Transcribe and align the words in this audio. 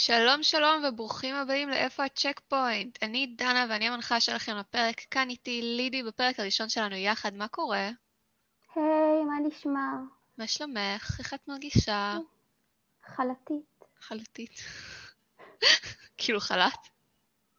שלום 0.00 0.42
שלום 0.42 0.84
וברוכים 0.88 1.34
הבאים 1.34 1.68
לאיפה 1.68 2.04
הצ'ק 2.04 2.40
פוינט. 2.48 3.02
אני 3.02 3.26
דנה 3.26 3.66
ואני 3.70 3.88
המנחה 3.88 4.20
שלכם 4.20 4.56
לפרק. 4.56 5.00
כאן 5.10 5.30
איתי 5.30 5.60
לידי 5.62 6.02
בפרק 6.02 6.40
הראשון 6.40 6.68
שלנו 6.68 6.94
יחד. 6.94 7.34
מה 7.34 7.48
קורה? 7.48 7.90
היי, 8.74 9.24
מה 9.28 9.34
נשמע? 9.46 9.92
מה 10.38 10.46
שלומך? 10.46 11.16
איך 11.18 11.34
את 11.34 11.48
מרגישה? 11.48 12.18
חלתית. 13.04 13.84
חלטית. 14.00 14.50
כאילו 16.18 16.40
חל"ת? 16.40 16.88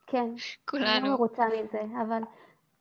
כן. 0.08 0.18
אני 0.18 0.30
לא 0.30 0.66
כולנו. 0.66 1.12
מרוצה 1.12 1.44
מזה, 1.48 1.82
אבל 2.02 2.22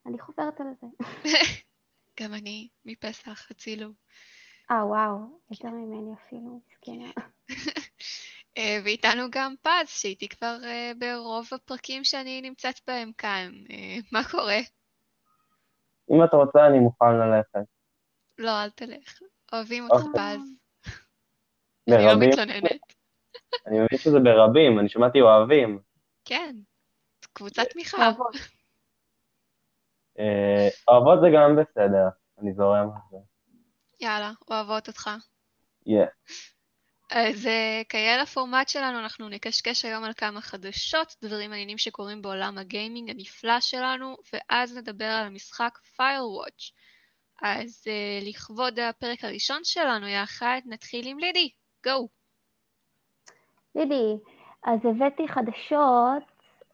אני 0.06 0.18
חוברת 0.18 0.60
על 0.60 0.66
זה. 0.80 0.86
גם 2.20 2.34
אני, 2.34 2.68
מפסח, 2.84 3.50
הצילו. 3.50 3.88
אה, 4.70 4.86
וואו, 4.86 5.40
יותר 5.50 5.68
ממני 5.68 6.14
אפילו, 6.14 6.60
מסכנה. 6.70 7.10
אה, 8.58 8.78
ואיתנו 8.84 9.22
גם 9.30 9.54
פז, 9.62 9.88
שהייתי 9.88 10.28
כבר 10.28 10.56
אה, 10.64 10.92
ברוב 10.98 11.48
הפרקים 11.52 12.04
שאני 12.04 12.40
נמצאת 12.40 12.74
בהם 12.86 13.12
כאן. 13.18 13.52
אה, 13.70 13.96
מה 14.12 14.20
קורה? 14.30 14.58
אם 16.10 16.24
את 16.24 16.34
רוצה, 16.34 16.66
אני 16.66 16.78
מוכן 16.78 17.14
ללכת. 17.14 17.68
לא, 18.38 18.50
אל 18.62 18.70
תלך. 18.70 19.18
אוהבים 19.52 19.84
אותך, 19.84 20.04
אוקיי. 20.04 20.36
פז. 20.36 20.54
אני 21.88 21.96
לא 21.96 22.12
ברבים, 22.12 22.28
מתלוננת. 22.28 22.80
אני 23.66 23.76
מבין 23.76 23.98
שזה 23.98 24.18
ברבים, 24.24 24.78
אני 24.78 24.88
שמעתי 24.88 25.20
אוהבים. 25.20 25.80
כן, 26.24 26.56
קבוצת 27.32 27.62
תמיכה. 27.70 27.96
אוהבות. 30.88 31.20
זה 31.22 31.28
גם 31.34 31.56
בסדר, 31.56 32.08
אני 32.38 32.52
זורם 32.52 32.90
על 32.94 33.00
זה. 33.10 33.16
יאללה, 34.00 34.30
אוהבות 34.50 34.88
אותך. 34.88 35.10
יא. 35.86 36.04
אז 37.10 37.46
אה, 37.46 37.82
כיאה 37.88 38.22
לפורמט 38.22 38.68
שלנו, 38.68 38.98
אנחנו 38.98 39.28
נקשקש 39.28 39.84
היום 39.84 40.04
על 40.04 40.12
כמה 40.12 40.40
חדשות, 40.40 41.14
דברים 41.22 41.50
מעניינים 41.50 41.78
שקורים 41.78 42.22
בעולם 42.22 42.58
הגיימינג 42.58 43.10
הנפלא 43.10 43.60
שלנו, 43.60 44.16
ואז 44.32 44.76
נדבר 44.76 45.04
על 45.04 45.26
המשחק 45.26 45.78
Firewatch. 45.96 46.72
אז 47.42 47.84
אה, 47.88 48.28
לכבוד 48.28 48.78
הפרק 48.78 49.24
הראשון 49.24 49.60
שלנו 49.64 50.08
יחד, 50.08 50.60
נתחיל 50.66 51.08
עם 51.08 51.18
לידי. 51.18 51.50
גו. 51.84 52.08
לידי, 53.74 54.16
אז 54.64 54.80
הבאתי 54.84 55.28
חדשות 55.28 56.22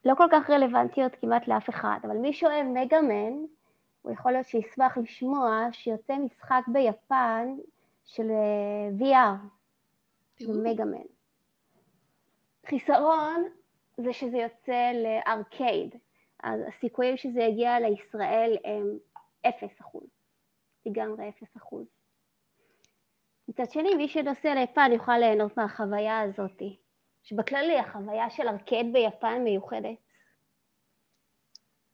לא 0.04 0.14
כל 0.14 0.26
כך 0.32 0.50
רלוונטיות 0.50 1.12
כמעט 1.20 1.48
לאף 1.48 1.70
אחד, 1.70 1.98
אבל 2.02 2.16
מי 2.16 2.32
שאוהב 2.32 2.66
מגאמן, 2.66 3.32
הוא 4.02 4.12
יכול 4.12 4.32
להיות 4.32 4.46
שישמח 4.46 4.98
לשמוע 4.98 5.66
שיוצא 5.72 6.14
משחק 6.16 6.62
ביפן 6.68 7.46
של 8.04 8.30
אה, 8.30 8.88
VR, 9.00 9.53
במגאמן. 10.40 11.06
חיסרון 12.66 13.48
זה 13.96 14.12
שזה 14.12 14.36
יוצא 14.36 14.92
לארקייד, 14.92 15.94
אז 16.42 16.60
הסיכויים 16.68 17.16
שזה 17.16 17.40
יגיע 17.40 17.80
לישראל 17.80 18.56
הם 18.64 18.98
0%, 19.46 19.50
לגמרי 20.86 21.30
0%. 21.56 21.76
מצד 23.48 23.70
שני, 23.70 23.94
מי 23.94 24.08
שנוסע 24.08 24.54
ליפן 24.54 24.90
יוכל 24.92 25.18
ליהנות 25.18 25.56
מהחוויה 25.56 26.20
הזאת, 26.20 26.62
שבכללי 27.22 27.78
החוויה 27.78 28.30
של 28.30 28.48
ארקייד 28.48 28.86
ביפן 28.92 29.44
מיוחדת. 29.44 29.98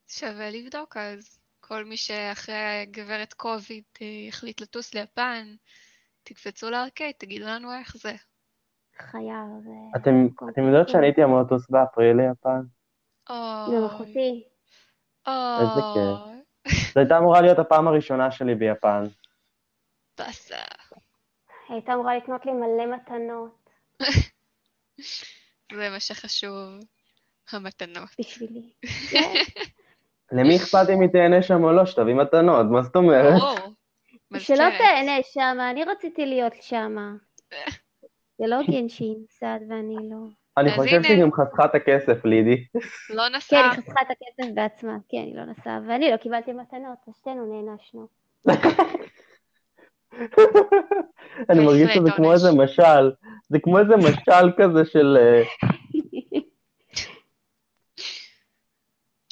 שווה 0.08 0.50
לבדוק 0.50 0.96
אז. 0.96 1.40
כל 1.60 1.84
מי 1.84 1.96
שאחרי 1.96 2.86
גברת 2.90 3.32
קוביד 3.32 3.84
אה, 4.02 4.28
החליט 4.28 4.60
לטוס 4.60 4.94
ליפן, 4.94 5.56
תקפצו 6.22 6.70
לארקייד, 6.70 7.14
תגידו 7.18 7.46
לנו 7.46 7.74
איך 7.78 7.96
זה. 7.96 8.12
חייב. 9.00 9.46
זה 9.64 9.70
אתם 9.96 10.24
מקום 10.24 10.48
אתם 10.48 10.62
יודעות 10.62 10.86
כיף. 10.86 10.92
שאני 10.92 11.06
הייתי 11.06 11.24
אמור 11.24 11.40
לטוס 11.40 11.70
באפריל 11.70 12.16
ליפן? 12.16 12.60
אוי, 13.30 13.76
עם 13.76 13.84
אחותי. 13.84 14.44
איזה 15.26 15.80
אוי, 15.80 16.40
זו 16.94 17.00
הייתה 17.00 17.18
אמורה 17.18 17.40
להיות 17.40 17.58
הפעם 17.58 17.88
הראשונה 17.88 18.30
שלי 18.30 18.54
ביפן. 18.54 19.04
באסה. 20.18 20.56
הייתה 21.68 21.94
אמורה 21.94 22.16
לקנות 22.16 22.46
לי 22.46 22.52
מלא 22.52 22.96
מתנות 22.96 23.60
זה 25.76 25.90
מה 25.90 26.00
שחשוב, 26.00 26.68
המתנות. 27.52 28.08
בשבילי. 28.20 28.72
כן. 29.10 29.34
למי 30.32 30.56
אכפת 30.56 30.86
אם 30.94 31.00
היא 31.00 31.08
תהנה 31.12 31.42
שם 31.42 31.64
או 31.64 31.72
לא? 31.72 31.86
שתביא 31.86 32.14
מתנות, 32.14 32.66
מה 32.70 32.82
זאת 32.82 32.96
אומרת? 32.96 33.42
שלא. 34.38 34.64
תהנה 34.78 35.22
שמה, 35.22 35.70
אני 35.70 35.84
רציתי 35.84 36.26
להיות 36.26 36.52
שמה. 36.60 37.12
זה 38.40 38.46
לא 38.46 38.56
גנשי 38.70 39.14
נוסעת 39.20 39.60
ואני 39.68 39.96
לא. 40.10 40.16
אני 40.56 40.70
חושב. 40.70 41.02
שהיא 41.02 41.22
גם 41.22 41.32
חסכה 41.32 41.64
את 41.64 41.74
הכסף, 41.74 42.24
לידי. 42.24 42.64
לא 43.10 43.22
כן, 43.28 43.34
נסע. 43.36 43.56
היא 43.56 43.70
חסכה 43.70 44.00
את 44.02 44.06
הכסף 44.10 44.50
בעצמה. 44.54 44.96
כן, 45.08 45.18
היא 45.18 45.36
לא 45.36 45.44
נסעה, 45.44 45.80
ואני 45.88 46.10
לא 46.10 46.16
קיבלתי 46.16 46.52
מתנות, 46.52 46.98
אז 47.08 47.14
שתינו 47.16 47.62
נענשנו. 47.62 48.08
אני 51.50 51.64
מרגיש 51.64 51.94
שזה 51.94 52.10
כמו. 52.16 52.32
איזה 52.32 52.52
משל. 52.52 53.10
זה 53.48 53.58
כמו 53.62 53.78
איזה 53.78 53.96
משל 53.96 54.52
כזה 54.58 54.84
של... 54.84 55.16
אה, 55.20 55.42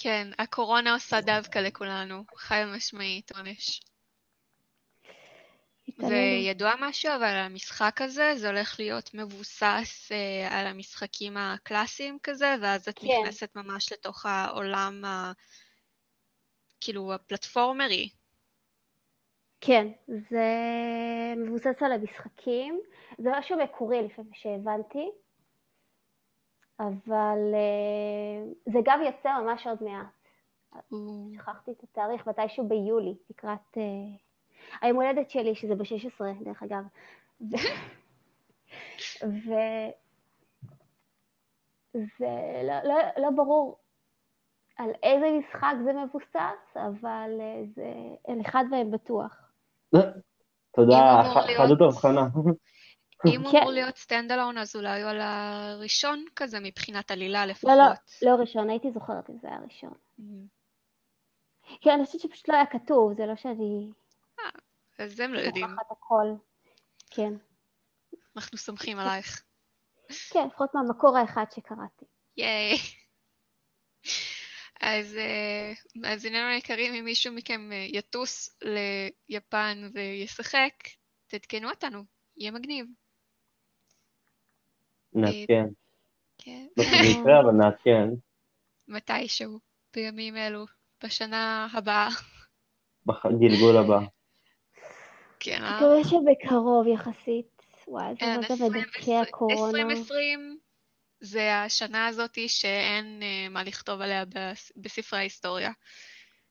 כן, 0.03 0.29
הקורונה 0.39 0.93
עושה 0.93 1.21
דווקא 1.21 1.59
לכולנו, 1.59 2.23
חד 2.37 2.65
משמעית 2.77 3.33
עונש. 3.37 3.81
וידוע 5.99 6.73
משהו 6.81 7.11
אבל 7.17 7.25
על 7.25 7.37
המשחק 7.37 8.01
הזה, 8.03 8.33
זה 8.37 8.49
הולך 8.49 8.77
להיות 8.79 9.11
מבוסס 9.15 10.13
אה, 10.13 10.59
על 10.59 10.67
המשחקים 10.67 11.37
הקלאסיים 11.37 12.19
כזה, 12.23 12.55
ואז 12.63 12.89
את 12.89 12.99
כן. 12.99 13.09
נכנסת 13.21 13.57
ממש 13.57 13.93
לתוך 13.93 14.27
העולם 14.27 15.05
ה... 15.05 15.33
כאילו 16.81 17.15
הפלטפורמרי. 17.15 18.09
כן, 19.61 19.89
זה 20.07 20.47
מבוסס 21.37 21.83
על 21.83 21.93
המשחקים. 21.93 22.81
זה 23.19 23.29
משהו 23.39 23.59
מקורי 23.59 24.03
לפי 24.03 24.23
מה 24.23 24.35
שהבנתי, 24.35 25.11
אבל 26.81 27.55
אה, 27.55 28.73
זה 28.73 28.79
גם 28.85 29.03
יוצא 29.03 29.29
ממש 29.41 29.67
עוד 29.67 29.83
מעט. 29.83 30.19
שכחתי 31.35 31.71
את 31.71 31.83
התאריך, 31.83 32.27
מתישהו 32.27 32.69
ביולי, 32.69 33.15
לקראת 33.31 33.77
אה, 33.77 33.83
היום 34.81 34.97
הולדת 34.97 35.31
שלי, 35.31 35.55
שזה 35.55 35.75
ב-16, 35.75 36.45
דרך 36.45 36.63
אגב. 36.63 36.83
ו... 37.41 37.57
ו... 39.23 39.53
זה 41.95 42.63
לא, 42.63 42.75
לא, 42.85 42.95
לא 43.17 43.31
ברור 43.37 43.79
על 44.77 44.91
איזה 45.03 45.27
משחק 45.39 45.75
זה 45.85 45.93
מבוסס, 45.93 46.77
אבל 46.77 47.31
אה, 47.41 47.63
זה 47.75 47.93
על 48.29 48.41
אחד 48.41 48.65
מהם 48.71 48.91
בטוח. 48.91 49.53
תודה, 50.75 51.23
ח- 51.35 51.47
להיות- 51.47 51.67
חדות 51.67 51.81
הבחנה. 51.81 52.21
אם 53.27 53.43
הוא 53.43 53.53
כן. 53.53 53.59
אמור 53.59 53.71
להיות 53.71 53.97
standalone, 53.97 54.59
אז 54.59 54.77
אולי 54.77 55.03
הוא 55.03 55.11
על 55.11 55.21
הראשון 55.21 56.25
כזה 56.37 56.59
מבחינת 56.61 57.11
עלילה 57.11 57.47
לא, 57.47 57.51
לפחות. 57.53 57.71
לא, 58.23 58.31
לא 58.31 58.41
ראשון, 58.41 58.71
הייתי 58.71 58.91
זוכרת 58.91 59.31
אם 59.31 59.39
זה 59.43 59.49
היה 59.49 59.59
ראשון. 59.65 59.93
Mm. 60.21 60.23
כן, 61.81 61.91
אני 61.91 62.05
חושבת 62.05 62.21
שפשוט 62.21 62.49
לא 62.49 62.55
היה 62.55 62.67
כתוב, 62.67 63.15
זה 63.15 63.27
לא 63.27 63.37
שאני 63.37 63.91
אז 64.99 65.21
הם 65.21 65.35
לא 65.35 65.41
יודעים, 65.41 65.67
שוכחת 65.69 65.91
הכל. 65.91 66.27
כן. 67.11 67.33
אנחנו 68.37 68.59
סומכים 68.59 68.99
עלייך. 68.99 69.43
כן, 70.33 70.47
לפחות 70.47 70.75
מהמקור 70.75 71.17
האחד 71.17 71.45
שקראתי. 71.55 72.05
ייי. 72.37 72.77
אז 74.81 75.17
אה, 75.17 75.73
מאזיננו 75.97 76.49
היקרים, 76.49 76.95
אם 76.95 77.05
מישהו 77.05 77.35
מכם 77.35 77.73
אה, 77.73 77.87
יטוס 77.89 78.59
ליפן 79.29 79.91
וישחק, 79.95 80.73
תעדכנו 81.27 81.71
אותנו, 81.71 82.03
יהיה 82.37 82.51
מגניב. 82.51 82.87
נעדכן. 85.13 85.65
כן, 86.39 86.67
לא 86.77 87.41
אבל 87.41 87.53
נעדכן. 87.53 88.09
מתישהו, 88.89 89.59
בימים 89.95 90.37
אלו, 90.37 90.67
בשנה 91.05 91.69
הבאה. 91.73 92.09
בגלגול 93.07 93.77
הבא. 93.77 94.18
כן, 95.41 95.65
אה? 95.65 95.77
מקווה 95.77 96.05
שבקרוב 96.05 96.87
יחסית. 96.87 97.63
וואי, 97.89 98.13
זה 98.15 98.19
כן, 98.21 98.41
רגע 98.51 98.65
מדכא 98.69 99.11
הקורונה. 99.11 99.79
2020 99.83 100.59
זה 101.21 101.55
השנה 101.63 102.07
הזאתי 102.07 102.49
שאין 102.49 103.21
אה, 103.23 103.49
מה 103.51 103.63
לכתוב 103.65 104.01
עליה 104.01 104.25
בס- 104.25 104.73
בספרי 104.77 105.19
ההיסטוריה. 105.19 105.71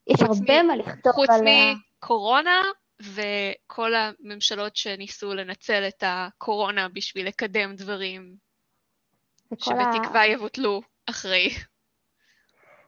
יש 0.07 0.21
חוץ 0.21 0.37
הרבה 0.39 0.63
מה 0.63 0.75
לכתוב 0.75 1.13
חוץ 1.13 1.29
עליה. 1.29 1.73
מקורונה 1.97 2.61
וכל 3.01 3.91
הממשלות 3.95 4.75
שניסו 4.75 5.33
לנצל 5.33 5.87
את 5.87 6.03
הקורונה 6.07 6.89
בשביל 6.89 7.27
לקדם 7.27 7.75
דברים 7.75 8.35
וכל 9.51 9.73
ה... 9.79 9.93
שבתקווה 9.93 10.25
יבוטלו 10.25 10.81
אחרי. 11.09 11.49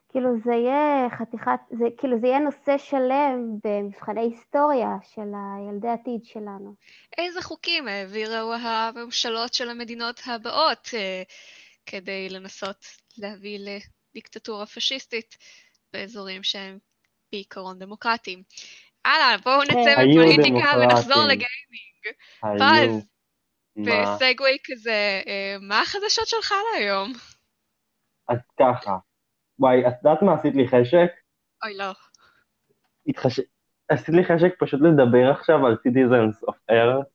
כאילו 0.09 0.29
זה 0.45 0.53
יהיה 0.53 1.09
חתיכת, 1.09 1.59
זה 1.69 1.85
כאילו 1.97 2.19
זה 2.19 2.27
יהיה 2.27 2.39
נושא 2.39 2.77
שלם 2.77 3.57
במבחני 3.63 4.21
היסטוריה 4.21 4.95
של 5.03 5.31
הילדי 5.35 5.87
עתיד 5.87 6.25
שלנו. 6.25 6.75
איזה 7.17 7.41
חוקים 7.41 7.87
העבירו 7.87 8.53
הממשלות 8.53 9.53
של 9.53 9.69
המדינות 9.69 10.21
הבאות 10.25 10.89
אה, 10.93 11.23
כדי 11.85 12.29
לנסות 12.29 12.85
להביא 13.17 13.59
לדיקטטורה 13.59 14.65
פשיסטית 14.65 15.37
באזורים 15.93 16.43
שהם 16.43 16.77
בעיקרון 17.31 17.79
דמוקרטיים. 17.79 18.43
הלאה, 19.05 19.37
בואו 19.37 19.63
נצא 19.63 19.95
כן. 19.95 19.99
היו 19.99 20.09
מפוליטיקה 20.09 20.77
ונחזור. 20.79 21.23
לגיימינג. 21.23 22.05
היו. 22.43 22.59
פז, 22.59 23.05
מה? 23.75 24.15
בסגווי 24.15 24.57
כזה, 24.63 25.21
אה, 25.27 25.55
מה 25.61 25.81
החדשות 25.81 26.27
שלך 26.27 26.53
להיום? 26.73 27.13
אז 28.29 28.37
ככה. 28.59 29.08
וואי, 29.59 29.87
את 29.87 29.93
יודעת 30.03 30.21
מה 30.21 30.33
עשית 30.33 30.55
לי 30.55 30.67
חשק? 30.67 31.11
אוי, 31.63 31.77
לא. 31.77 31.91
התחש... 33.07 33.39
עשית 33.89 34.15
לי 34.15 34.23
חשק 34.23 34.55
פשוט 34.59 34.81
לדבר 34.81 35.31
עכשיו 35.31 35.65
על 35.65 35.77
Citizens 35.87 36.49
of 36.49 36.71
Earth, 36.71 37.07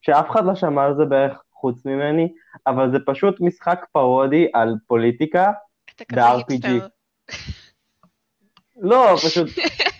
שאף 0.00 0.30
אחד 0.30 0.44
לא 0.44 0.54
שמע 0.54 0.84
על 0.84 0.96
זה 0.96 1.04
בערך 1.04 1.42
חוץ 1.52 1.86
ממני, 1.86 2.32
אבל 2.66 2.90
זה 2.90 2.98
פשוט 3.06 3.40
משחק 3.40 3.86
פרודי 3.92 4.48
על 4.52 4.74
פוליטיקה. 4.86 5.52
ב-RPG. 6.12 6.68
לא, 8.90 9.16
פשוט, 9.16 9.48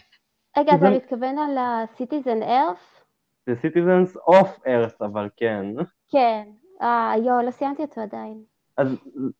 רגע, 0.58 0.72
אתה 0.74 0.90
מתכוון 0.90 1.38
על 1.38 1.58
ה-Citizen 1.58 2.42
Earth? 2.42 3.02
זה 3.46 3.54
Citizens 3.62 4.32
of 4.34 4.66
Earth, 4.66 5.04
אבל 5.04 5.28
כן. 5.36 5.66
כן. 6.08 6.48
אה, 6.82 7.12
יואו, 7.24 7.42
לא 7.42 7.50
סיימתי 7.50 7.82
אותו 7.82 8.00
עדיין. 8.00 8.55
אז 8.76 8.88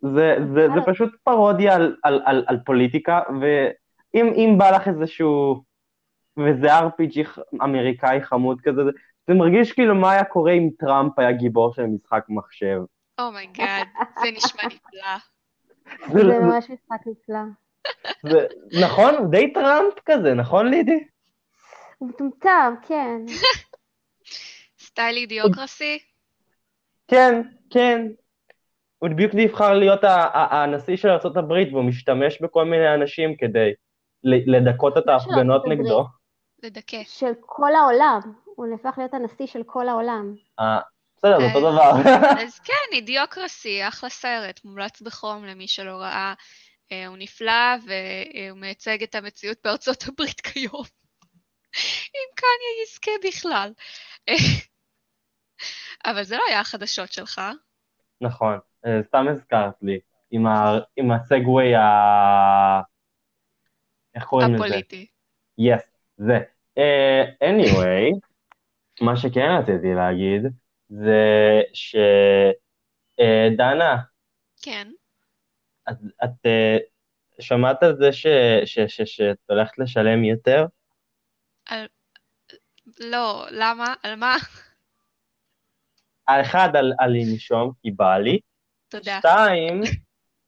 זה, 0.01 0.37
זה, 0.55 0.67
זה 0.75 0.81
פשוט 0.87 1.15
פרודיה 1.25 1.75
על, 1.75 1.97
על, 2.03 2.23
על, 2.25 2.45
על 2.47 2.59
פוליטיקה, 2.67 3.21
ואם 3.41 4.27
אם 4.35 4.55
בא 4.59 4.71
לך 4.71 4.89
איזשהו, 4.89 5.63
וזה 6.37 6.79
RPG 6.79 7.41
אמריקאי 7.63 8.23
חמוד 8.23 8.61
כזה, 8.61 8.85
זה, 8.85 8.91
זה 9.29 9.35
מרגיש 9.35 9.73
כאילו 9.73 9.95
מה 9.95 10.13
היה 10.13 10.25
קורה 10.25 10.53
אם 10.53 10.69
טראמפ 10.79 11.19
היה 11.19 11.33
גיבור 11.33 11.75
של 11.75 11.87
משחק 11.87 12.25
מחשב. 12.29 12.81
Oh 13.19 13.36
my 13.36 13.53
God, 13.53 13.87
oh 13.97 14.21
זה 14.21 14.31
נשמע 14.31 14.63
נפלא. 14.67 15.17
זה, 16.07 16.13
זה 16.19 16.33
זה, 16.33 16.39
ממש 16.39 16.71
משחק 16.71 17.07
נפלא. 17.07 17.39
זה, 18.23 18.47
נכון? 18.81 19.31
די 19.31 19.53
טראמפ 19.53 19.95
כזה, 20.07 20.35
נכון 20.35 20.69
לידי? 20.69 21.05
הוא 21.99 22.09
מטומטם, 22.09 22.75
כן. 22.83 23.21
סטייל 24.87 25.17
אידיוקרסי? 25.17 25.99
כן, 27.09 27.43
כן. 27.71 28.07
הוא 29.07 29.15
בדיוק 29.15 29.35
נבחר 29.35 29.75
להיות 29.75 30.01
הנשיא 30.33 30.97
של 30.97 31.09
ארה"ב 31.09 31.73
והוא 31.73 31.85
משתמש 31.85 32.43
בכל 32.43 32.65
מיני 32.65 32.95
אנשים 32.95 33.37
כדי 33.37 33.73
לדכות 34.25 34.99
את 34.99 35.09
ההפגנות 35.09 35.63
נגדו. 35.69 36.07
לדכא. 36.63 37.03
של 37.05 37.33
כל 37.41 37.75
העולם. 37.75 38.21
הוא 38.45 38.67
נהפך 38.67 38.99
להיות 38.99 39.15
הנשיא 39.15 39.47
של 39.47 39.63
כל 39.67 39.89
העולם. 39.89 40.35
אה, 40.61 40.81
בסדר, 41.17 41.39
זה 41.39 41.47
אותו 41.47 41.61
דבר. 41.73 41.91
אז 42.45 42.59
כן, 42.59 42.93
אידיוקרסי, 42.93 43.89
אחלה 43.89 44.11
סרט, 44.11 44.61
מומלץ 44.65 45.03
בחום 45.03 45.45
למי 45.45 45.69
שלא 45.69 45.97
ראה. 45.97 46.35
אה, 46.93 47.07
הוא 47.07 47.17
נפלא 47.17 47.77
והוא 47.87 48.59
מייצג 48.59 49.03
את 49.03 49.15
המציאות 49.15 49.59
בארצות 49.65 50.05
הברית 50.09 50.41
כיום. 50.41 50.85
אם 52.17 52.29
קניה 52.35 52.83
יזכה 52.83 53.11
בכלל. 53.29 53.73
אבל 56.07 56.23
זה 56.23 56.37
לא 56.37 56.43
היה 56.49 56.61
החדשות 56.61 57.13
שלך. 57.13 57.41
נכון, 58.21 58.59
סתם 59.03 59.29
הזכרת 59.29 59.75
לי, 59.83 59.99
עם, 60.31 60.47
ה, 60.47 60.79
עם 60.97 61.11
הסגווי 61.11 61.75
ה... 61.75 61.83
איך 64.15 64.25
קוראים 64.25 64.55
לזה? 64.55 64.65
הפוליטי. 64.65 65.07
יס, 65.59 65.97
זה. 66.17 66.39
Uh, 66.79 67.45
anyway, 67.45 68.19
מה 69.01 69.17
שכן 69.17 69.49
רציתי 69.61 69.95
להגיד, 69.95 70.43
זה 70.89 71.61
שדנה, 73.19 73.97
כן. 74.63 74.89
את, 75.91 75.97
את 76.25 76.47
uh, 76.47 76.83
שמעת 77.41 77.83
על 77.83 77.97
זה 77.97 78.13
ש, 78.13 78.27
ש, 78.65 78.79
ש, 78.79 79.03
שאת 79.03 79.39
הולכת 79.51 79.79
לשלם 79.79 80.25
יותר? 80.25 80.67
לא, 83.01 83.47
למה? 83.51 83.95
על 84.03 84.15
מה? 84.15 84.37
האחד, 86.29 86.77
על, 86.77 86.93
על 86.99 87.13
לנשום, 87.13 87.73
כי 87.83 87.91
בא 87.91 88.19
לי. 88.19 88.41
תודה. 88.99 89.19
שתיים, 89.19 89.81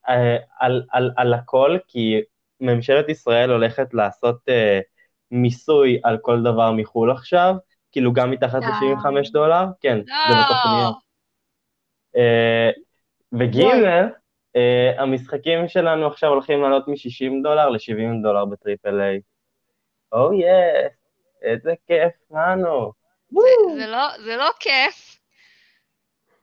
אה, 0.08 0.36
על, 0.60 0.82
על, 0.90 1.10
על 1.16 1.34
הכל, 1.34 1.76
כי 1.88 2.20
ממשלת 2.60 3.08
ישראל 3.08 3.50
הולכת 3.50 3.94
לעשות 3.94 4.36
אה, 4.48 4.80
מיסוי 5.30 6.00
על 6.04 6.18
כל 6.22 6.42
דבר 6.42 6.72
מחו"ל 6.72 7.10
עכשיו, 7.10 7.54
כאילו 7.92 8.12
גם 8.12 8.30
מתחת 8.30 8.60
די. 8.60 8.66
ל-75 8.66 9.32
דולר, 9.32 9.64
כן, 9.80 9.98
זה 10.06 10.34
בתוכניות. 10.44 10.94
לא. 10.94 12.20
אה, 12.20 12.70
וג' 13.32 13.60
אה, 14.56 15.02
המשחקים 15.02 15.68
שלנו 15.68 16.06
עכשיו 16.06 16.30
הולכים 16.30 16.62
לעלות 16.62 16.88
מ-60 16.88 17.42
דולר 17.42 17.68
ל-70 17.68 18.22
דולר 18.22 18.44
בטריפל 18.44 19.00
איי. 19.00 19.20
או 20.12 20.32
יס, 20.32 20.92
איזה 21.42 21.74
כיף 21.86 22.12
לנו. 22.30 22.92
זה- 23.30 23.74
זה 23.80 23.86
לא- 23.86 24.18
זה 24.24 24.36
לא 24.36 24.48
כיף. 24.60 25.18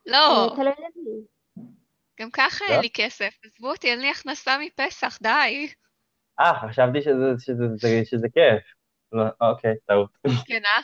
לא, 0.05 0.17
אה. 0.51 0.55
גם 2.19 2.31
ככה 2.31 2.65
לא? 2.69 2.73
אין 2.73 2.81
לי 2.81 2.89
כסף. 2.93 3.33
עזבו 3.45 3.71
אותי, 3.71 3.91
אין 3.91 3.99
לי 3.99 4.09
הכנסה 4.09 4.57
מפסח, 4.57 5.17
די. 5.21 5.67
אה, 6.39 6.69
חשבתי 6.69 7.01
שזה, 7.01 7.33
שזה, 7.39 7.63
שזה, 7.77 8.01
שזה 8.05 8.27
כיף. 8.33 8.63
לא, 9.11 9.23
אוקיי, 9.41 9.73
טעות. 9.85 10.09
כן, 10.45 10.61
אה? 10.65 10.81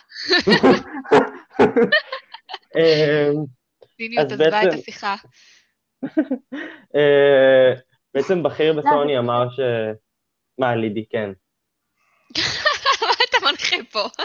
ציניות 3.98 4.32
עזבה 4.32 4.64
את 4.64 4.74
השיחה. 4.74 5.16
אה, 6.96 7.74
בעצם 8.14 8.44
בכיר 8.44 8.74
לא, 8.74 8.82
בסוני 8.82 9.20
אמר 9.20 9.50
ש... 9.50 9.60
מה, 10.58 10.76
לידי, 10.76 11.06
כן. 11.10 11.30
מה 13.02 13.14
אתה 13.30 13.38
מנחה 13.42 13.76
פה? 13.92 14.24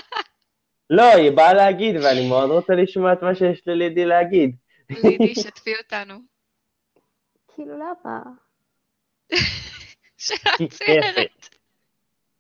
לא, 0.91 1.03
היא 1.03 1.31
באה 1.31 1.55
להגיד, 1.55 1.97
ואני 1.97 2.29
מאוד 2.29 2.51
רוצה 2.51 2.75
לשמוע 2.75 3.13
את 3.13 3.23
מה 3.23 3.35
שיש 3.35 3.63
ללידי 3.67 4.05
להגיד. 4.05 4.57
לידי, 4.91 5.35
שתפי 5.35 5.77
אותנו. 5.79 6.36
כאילו, 7.57 7.75
למה? 7.79 8.21
כי 10.57 10.65
מצוינת. 10.65 11.49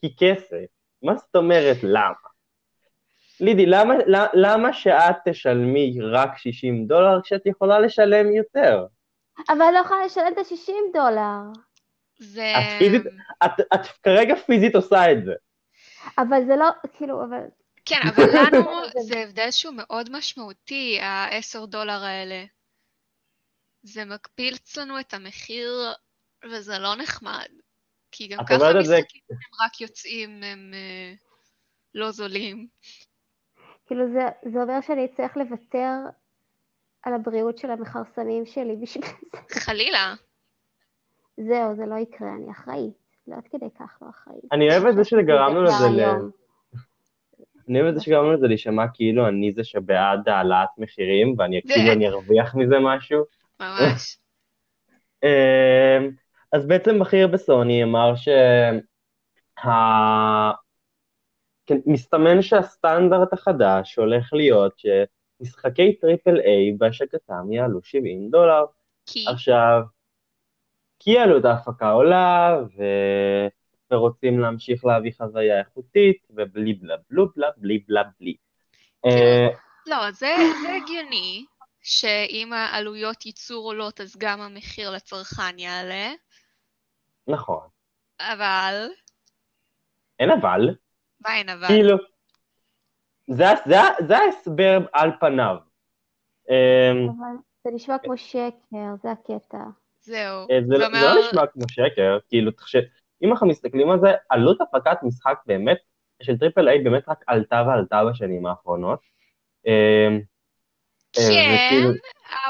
כי 0.00 0.16
כסף. 0.18 0.66
מה 1.02 1.16
זאת 1.16 1.36
אומרת 1.36 1.76
למה? 1.82 2.26
לידי, 3.40 3.66
למה, 3.66 3.94
למה, 4.34 4.72
שאת 4.72 5.16
תשלמי 5.28 5.98
רק 6.12 6.38
60 6.38 6.86
דולר 6.86 7.22
כשאת 7.22 7.46
יכולה 7.46 7.78
לשלם 7.78 8.32
יותר? 8.32 8.86
אבל 9.48 9.66
לא 9.74 9.78
יכולה 9.78 10.04
לשלם 10.04 10.32
את 10.32 10.38
ה-60 10.38 10.72
דולר. 10.92 11.40
זה... 12.18 12.52
את 12.58 12.78
פיזית- 12.78 13.06
את, 13.44 13.60
את 13.74 13.86
כרגע 14.02 14.34
פיזית 14.34 14.74
עושה 14.74 15.12
את 15.12 15.24
זה. 15.24 15.32
אבל 16.18 16.44
זה 16.46 16.56
לא, 16.56 16.66
כאילו, 16.96 17.24
אבל... 17.24 17.40
כן, 17.84 18.00
אבל 18.08 18.24
לנו 18.24 18.70
זה 19.08 19.18
הבדל 19.18 19.50
שהוא 19.50 19.74
מאוד 19.76 20.16
משמעותי, 20.16 21.00
ה-10 21.00 21.66
דולר 21.66 22.04
האלה. 22.04 22.44
זה 23.86 24.04
מקפיץ 24.04 24.76
לנו 24.76 25.00
את 25.00 25.14
המחיר, 25.14 25.72
וזה 26.52 26.78
לא 26.78 26.94
נחמד. 26.96 27.46
כי 28.12 28.26
גם 28.28 28.44
ככה 28.44 28.54
את 28.70 28.84
זה- 28.84 28.96
משחקים 28.98 29.20
הם 29.30 29.36
רק 29.66 29.80
יוצאים, 29.80 30.42
הם 30.42 30.70
אה, 30.74 31.12
לא 31.94 32.10
זולים. 32.10 32.66
כאילו, 33.86 34.12
זה, 34.12 34.20
זה 34.52 34.62
אומר 34.62 34.80
שאני 34.80 35.04
אצטרך 35.04 35.36
לוותר 35.36 35.90
על 37.02 37.14
הבריאות 37.14 37.58
של 37.58 37.70
המכרסמים 37.70 38.46
שלי 38.46 38.76
בשביל 38.76 39.04
זה. 39.04 39.60
חלילה. 39.60 40.14
זהו, 41.36 41.76
זה 41.76 41.86
לא 41.86 41.94
יקרה, 41.94 42.28
אני 42.34 42.50
אחראית. 42.50 42.94
לא 43.26 43.36
עד 43.36 43.48
כדי 43.50 43.66
כך 43.78 43.98
לא 44.02 44.08
אחראית. 44.10 44.44
אני 44.52 44.68
אוהב 44.70 44.86
את 44.86 44.94
זה 44.96 45.04
שגרמנו 45.04 45.62
לזה 45.62 45.88
ל... 45.96 46.00
היום. 46.00 46.30
אני 47.68 47.80
אוהב 47.80 47.88
את 47.88 47.98
זה 47.98 48.04
שגרמנו 48.04 48.32
לזה 48.32 48.46
להישמע 48.46 48.84
כאילו 48.94 49.28
אני 49.28 49.52
זה 49.52 49.64
שבעד 49.64 50.28
העלאת 50.28 50.68
מחירים, 50.78 51.34
ואני 51.38 51.60
כאילו 51.62 51.92
אני 51.92 52.08
ארוויח 52.08 52.54
מזה 52.54 52.74
משהו. 52.82 53.24
ממש. 53.60 54.18
אמ, 55.24 56.10
אז 56.52 56.66
בעצם 56.66 56.98
בכיר 56.98 57.26
בסוני 57.26 57.82
אמר 57.82 58.16
שה... 58.16 58.70
כן, 61.66 61.76
מסתמן 61.86 62.42
שהסטנדרט 62.42 63.32
החדש 63.32 63.96
הולך 63.96 64.32
להיות 64.32 64.72
שמשחקי 64.78 65.96
triple 65.96 66.40
A 66.40 66.72
בהשקתם 66.78 67.52
יעלו 67.52 67.82
70 67.82 68.30
דולר. 68.30 68.64
כי... 69.06 69.24
עכשיו, 69.28 69.82
כי 70.98 71.18
עלות 71.18 71.44
ההפקה 71.44 71.90
עולה, 71.90 72.58
ו... 72.76 72.82
ורוצים 73.90 74.40
להמשיך 74.40 74.84
להביא 74.84 75.12
חוויה 75.16 75.58
איכותית, 75.58 76.16
ובלי 76.30 76.74
בלה 76.74 76.96
בלו 77.10 77.28
בלה 77.36 77.48
בלי 77.56 77.78
בלה 77.88 78.02
בלי. 78.20 78.36
אה, 79.06 79.48
לא, 79.86 80.10
זה, 80.10 80.34
זה 80.62 80.68
הגיוני 80.82 81.44
שאם 81.88 82.52
העלויות 82.52 83.26
ייצור 83.26 83.66
עולות 83.66 84.00
אז 84.00 84.16
גם 84.18 84.40
המחיר 84.40 84.90
לצרכן 84.90 85.58
יעלה, 85.58 86.12
נכון. 87.28 87.68
אבל... 88.20 88.88
אין 90.18 90.30
אבל, 90.30 90.74
מה 91.20 91.36
אין 91.36 91.48
אבל? 91.48 91.66
כאילו, 91.66 91.96
זה, 93.30 93.44
זה, 93.66 93.76
זה 94.08 94.18
ההסבר 94.18 94.78
על 94.92 95.10
פניו. 95.20 95.56
אמ, 96.48 96.54
אבל 97.08 97.36
זה 97.64 97.70
נשמע 97.74 97.98
כמו 97.98 98.16
שקר, 98.16 98.94
זה 99.02 99.10
הקטע. 99.10 99.58
זהו. 100.00 100.46
אה, 100.50 100.60
זה, 100.60 100.66
זה 100.68 100.76
זה 100.76 100.86
אומר- 100.86 101.14
לא 101.14 101.20
נשמע 101.20 101.46
כמו 101.46 101.64
שקר, 101.70 102.18
כאילו, 102.28 102.50
תחשב, 102.50 102.80
אם 103.22 103.30
אנחנו 103.32 103.46
מסתכלים 103.46 103.90
על 103.90 104.00
זה, 104.00 104.08
עלות 104.28 104.60
הפקת 104.60 104.98
משחק 105.02 105.38
באמת, 105.46 105.78
של 106.22 106.38
triple 106.38 106.68
A 106.68 106.78
באמת 106.84 107.08
רק 107.08 107.24
עלתה 107.26 107.62
ועלתה 107.66 108.00
בשנים 108.10 108.46
האחרונות. 108.46 109.00
אה, 111.18 111.28
כן, 111.28 111.86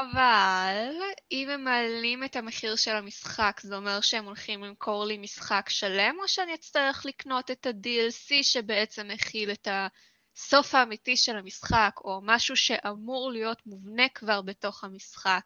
אבל 0.01 0.91
אם 1.31 1.49
הם 1.49 1.63
מעלים 1.63 2.23
את 2.23 2.35
המחיר 2.35 2.75
של 2.75 2.95
המשחק, 2.95 3.59
זה 3.63 3.75
אומר 3.75 4.01
שהם 4.01 4.25
הולכים 4.25 4.63
למכור 4.63 5.05
לי 5.05 5.17
משחק 5.17 5.69
שלם, 5.69 6.15
או 6.21 6.27
שאני 6.27 6.53
אצטרך 6.53 7.05
לקנות 7.05 7.51
את 7.51 7.65
ה-DLC 7.65 8.43
שבעצם 8.43 9.07
מכיל 9.07 9.51
את 9.51 9.67
הסוף 9.71 10.75
האמיתי 10.75 11.17
של 11.17 11.37
המשחק, 11.37 11.91
או 12.03 12.19
משהו 12.23 12.55
שאמור 12.55 13.31
להיות 13.31 13.61
מובנה 13.65 14.09
כבר 14.13 14.41
בתוך 14.41 14.83
המשחק. 14.83 15.43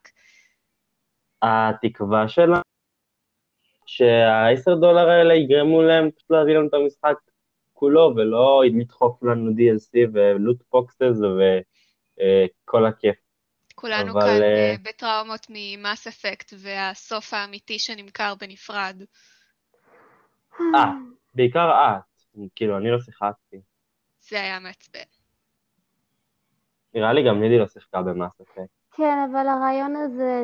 התקווה 1.41 2.27
שלה, 2.27 2.59
שהעשר 3.85 4.75
דולר 4.75 5.09
האלה 5.09 5.33
יגרמו 5.33 5.81
להם 5.81 6.11
פשוט 6.11 6.31
להביא 6.31 6.53
לנו 6.53 6.67
את 6.67 6.73
המשחק 6.73 7.15
כולו, 7.73 8.13
ולא 8.15 8.63
לדחוף 8.65 9.23
לנו 9.23 9.51
DLC 9.51 10.09
ולוט 10.13 10.63
פוקסס 10.69 11.21
וכל 12.21 12.85
הכיף. 12.85 13.15
כולנו 13.75 14.11
אבל, 14.11 14.21
כאן 14.21 14.41
אה, 14.41 14.71
אה, 14.71 14.75
בטראומות 14.83 15.47
ממאס 15.49 16.07
אפקט 16.07 16.53
והסוף 16.57 17.33
האמיתי 17.33 17.79
שנמכר 17.79 18.33
בנפרד. 18.39 19.01
אה, 20.59 20.91
בעיקר 21.33 21.71
את, 21.71 22.27
כאילו, 22.55 22.77
אני 22.77 22.91
לא 22.91 22.99
שיחקתי. 22.99 23.57
זה 24.21 24.41
היה 24.41 24.59
מעצבן. 24.59 24.99
נראה 26.93 27.13
לי 27.13 27.23
גם 27.27 27.41
נידי 27.41 27.57
לא 27.57 27.67
שיחקה 27.67 28.01
במאס 28.01 28.41
אפקט. 28.41 28.71
כן, 28.91 29.17
אבל 29.31 29.47
הרעיון 29.47 29.95
הזה... 29.95 30.41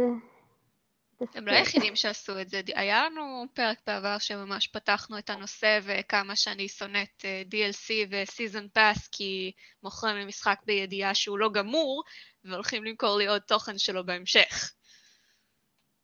הם 1.35 1.47
לא 1.47 1.51
היחידים 1.51 1.95
שעשו 1.95 2.41
את 2.41 2.49
זה. 2.49 2.61
היה 2.75 3.05
לנו 3.05 3.45
פרק 3.53 3.77
בעבר 3.87 4.17
שממש 4.17 4.67
פתחנו 4.67 5.17
את 5.17 5.29
הנושא 5.29 5.79
וכמה 5.83 6.35
שאני 6.35 6.67
שונאת 6.67 7.25
אה, 7.25 7.41
DLC 7.51 7.93
וסיזון 8.09 8.67
פאס 8.73 9.07
כי 9.07 9.51
מוכרים 9.83 10.15
לי 10.17 10.25
משחק 10.25 10.59
בידיעה 10.65 11.13
שהוא 11.13 11.39
לא 11.39 11.49
גמור 11.49 12.03
והולכים 12.43 12.83
למכור 12.83 13.17
לי 13.17 13.27
עוד 13.27 13.41
תוכן 13.41 13.77
שלו 13.77 14.05
בהמשך. 14.05 14.71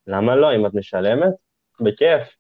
למה 0.08 0.36
לא? 0.36 0.56
אם 0.56 0.66
את 0.66 0.72
משלמת? 0.74 1.34
בכיף. 1.80 2.36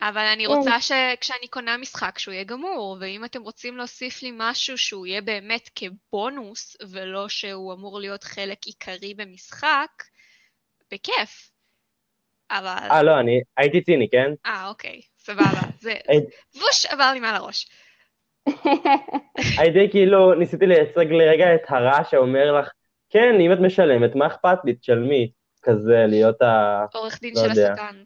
אבל 0.00 0.26
אני 0.32 0.46
כן. 0.46 0.50
רוצה 0.50 0.80
שכשאני 0.80 1.48
קונה 1.50 1.76
משחק 1.76 2.18
שהוא 2.18 2.34
יהיה 2.34 2.44
גמור, 2.44 2.96
ואם 3.00 3.24
אתם 3.24 3.42
רוצים 3.42 3.76
להוסיף 3.76 4.22
לי 4.22 4.30
משהו 4.34 4.78
שהוא 4.78 5.06
יהיה 5.06 5.20
באמת 5.20 5.70
כבונוס, 5.74 6.76
ולא 6.90 7.28
שהוא 7.28 7.72
אמור 7.72 8.00
להיות 8.00 8.24
חלק 8.24 8.66
עיקרי 8.66 9.14
במשחק, 9.14 9.90
בכיף. 10.92 11.50
אבל... 12.50 12.88
אה, 12.90 13.02
לא, 13.02 13.20
אני 13.20 13.40
הייתי 13.56 13.82
ציני, 13.82 14.08
כן? 14.10 14.32
אה, 14.46 14.68
אוקיי, 14.68 15.00
סבבה. 15.18 15.60
זה. 15.80 15.94
בוש 16.60 16.86
עבר 16.86 17.10
לי 17.14 17.20
מעל 17.20 17.34
הראש. 17.34 17.68
הייתי 19.58 19.90
כאילו, 19.90 20.34
ניסיתי 20.34 20.66
לייצג 20.66 21.06
לרגע 21.12 21.54
את 21.54 21.60
הרע 21.68 22.04
שאומר 22.04 22.52
לך, 22.52 22.70
כן, 23.10 23.40
אם 23.40 23.52
את 23.52 23.58
משלמת, 23.58 24.14
מה 24.14 24.26
אכפת 24.26 24.58
לי? 24.64 24.74
תשלמי. 24.74 25.30
כזה, 25.62 26.04
להיות 26.08 26.42
ה... 26.42 26.84
עורך 26.94 27.20
דין 27.20 27.34
לא 27.36 27.42
של. 27.42 27.50
השטן. 27.50 28.02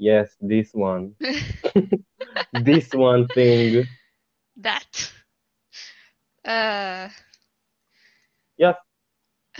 yes, 0.00 0.36
this 0.42 0.74
one. 0.74 1.26
this 2.66 2.94
one 2.94 3.26
thing. 3.34 3.86
that. 4.64 4.96
אה, 6.46 7.06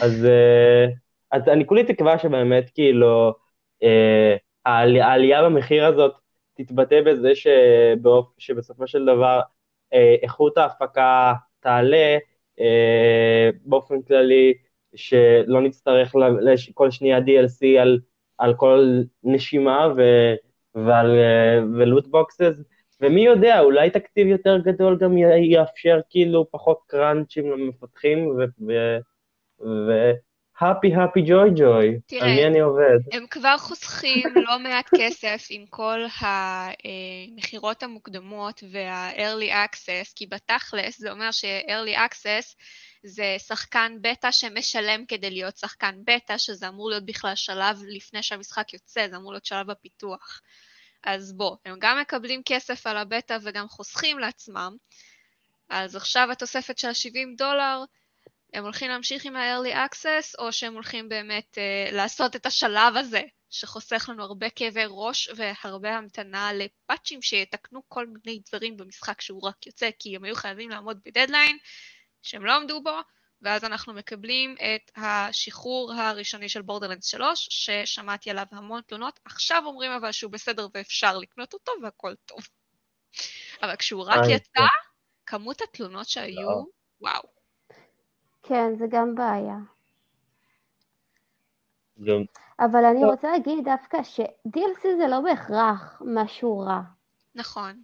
אז, 0.01 0.25
אה, 0.25 0.87
אז 1.33 1.49
אני 1.49 1.67
כולי 1.67 1.85
תקווה 1.85 2.19
שבאמת 2.19 2.71
כאילו 2.75 3.35
העלייה 4.67 5.45
במחיר 5.45 5.87
הזאת 5.87 6.13
תתבטא 6.55 7.01
בזה 7.01 7.35
שבאופ... 7.35 8.35
שבסופו 8.39 8.87
של 8.87 9.05
דבר 9.07 9.41
אה, 9.93 10.15
איכות 10.23 10.59
ההפקה 10.59 11.33
תעלה 11.61 12.19
אה, 12.61 13.51
באופן 13.65 14.03
כללי, 14.03 14.55
שלא 14.95 15.61
נצטרך 15.63 16.15
כל 16.75 16.91
שנייה 16.91 17.19
DLC 17.19 17.81
על, 17.81 18.01
על 18.39 18.55
כל 18.55 19.03
נשימה 19.25 19.89
ו, 19.97 20.03
ועל 20.75 21.19
אה, 21.19 21.61
ולוט 21.79 22.07
בוקסס, 22.07 22.63
ומי 23.01 23.21
יודע, 23.21 23.61
אולי 23.61 23.91
תקציב 23.91 24.27
יותר 24.27 24.59
גדול 24.59 24.99
גם 24.99 25.19
יאפשר 25.19 26.01
כאילו 26.11 26.51
פחות 26.51 26.79
קראנצ'ים 26.87 27.51
למפתחים 27.51 28.27
ו... 28.27 28.45
ו- 28.67 28.99
והפי 29.61 30.30
הפי 30.61 31.23
ג'וי 31.27 31.51
ג'וי, 31.57 31.99
תראה. 32.07 32.23
על 32.23 32.35
מי 32.35 32.47
אני 32.47 32.61
עובד? 32.61 32.99
הם 33.13 33.27
כבר 33.31 33.59
חוסכים 33.59 34.29
לא 34.49 34.59
מעט 34.59 34.91
כסף 34.97 35.47
עם 35.51 35.65
כל 35.71 36.01
המכירות 36.21 37.83
המוקדמות 37.83 38.63
וה-early 38.73 39.51
access, 39.51 40.13
כי 40.15 40.27
בתכלס 40.27 40.99
זה 40.99 41.11
אומר 41.11 41.31
ש-early 41.31 41.97
access 41.97 42.55
זה 43.03 43.37
שחקן 43.39 43.97
בטא 44.01 44.31
שמשלם 44.31 45.05
כדי 45.07 45.31
להיות 45.31 45.57
שחקן 45.57 45.95
בטא, 46.05 46.39
שזה 46.39 46.69
אמור 46.69 46.91
להיות 46.91 47.07
בכלל 47.07 47.35
שלב 47.35 47.83
לפני 47.89 48.23
שהמשחק 48.23 48.75
יוצא, 48.75 49.09
זה 49.09 49.17
אמור 49.17 49.33
להיות 49.33 49.45
שלב 49.45 49.71
הפיתוח. 49.71 50.41
אז 51.05 51.33
בוא, 51.33 51.57
הם 51.65 51.77
גם 51.79 52.01
מקבלים 52.01 52.43
כסף 52.47 52.87
על 52.87 52.97
הבטא 52.97 53.39
וגם 53.43 53.69
חוסכים 53.69 54.19
לעצמם. 54.19 54.77
אז 55.69 55.97
עכשיו 55.97 56.29
התוספת 56.33 56.79
של 56.79 56.89
ה-70 56.89 57.37
דולר, 57.37 57.85
הם 58.53 58.65
הולכים 58.65 58.91
להמשיך 58.91 59.25
עם 59.25 59.37
ה-early 59.37 59.75
access, 59.75 60.35
או 60.39 60.53
שהם 60.53 60.75
הולכים 60.75 61.09
באמת 61.09 61.59
uh, 61.59 61.95
לעשות 61.95 62.37
את 62.37 62.47
השלב 62.47 62.97
הזה, 62.97 63.23
שחוסך 63.51 64.09
לנו 64.09 64.23
הרבה 64.23 64.51
כאבי 64.51 64.85
ראש 64.89 65.31
והרבה 65.37 65.97
המתנה 65.97 66.53
לפאצ'ים 66.53 67.23
שיתקנו 67.23 67.83
כל 67.89 68.07
מיני 68.07 68.41
דברים 68.49 68.77
במשחק 68.77 69.21
שהוא 69.21 69.49
רק 69.49 69.67
יוצא, 69.67 69.91
כי 69.99 70.17
הם 70.17 70.25
היו 70.25 70.35
חייבים 70.35 70.71
לעמוד 70.71 71.01
בדדליין 71.05 71.59
שהם 72.23 72.45
לא 72.45 72.57
עמדו 72.57 72.83
בו, 72.83 72.99
ואז 73.43 73.65
אנחנו 73.65 73.93
מקבלים 73.93 74.55
את 74.55 74.91
השחרור 74.97 75.93
הראשוני 75.93 76.49
של 76.49 76.63
בורדרלנדס 76.63 77.07
3, 77.07 77.49
ששמעתי 77.51 78.31
עליו 78.31 78.47
המון 78.51 78.81
תלונות. 78.87 79.21
עכשיו 79.25 79.63
אומרים 79.67 79.91
אבל 79.91 80.13
שהוא 80.13 80.33
בסדר 80.33 80.67
ואפשר 80.75 81.19
לקנות 81.19 81.55
אותו 81.55 81.73
והכל 81.83 82.15
טוב. 82.27 82.41
אבל 83.63 83.77
כשהוא 83.77 84.03
רק 84.03 84.21
אה, 84.25 84.31
יצא, 84.31 84.51
כן. 84.55 84.65
כמות 85.27 85.61
התלונות 85.61 86.09
שהיו, 86.09 86.41
לא. 86.41 86.65
וואו. 87.01 87.40
כן, 88.51 88.73
זה 88.79 88.85
גם 88.91 89.15
בעיה. 89.15 89.57
גם- 92.05 92.25
אבל 92.61 92.85
אני 92.85 93.01
טוב. 93.01 93.11
רוצה 93.11 93.31
להגיד 93.33 93.65
דווקא 93.65 94.03
ש-DLC 94.03 94.83
זה 94.99 95.07
לא 95.09 95.21
בהכרח 95.21 96.03
משהו 96.05 96.59
רע. 96.59 96.81
נכון. 97.35 97.83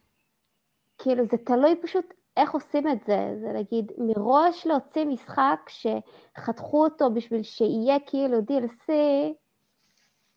כאילו, 0.99 1.25
זה 1.31 1.37
תלוי 1.47 1.77
פשוט 1.83 2.05
איך 2.37 2.51
עושים 2.53 2.89
את 2.89 2.99
זה. 3.07 3.35
זה 3.41 3.53
להגיד, 3.53 3.93
מראש 3.99 4.67
להוציא 4.67 5.05
משחק 5.05 5.61
שחתכו 5.69 6.85
אותו 6.85 7.11
בשביל 7.15 7.43
שיהיה 7.43 7.97
כאילו 8.07 8.39
DLC, 8.39 8.93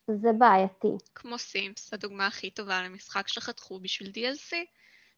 זה 0.08 0.30
בעייתי. 0.38 0.88
כמו 1.16 1.38
סימפס, 1.38 1.94
הדוגמה 1.94 2.28
הכי 2.28 2.50
טובה 2.52 2.82
למשחק 2.82 3.28
שחתכו 3.28 3.80
בשביל 3.80 4.12
DLC. 4.16 4.56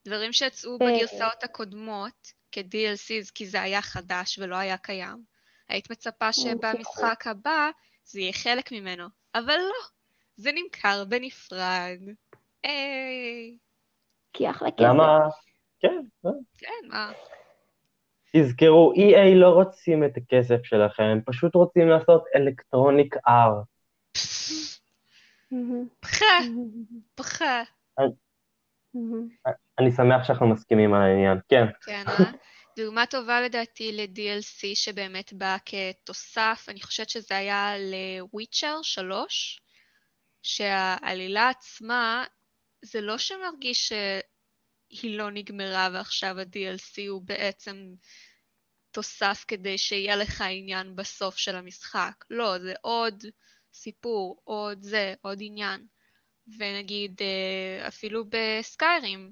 דברים 0.06 0.34
שיצאו 0.34 0.72
אה. 0.72 0.78
בגרסאות 0.78 1.44
הקודמות 1.44 2.32
כ-DLCs 2.52 3.32
כי 3.36 3.48
זה 3.48 3.62
היה 3.62 3.82
חדש 3.82 4.40
ולא 4.40 4.56
היה 4.56 4.78
קיים. 4.78 5.24
היית 5.70 5.92
מצפה 5.92 6.34
שבמשחק 6.34 7.28
הבא 7.28 7.70
זה 8.06 8.20
יהיה 8.20 8.34
חלק 8.34 8.72
ממנו, 8.72 9.06
אבל 9.36 9.58
לא, 9.58 9.88
זה 10.36 10.52
נמכר 10.56 11.04
בנפרד. 11.06 12.00
היי, 12.64 13.58
כי 14.34 14.50
אחלה 14.50 14.72
כסף. 14.72 14.82
למה? 14.82 15.20
כן, 15.80 16.00
לא. 16.24 16.32
כן, 16.58 16.88
מה? 16.88 17.12
תזכרו, 18.36 18.94
EA 18.96 19.36
לא 19.36 19.50
רוצים 19.50 20.04
את 20.04 20.18
הכסף 20.18 20.64
שלכם, 20.64 21.04
הם 21.04 21.22
פשוט 21.26 21.56
רוצים 21.56 21.88
לעשות 21.88 22.24
אלקטרוניק 22.36 23.16
R. 23.16 23.66
פחה, 26.00 26.26
פחה. 27.16 27.64
אני 29.82 29.92
שמח 29.92 30.24
שאנחנו 30.24 30.48
מסכימים 30.48 30.94
על 30.94 31.02
העניין, 31.02 31.38
כן. 31.50 31.66
כן, 31.86 32.04
אה? 32.08 32.32
דוגמה 32.78 33.06
טובה 33.06 33.42
לדעתי 33.42 33.92
ל-DLC 33.92 34.76
שבאמת 34.76 35.34
בא 35.34 35.58
כתוסף, 35.66 36.66
אני 36.68 36.82
חושבת 36.82 37.10
שזה 37.10 37.38
היה 37.38 37.74
לוויצ'ר 37.78 38.80
3, 38.84 39.62
שהעלילה 40.44 41.50
עצמה, 41.50 42.26
זה 42.82 43.02
לא 43.02 43.18
שמרגיש 43.18 43.94
שהיא 44.92 45.18
לא 45.18 45.32
נגמרה 45.32 45.90
ועכשיו 45.94 46.40
ה-DLC 46.40 47.10
הוא 47.10 47.22
בעצם 47.26 47.94
תוסף 48.92 49.46
כדי 49.48 49.78
שיהיה 49.78 50.16
לך 50.16 50.42
עניין 50.42 50.96
בסוף 50.96 51.38
של 51.38 51.56
המשחק. 51.56 52.26
לא, 52.30 52.60
זה 52.60 52.74
עוד 52.82 53.24
סיפור, 53.74 54.42
עוד 54.44 54.84
זה, 54.84 55.14
עוד 55.22 55.38
עניין. 55.42 55.86
ונגיד 56.58 57.22
אה, 57.22 57.88
אפילו 57.88 58.24
בסקיירים, 58.30 59.32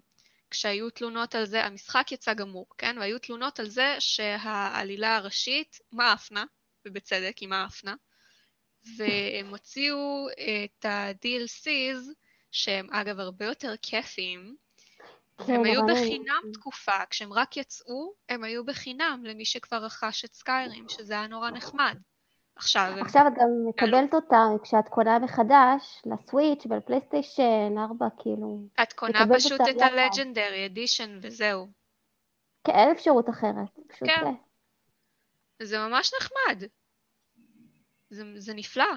כשהיו 0.51 0.89
תלונות 0.89 1.35
על 1.35 1.45
זה, 1.45 1.65
המשחק 1.65 2.11
יצא 2.11 2.33
גמור, 2.33 2.65
כן? 2.77 2.97
והיו 2.99 3.19
תלונות 3.19 3.59
על 3.59 3.69
זה 3.69 3.95
שהעלילה 3.99 5.15
הראשית 5.15 5.79
מאפנה, 5.91 6.45
ובצדק 6.85 7.37
היא 7.37 7.49
מאפנה, 7.49 7.95
והם 8.97 9.49
הוציאו 9.49 10.27
את 10.29 10.85
ה-DLCs, 10.85 12.13
שהם 12.51 12.93
אגב 12.93 13.19
הרבה 13.19 13.45
יותר 13.45 13.73
כיפיים, 13.81 14.55
כן, 15.47 15.53
הם 15.53 15.63
היו 15.63 15.81
בחינם 15.87 16.41
תקופה, 16.53 17.05
כשהם 17.09 17.33
רק 17.33 17.57
יצאו, 17.57 18.13
הם 18.29 18.43
היו 18.43 18.65
בחינם 18.65 19.23
למי 19.25 19.45
שכבר 19.45 19.77
רכש 19.77 20.25
את 20.25 20.33
סקיירים, 20.33 20.85
שזה 20.89 21.13
היה 21.13 21.27
נורא 21.27 21.49
נחמד. 21.49 21.97
עכשיו, 22.59 22.93
עכשיו 23.01 23.27
את 23.27 23.33
גם 23.39 23.47
מקבלת 23.69 24.13
אותם 24.13 24.55
כשאת 24.63 24.89
קונה 24.89 25.19
מחדש 25.19 26.01
לסוויץ' 26.05 26.65
ולפלייסטיישן 26.69 27.77
4, 27.77 28.07
כאילו, 28.19 28.67
את 28.83 28.93
קונה 28.93 29.25
פשוט 29.35 29.61
את. 29.61 29.81
ה-Legendary 29.81 30.73
Edition 30.73 31.09
וזהו. 31.21 31.67
כן, 32.63 32.73
אין 32.73 32.91
אפשרות 32.91 33.29
אחרת, 33.29 33.79
כן. 33.89 34.33
זה. 35.59 35.65
זה 35.65 35.77
ממש 35.79 36.11
נחמד. 36.21 36.63
זה, 38.09 38.23
זה 38.35 38.53
נפלא. 38.53 38.93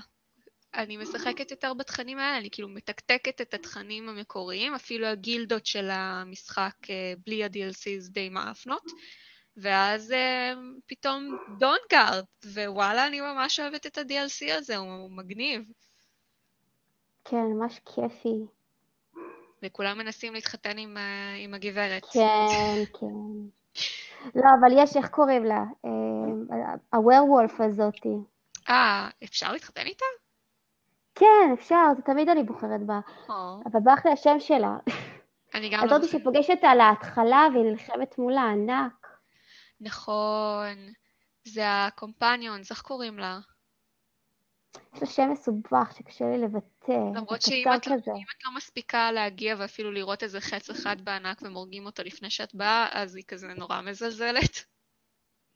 אני 0.75 0.97
משחקת 0.97 1.50
יותר 1.50 1.75
בתכנים 1.75 2.19
האלה, 2.19 2.38
אני 2.38 2.49
כאילו 2.50 2.69
מתקתקת 2.69 3.40
את 3.40 3.54
התכנים 3.54 4.09
המקוריים, 4.09 4.75
אפילו 4.75 5.07
הגילדות 5.07 5.66
של 5.66 5.88
המשחק 5.90 6.75
אה, 6.90 7.14
בלי 7.26 7.45
ה-DLCs 7.45 8.11
די 8.11 8.28
מאפנות, 8.28 8.85
ואז 9.56 10.12
אה, 10.12 10.52
פתאום 10.87 11.28
דונגארד, 11.59 12.25
ווואלה, 12.47 13.06
אני 13.06 13.21
ממש 13.21 13.61
אוהבת 13.61 13.87
את 13.87 13.99
ה-DLC 13.99 14.52
הזה, 14.59 14.76
הוא 14.76 15.11
מגניב. 15.11 15.62
כן, 17.25 17.37
ממש 17.37 17.80
כיפי. 17.94 18.47
וכולם 19.62 19.99
מנסים 19.99 20.32
להתחתן 20.35 20.78
עם, 20.78 20.97
ה- 20.97 21.35
עם 21.44 21.54
הגברת. 21.54 22.04
כן, 22.12 22.85
כן. 23.00 23.06
לא, 24.35 24.44
אבל 24.61 24.68
יש, 24.76 24.97
איך 24.97 25.09
קוראים 25.09 25.44
לה? 25.44 25.64
אה, 25.85 25.90
הוורוולף 26.94 27.61
הזאתי. 27.61 28.16
אה, 28.68 29.09
אפשר 29.25 29.52
להתחתן 29.52 29.87
איתה? 29.87 30.04
כן, 31.14 31.50
אפשר, 31.54 31.76
זה 31.97 32.02
תמיד 32.02 32.28
אני 32.28 32.42
בוחרת 32.42 32.87
בה. 32.87 33.00
או, 33.28 33.61
אבל 33.73 33.80
ברח 33.85 34.06
לי 34.06 34.12
השם 34.12 34.40
שלה. 34.40 34.76
אני 35.54 35.68
גם 35.71 35.87
לא 35.87 35.94
הזאתי. 35.97 36.18
שפוגשת 36.18 36.59
על 36.62 36.80
ההתחלה 36.80 37.47
והיא 37.54 37.64
נלחמת 37.64 38.18
מול 38.18 38.37
הענק. 38.37 39.01
נכון, 39.83 40.93
זה 41.45 41.62
הקומפניונס, 41.67 42.71
איך 42.71 42.83
קוראים 42.83 43.19
לה? 43.19 43.39
יש 44.95 45.01
לה 45.01 45.07
שם 45.07 45.31
מסובך 45.33 45.93
שקשה 45.99 46.25
לי 46.25 46.39
לבטא. 46.39 46.93
למרות 47.15 47.43
שאם 47.43 47.65
את, 47.77 47.87
לא- 47.87 47.95
כזה. 47.97 48.11
אם 48.11 48.25
את 48.37 48.45
לא 48.45 48.57
מספיקה 48.57 49.12
להגיע 49.12 49.55
ואפילו 49.59 49.93
לראות 49.93 50.23
איזה 50.23 50.41
חץ 50.41 50.71
אחד 50.71 50.97
בענק 51.01 51.43
ומורגים 51.43 51.87
אותו 51.87 52.03
לפני 52.03 52.31
שאת 52.31 52.55
באה, 52.55 52.89
אז 52.93 53.17
היא 53.17 53.25
כזה 53.29 53.47
נורא 53.57 53.81
מזלזלת. 53.81 54.65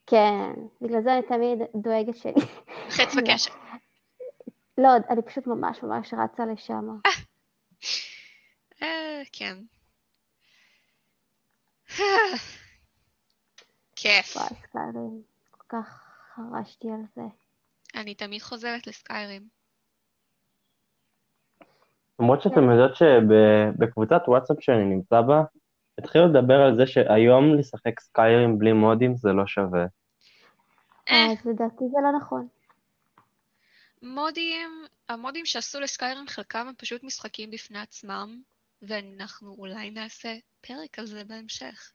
כן, 0.06 0.52
בגלל 0.80 1.02
זה 1.02 1.12
אני 1.12 1.22
תמיד 1.22 1.58
דואגת 1.74 2.16
ש... 2.16 2.26
חץ 2.96 3.14
וקשת. 3.16 3.52
לא, 4.78 4.88
אני 5.10 5.22
פשוט 5.22 5.46
ממש 5.46 5.82
ממש 5.82 6.14
רצה 6.14 6.46
לשם. 6.46 6.88
אה, 8.82 9.22
כן. 9.32 9.56
כיף. 13.96 14.36
וואי, 14.36 14.48
סקיירים, 14.62 15.22
כל 15.50 15.64
כך 15.68 16.04
חרשתי 16.34 16.88
על 16.90 17.00
זה. 17.14 17.22
אני 17.94 18.14
תמיד 18.14 18.42
חוזרת 18.42 18.86
לסקיירים. 18.86 19.42
למרות 22.20 22.42
שאתם 22.42 22.70
יודעות 22.70 22.96
שבקבוצת 22.96 24.22
וואטסאפ 24.28 24.56
שאני 24.60 24.84
נמצא 24.84 25.20
בה, 25.20 25.42
התחילו 25.98 26.26
לדבר 26.28 26.60
על 26.60 26.76
זה 26.76 26.86
שהיום 26.86 27.54
לשחק 27.54 28.00
סקיירים 28.00 28.58
בלי 28.58 28.72
מודים 28.72 29.16
זה 29.16 29.28
לא 29.28 29.46
שווה. 29.46 29.86
אה. 31.10 31.26
אז 31.32 31.46
לדעתי 31.46 31.84
זה 31.90 31.98
לא 32.02 32.18
נכון. 32.18 32.48
מודים, 34.02 34.84
המודים 35.08 35.46
שעשו 35.46 35.80
לסקיירים 35.80 36.26
חלקם 36.26 36.66
הם 36.68 36.74
פשוט 36.74 37.04
משחקים 37.04 37.50
בפני 37.50 37.78
עצמם, 37.78 38.40
ואנחנו 38.82 39.54
אולי 39.58 39.90
נעשה 39.90 40.34
פרק 40.60 40.98
על 40.98 41.06
זה 41.06 41.24
בהמשך. 41.24 41.92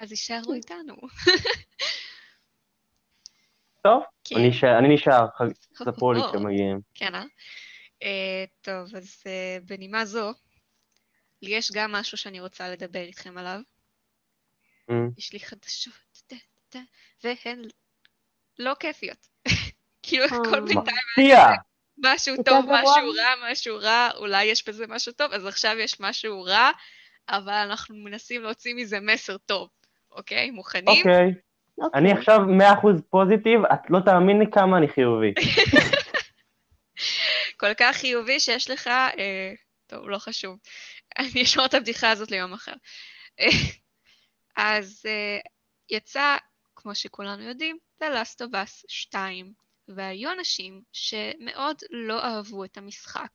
אז 0.00 0.10
יישארו 0.10 0.52
איתנו. 0.54 0.94
טוב, 3.84 4.02
כן. 4.24 4.36
אני 4.36 4.48
נשאר- 4.48 4.78
אני 4.78 4.94
נשאר, 4.94 5.26
ח- 5.36 5.84
ספרו 5.84 6.12
לי 6.12 6.20
כשמגיעים. 6.32 6.80
כן, 6.94 7.14
אה? 7.14 7.24
אה, 8.02 8.44
טוב, 8.60 8.94
אז 8.96 9.22
אה, 9.26 9.58
בנימה 9.64 10.04
זו, 10.04 10.32
לי 11.42 11.50
יש 11.50 11.72
גם 11.72 11.92
משהו 11.92 12.18
שאני 12.18 12.40
רוצה 12.40 12.68
לדבר 12.68 13.00
איתכם 13.00 13.38
עליו. 13.38 13.60
Mm. 14.90 14.94
יש 15.18 15.32
לי 15.32 15.40
חדשות, 15.40 15.94
דה, 16.30 16.36
דה, 16.74 16.80
והן 17.24 17.62
לא 18.58 18.74
כיפיות. 18.80 19.28
כאילו, 20.02 20.24
אה. 20.24 20.28
הכל 20.36 20.60
בינתיים 20.60 20.96
מפתיע! 21.18 21.46
משהו 21.98 22.34
טוב, 22.44 22.64
משהו 22.68 23.10
רע, 23.16 23.50
משהו 23.50 23.76
רע, 23.78 24.08
אולי 24.16 24.44
יש 24.44 24.68
בזה 24.68 24.86
משהו 24.86 25.12
טוב, 25.12 25.32
אז 25.32 25.46
עכשיו 25.46 25.76
יש 25.78 26.00
משהו 26.00 26.42
רע, 26.42 26.70
אבל 27.28 27.52
אנחנו 27.52 27.96
מנסים 27.96 28.42
להוציא 28.42 28.74
מזה 28.74 29.00
מסר 29.00 29.36
טוב, 29.38 29.68
אוקיי? 30.12 30.50
מוכנים? 30.50 30.88
אוקיי, 30.88 31.34
אוקיי. 31.78 32.00
אני 32.00 32.12
עכשיו 32.12 32.38
100% 32.38 33.00
פוזיטיב, 33.10 33.64
את 33.64 33.90
לא 33.90 33.98
תאמיני 34.04 34.50
כמה 34.50 34.78
אני 34.78 34.88
חיובי. 34.88 35.34
כל 37.60 37.74
כך 37.74 37.96
חיובי 37.96 38.40
שיש 38.40 38.70
לך, 38.70 38.86
אה, 38.86 39.52
טוב, 39.86 40.08
לא 40.08 40.18
חשוב. 40.18 40.58
אני 41.18 41.42
אשמור 41.42 41.66
את 41.66 41.74
הבדיחה 41.74 42.10
הזאת 42.10 42.30
ליום 42.30 42.52
אחר. 42.52 42.74
אה, 43.40 43.46
אז 44.56 45.02
אה, 45.06 45.38
יצא, 45.90 46.36
כמו 46.76 46.94
שכולנו 46.94 47.42
יודעים, 47.42 47.78
The 48.02 48.06
Last 48.06 48.46
of 48.46 48.52
Us 48.52 48.84
2, 48.88 49.52
והיו 49.88 50.32
אנשים 50.32 50.82
שמאוד 50.92 51.76
לא 51.90 52.24
אהבו 52.24 52.64
את 52.64 52.76
המשחק, 52.76 53.32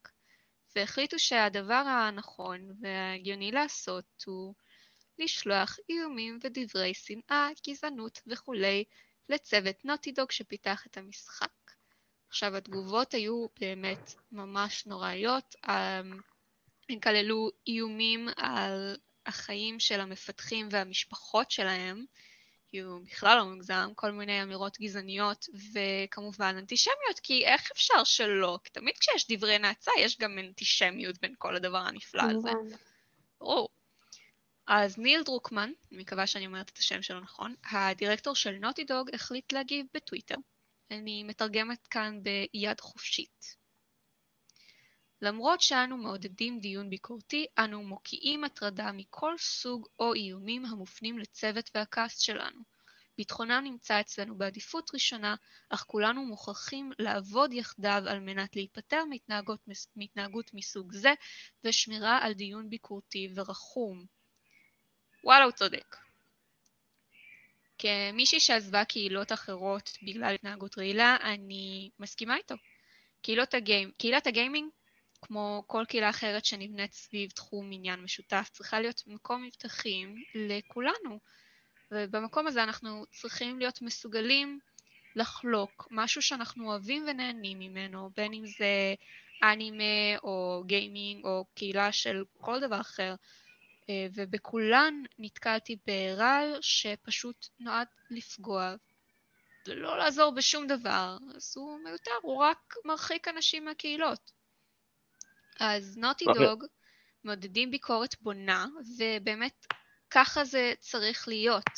והחליטו 0.75 1.19
שהדבר 1.19 1.73
הנכון 1.73 2.69
וההגיוני 2.81 3.51
לעשות 3.51 4.23
הוא 4.25 4.53
לשלוח 5.19 5.77
איומים 5.89 6.39
ודברי 6.43 6.93
שנאה, 6.93 7.49
גזענות 7.67 8.21
וכולי 8.27 8.83
לצוות 9.29 9.85
נוטידוג 9.85 10.31
שפיתח 10.31 10.83
את 10.87 10.97
המשחק. 10.97 11.71
עכשיו, 12.29 12.55
התגובות 12.55 13.13
היו 13.13 13.47
באמת 13.59 14.13
ממש 14.31 14.85
נוראיות. 14.85 15.55
אמ, 15.67 16.19
הן 16.89 16.99
כללו 16.99 17.49
איומים 17.67 18.27
על 18.35 18.97
החיים 19.25 19.79
של 19.79 19.99
המפתחים 19.99 20.67
והמשפחות 20.71 21.51
שלהם, 21.51 22.05
היו 22.71 22.99
בכלל 22.99 23.37
לא 23.37 23.45
מוגזם, 23.45 23.89
כל 23.95 24.11
מיני 24.11 24.43
אמירות 24.43 24.77
גזעניות 24.79 25.45
וכמובן 25.73 26.55
אנטישמיות, 26.57 27.19
כי 27.23 27.45
איך 27.45 27.71
אפשר 27.71 28.03
שלא? 28.03 28.59
כי 28.63 28.69
תמיד 28.69 28.97
כשיש 28.97 29.27
דברי 29.31 29.59
נאצה 29.59 29.91
יש 29.99 30.17
גם 30.19 30.39
אנטישמיות 30.39 31.21
בין 31.21 31.33
כל 31.37 31.55
הדבר 31.55 31.77
הנפלא 31.77 32.23
הזה. 32.23 32.49
ברור. 33.39 33.69
אז 34.77 34.97
ניל 34.97 35.23
דרוקמן, 35.23 35.71
אני 35.91 36.01
מקווה 36.01 36.27
שאני 36.27 36.45
אומרת 36.45 36.69
את 36.69 36.77
השם 36.77 37.01
שלו 37.01 37.19
נכון, 37.19 37.55
הדירקטור 37.71 38.35
של 38.35 38.51
נוטי 38.51 38.83
דוג 38.83 39.09
החליט 39.13 39.53
להגיב 39.53 39.85
בטוויטר. 39.93 40.35
אני 40.91 41.23
מתרגמת 41.23 41.87
כאן 41.87 42.19
ביד 42.23 42.79
חופשית. 42.79 43.55
למרות 45.21 45.61
שאנו 45.61 45.97
מעודדים 45.97 46.59
דיון 46.59 46.89
ביקורתי, 46.89 47.45
אנו 47.57 47.83
מוקיעים 47.83 48.43
הטרדה 48.43 48.91
מכל 48.91 49.37
סוג 49.37 49.87
או 49.99 50.13
איומים 50.13 50.65
המופנים 50.65 51.19
לצוות 51.19 51.69
והקאסט 51.75 52.21
שלנו. 52.21 52.61
ביטחונם 53.17 53.61
נמצא 53.63 53.99
אצלנו 53.99 54.37
בעדיפות 54.37 54.91
ראשונה, 54.93 55.35
אך 55.69 55.83
כולנו 55.87 56.25
מוכרחים 56.25 56.91
לעבוד 56.99 57.53
יחדיו 57.53 58.03
על 58.07 58.19
מנת 58.19 58.55
להיפטר 58.55 59.03
מהתנהגות, 59.95 60.53
מסוג 60.53 60.93
זה 60.93 61.13
ושמירה 61.63 62.17
על 62.17 62.33
דיון 62.33 62.69
ביקורתי 62.69 63.29
ורחום. 63.35 64.05
וואלה, 65.25 65.43
הוא 65.43 65.51
צודק. 65.51 65.97
כמישהי 67.77 68.39
שעזבה 68.39 68.85
קהילות 68.85 69.31
אחרות 69.31 69.97
בגלל 70.03 70.33
התנהגות 70.35 70.77
רעילה, 70.77 71.17
אני 71.21 71.89
מסכימה 71.99 72.37
איתו. 72.37 72.55
קהילות 73.21 73.53
הגיים, 73.53 73.91
קהילת 73.97 74.27
הגיימינג, 74.27 74.69
כמו 75.21 75.63
כל 75.67 75.83
קהילה 75.87 76.09
אחרת 76.09 76.45
שנבנית 76.45 76.93
סביב 76.93 77.29
תחום 77.29 77.69
עניין 77.71 77.99
משותף, 77.99 78.49
צריכה 78.51 78.79
להיות 78.79 79.03
מקום 79.07 79.43
מבטחים 79.43 80.23
לכולנו. 80.35 81.19
ובמקום 81.91 82.47
הזה 82.47 82.63
אנחנו 82.63 83.05
צריכים 83.11 83.59
להיות 83.59 83.81
מסוגלים 83.81 84.59
לחלוק 85.15 85.87
משהו 85.91 86.21
שאנחנו 86.21 86.69
אוהבים 86.69 87.05
ונהנים 87.07 87.59
ממנו, 87.59 88.09
בין 88.17 88.33
אם 88.33 88.45
זה 88.45 88.95
אנימה 89.43 90.17
או 90.23 90.63
גיימינג 90.65 91.25
או 91.25 91.45
קהילה 91.55 91.91
של 91.91 92.23
כל 92.41 92.59
דבר 92.59 92.81
אחר. 92.81 93.15
אה, 93.89 94.07
ובכולן 94.13 95.03
נתקלתי 95.19 95.77
ברעל 95.87 96.57
שפשוט 96.61 97.47
נועד 97.59 97.87
לפגוע 98.09 98.75
ולא 99.67 99.97
לעזור 99.97 100.31
בשום 100.35 100.67
דבר, 100.67 101.17
אז 101.35 101.53
הוא 101.57 101.79
מיותר, 101.83 102.11
הוא 102.21 102.37
רק 102.37 102.73
מרחיק 102.85 103.27
אנשים 103.27 103.65
מהקהילות. 103.65 104.31
אז 105.59 105.97
נוטי 105.97 106.25
אוקיי. 106.27 106.45
דוג 106.45 106.63
מעודדים 107.23 107.71
ביקורת 107.71 108.15
בונה, 108.21 108.65
ובאמת 108.97 109.65
ככה 110.09 110.45
זה 110.45 110.73
צריך 110.79 111.27
להיות. 111.27 111.69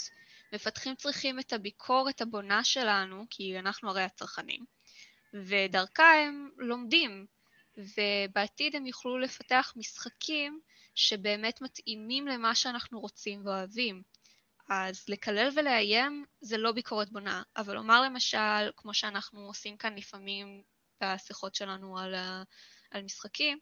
מפתחים 0.54 0.96
צריכים 0.96 1.40
את 1.40 1.54
הביקורת 1.54 2.22
הבונה 2.22 2.64
שלנו, 2.64 3.26
כי 3.30 3.60
אנחנו 3.60 3.90
הרי 3.90 4.02
הצרכנים, 4.04 4.66
ודרכה 5.34 6.14
הם 6.14 6.50
לומדים, 6.58 7.26
ובעתיד 7.78 8.76
הם 8.76 8.86
יוכלו 8.86 9.18
לפתח 9.18 9.74
משחקים 9.76 10.60
שבאמת 10.96 11.62
מתאימים 11.62 12.28
למה 12.28 12.56
שאנחנו 12.56 13.00
רוצים 13.00 13.46
ואוהבים. 13.46 14.04
אז 14.70 15.06
לקלל 15.08 15.50
ולאיים 15.56 16.26
זה 16.42 16.58
לא 16.58 16.72
ביקורת 16.72 17.12
בונה, 17.12 17.44
אבל 17.58 17.76
לומר 17.76 18.02
למשל, 18.02 18.72
כמו 18.76 18.94
שאנחנו 18.94 19.40
עושים 19.40 19.78
כאן 19.78 19.96
לפעמים 19.96 20.64
בשיחות 21.04 21.56
שלנו 21.56 22.00
על, 22.00 22.16
על 22.92 23.04
משחקים, 23.04 23.60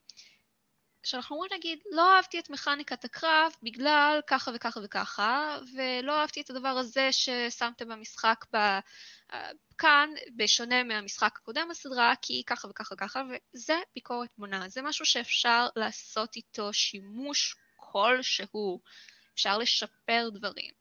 שאנחנו 1.06 1.36
אומרים 1.36 1.52
נגיד, 1.54 1.80
לא 1.92 2.16
אהבתי 2.16 2.40
את 2.40 2.50
מכניקת 2.50 3.06
הקרב 3.06 3.52
בגלל 3.64 4.20
ככה 4.28 4.52
וככה 4.56 4.80
וככה, 4.84 5.58
ולא 5.76 6.22
אהבתי 6.22 6.42
את 6.42 6.50
הדבר 6.50 6.70
הזה 6.70 7.10
ששמתם 7.12 7.90
במשחק 7.90 8.46
ב... 8.56 8.58
כאן, 9.78 10.10
בשונה 10.36 10.84
מהמשחק 10.84 11.40
הקודם 11.42 11.68
בסדרה, 11.70 12.14
כי 12.22 12.44
ככה 12.48 12.68
וככה 12.68 12.94
וככה, 12.96 13.22
וזה 13.54 13.80
ביקורת 13.96 14.30
בונה. 14.38 14.70
זה 14.70 14.82
משהו 14.82 15.06
שאפשר 15.06 15.68
לעשות 15.76 16.36
איתו 16.36 16.74
שימוש 16.74 17.56
כלשהו. 17.76 18.82
אפשר 19.34 19.58
לשפר 19.58 20.30
דברים. 20.34 20.72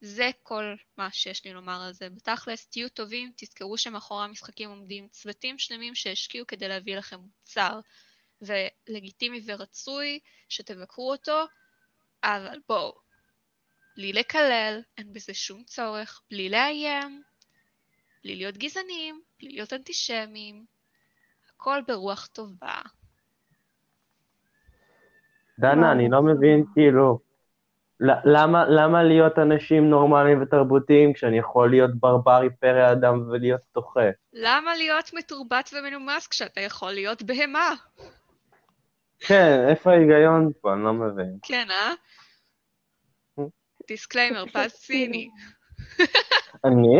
זה 0.00 0.30
כל 0.42 0.74
מה 0.96 1.08
שיש 1.12 1.44
לי 1.44 1.52
לומר 1.52 1.82
על 1.82 1.92
זה. 1.92 2.10
בתכלס, 2.10 2.66
תהיו 2.66 2.88
טובים, 2.88 3.32
תזכרו 3.36 3.78
שמאחורי 3.78 4.24
המשחקים 4.24 4.70
עומדים 4.70 5.08
צוותים 5.08 5.58
שלמים 5.58 5.94
שהשקיעו 5.94 6.46
כדי 6.46 6.68
להביא 6.68 6.96
לכם 6.96 7.20
מוצר. 7.20 7.80
ולגיטימי 8.46 9.40
ורצוי 9.46 10.18
שתבקרו 10.48 11.12
אותו, 11.12 11.44
אבל 12.24 12.58
בואו, 12.68 12.92
בלי 13.96 14.12
לקלל, 14.12 14.80
אין 14.98 15.12
בזה 15.12 15.34
שום 15.34 15.62
צורך, 15.64 16.22
בלי 16.30 16.48
לאיים, 16.48 17.22
בלי 18.24 18.36
להיות 18.36 18.56
גזענים, 18.56 19.20
בלי 19.40 19.48
להיות 19.48 19.72
אנטישמים, 19.72 20.64
הכל 21.54 21.80
ברוח 21.88 22.26
טובה. 22.26 22.80
דנה, 25.58 25.92
אני 25.92 26.08
לא 26.10 26.22
מבין, 26.22 26.64
כאילו, 26.74 27.18
למה, 28.00 28.64
למה 28.68 29.02
להיות 29.02 29.38
אנשים 29.38 29.90
נורמליים 29.90 30.42
ותרבותיים 30.42 31.12
כשאני 31.12 31.38
יכול 31.38 31.70
להיות 31.70 31.90
ברברי 31.94 32.50
פרא 32.60 32.92
אדם 32.92 33.30
ולהיות 33.30 33.60
דוחה? 33.74 34.10
למה 34.32 34.76
להיות 34.76 35.10
מתורבת 35.14 35.70
ומנומס 35.72 36.26
כשאתה 36.26 36.60
יכול 36.60 36.92
להיות 36.92 37.22
בהמה? 37.22 37.74
כן, 39.20 39.66
איפה 39.68 39.90
ההיגיון 39.90 40.50
פה? 40.60 40.72
אני 40.72 40.82
לא 40.84 40.92
מבין. 40.92 41.38
כן, 41.42 41.66
אה? 41.70 41.94
disclaimer, 43.88 44.44
פז 44.46 44.72
ציני. 44.72 45.28
אני? 46.64 46.98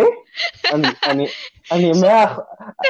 אני, 0.72 1.27
אני 1.72 1.90
מאה... 2.03 2.37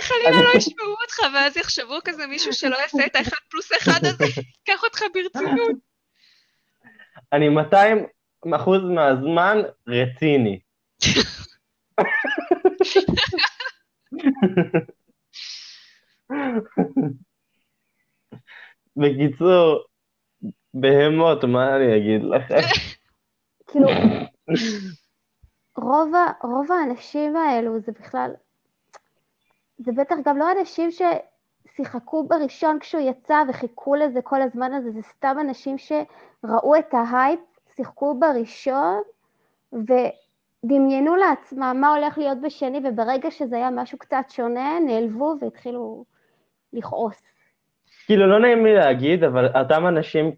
חלילה 0.03 0.43
לא 0.43 0.51
ישמעו 0.59 0.97
אותך, 1.03 1.19
ואז 1.35 1.57
יחשבו 1.57 1.99
כזה 2.05 2.27
מישהו 2.27 2.53
שלא 2.53 2.77
יעשה 2.77 3.07
את 3.07 3.17
האחד 3.17 3.37
פלוס 3.51 3.73
אחד 3.79 4.01
הזה, 4.05 4.25
ייקח 4.69 4.85
אותך 4.85 5.01
ברצינות. 5.15 5.77
אני 7.33 7.49
200 7.49 8.07
אחוז 8.55 8.81
מהזמן 8.95 9.59
רציני. 9.89 10.61
בקיצור, 18.97 19.79
בהמות, 20.75 21.45
מה 21.45 21.77
אני 21.77 21.97
אגיד 21.97 22.23
לכם? 22.23 22.55
כאילו, 23.67 23.89
רוב, 25.77 26.13
רוב 26.43 26.73
האנשים 26.73 27.37
האלו 27.37 27.81
זה 27.81 27.93
בכלל, 27.93 28.31
זה 29.79 29.93
בטח 29.93 30.17
גם 30.25 30.39
לא 30.39 30.47
אנשים 30.61 30.91
ששיחקו 30.91 32.25
בראשון 32.29 32.79
כשהוא 32.79 33.03
יצא 33.03 33.43
וחיכו 33.49 33.95
לזה 33.95 34.23
כל 34.23 34.43
הזמן 34.43 34.73
הזה, 34.73 34.91
זה 34.91 35.03
סתם 35.03 35.37
אנשים 35.41 35.77
שראו 35.79 36.77
את 36.77 36.95
ההייפ, 36.95 37.41
שיחקו 37.77 38.21
בראשון 38.21 39.03
ודמיינו 39.73 41.17
לעצמם 41.17 41.77
מה 41.81 41.95
הולך 41.95 42.19
להיות 42.19 42.41
בשני, 42.41 42.81
וברגע 42.85 43.31
שזה 43.31 43.57
היה 43.57 43.71
משהו 43.71 43.99
קצת 43.99 44.25
שונה, 44.29 44.81
נעלבו 44.81 45.35
והתחילו 45.41 46.05
לכעוס. 46.73 47.34
כאילו, 48.07 48.27
לא 48.27 48.41
נעים 48.41 48.65
לי 48.65 48.75
להגיד, 48.75 49.25
אבל 49.25 49.47
אותם 49.47 49.87
אנשים, 49.87 50.33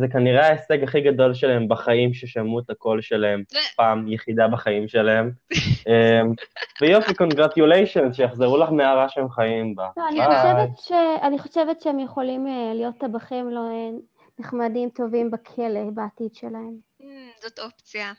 זה 0.00 0.08
כנראה 0.12 0.46
ההישג 0.46 0.82
הכי 0.82 1.00
גדול 1.00 1.34
שלהם 1.34 1.68
בחיים, 1.68 2.14
ששמעו 2.14 2.58
את 2.58 2.70
הקול 2.70 3.02
שלהם 3.02 3.42
פעם 3.76 4.08
יחידה 4.08 4.48
בחיים 4.48 4.88
שלהם. 4.88 5.30
אמ, 5.88 6.32
ויופי, 6.80 7.14
קונגרטיוליישן, 7.14 8.12
שיחזרו 8.12 8.56
לך 8.56 8.70
מהרע 8.70 9.08
שהם 9.08 9.30
חיים 9.30 9.74
בה. 9.74 9.88
לא, 9.96 10.02
אני 11.22 11.38
חושבת 11.38 11.80
שהם 11.80 12.00
יכולים 12.00 12.46
אה, 12.46 12.74
להיות 12.74 12.94
טבחים 12.98 13.50
לא 13.50 13.60
אה, 13.60 13.90
נחמדים, 14.38 14.90
טובים 14.90 15.30
בכלא 15.30 15.80
בעתיד 15.94 16.34
שלהם. 16.34 16.74
Mm, 17.02 17.04
זאת 17.42 17.58
אופציה. 17.58 18.12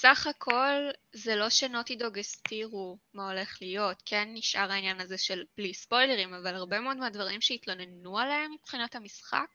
סך 0.00 0.26
הכל 0.26 0.90
זה 1.12 1.36
לא 1.36 1.50
שנוטי 1.50 1.96
דוג 1.96 2.18
הסתירו 2.18 2.98
מה 3.14 3.30
הולך 3.30 3.58
להיות, 3.60 4.02
כן 4.04 4.28
נשאר 4.34 4.72
העניין 4.72 5.00
הזה 5.00 5.18
של 5.18 5.44
בלי 5.56 5.74
ספוילרים, 5.74 6.34
אבל 6.34 6.54
הרבה 6.54 6.80
מאוד 6.80 6.96
מהדברים 6.96 7.40
שהתלוננו 7.40 8.18
עליהם 8.18 8.52
מבחינת 8.52 8.94
המשחק 8.94 9.46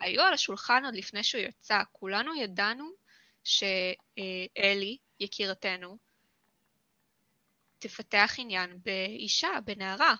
היו 0.00 0.22
על 0.22 0.32
השולחן 0.34 0.84
עוד 0.84 0.94
לפני 0.94 1.24
שהוא 1.24 1.40
יצא. 1.40 1.78
כולנו 1.92 2.34
ידענו 2.34 2.90
שאלי, 3.44 4.98
יקירתנו, 5.20 5.98
תפתח 7.78 8.34
עניין 8.38 8.78
באישה, 8.84 9.48
בנערה. 9.64 10.14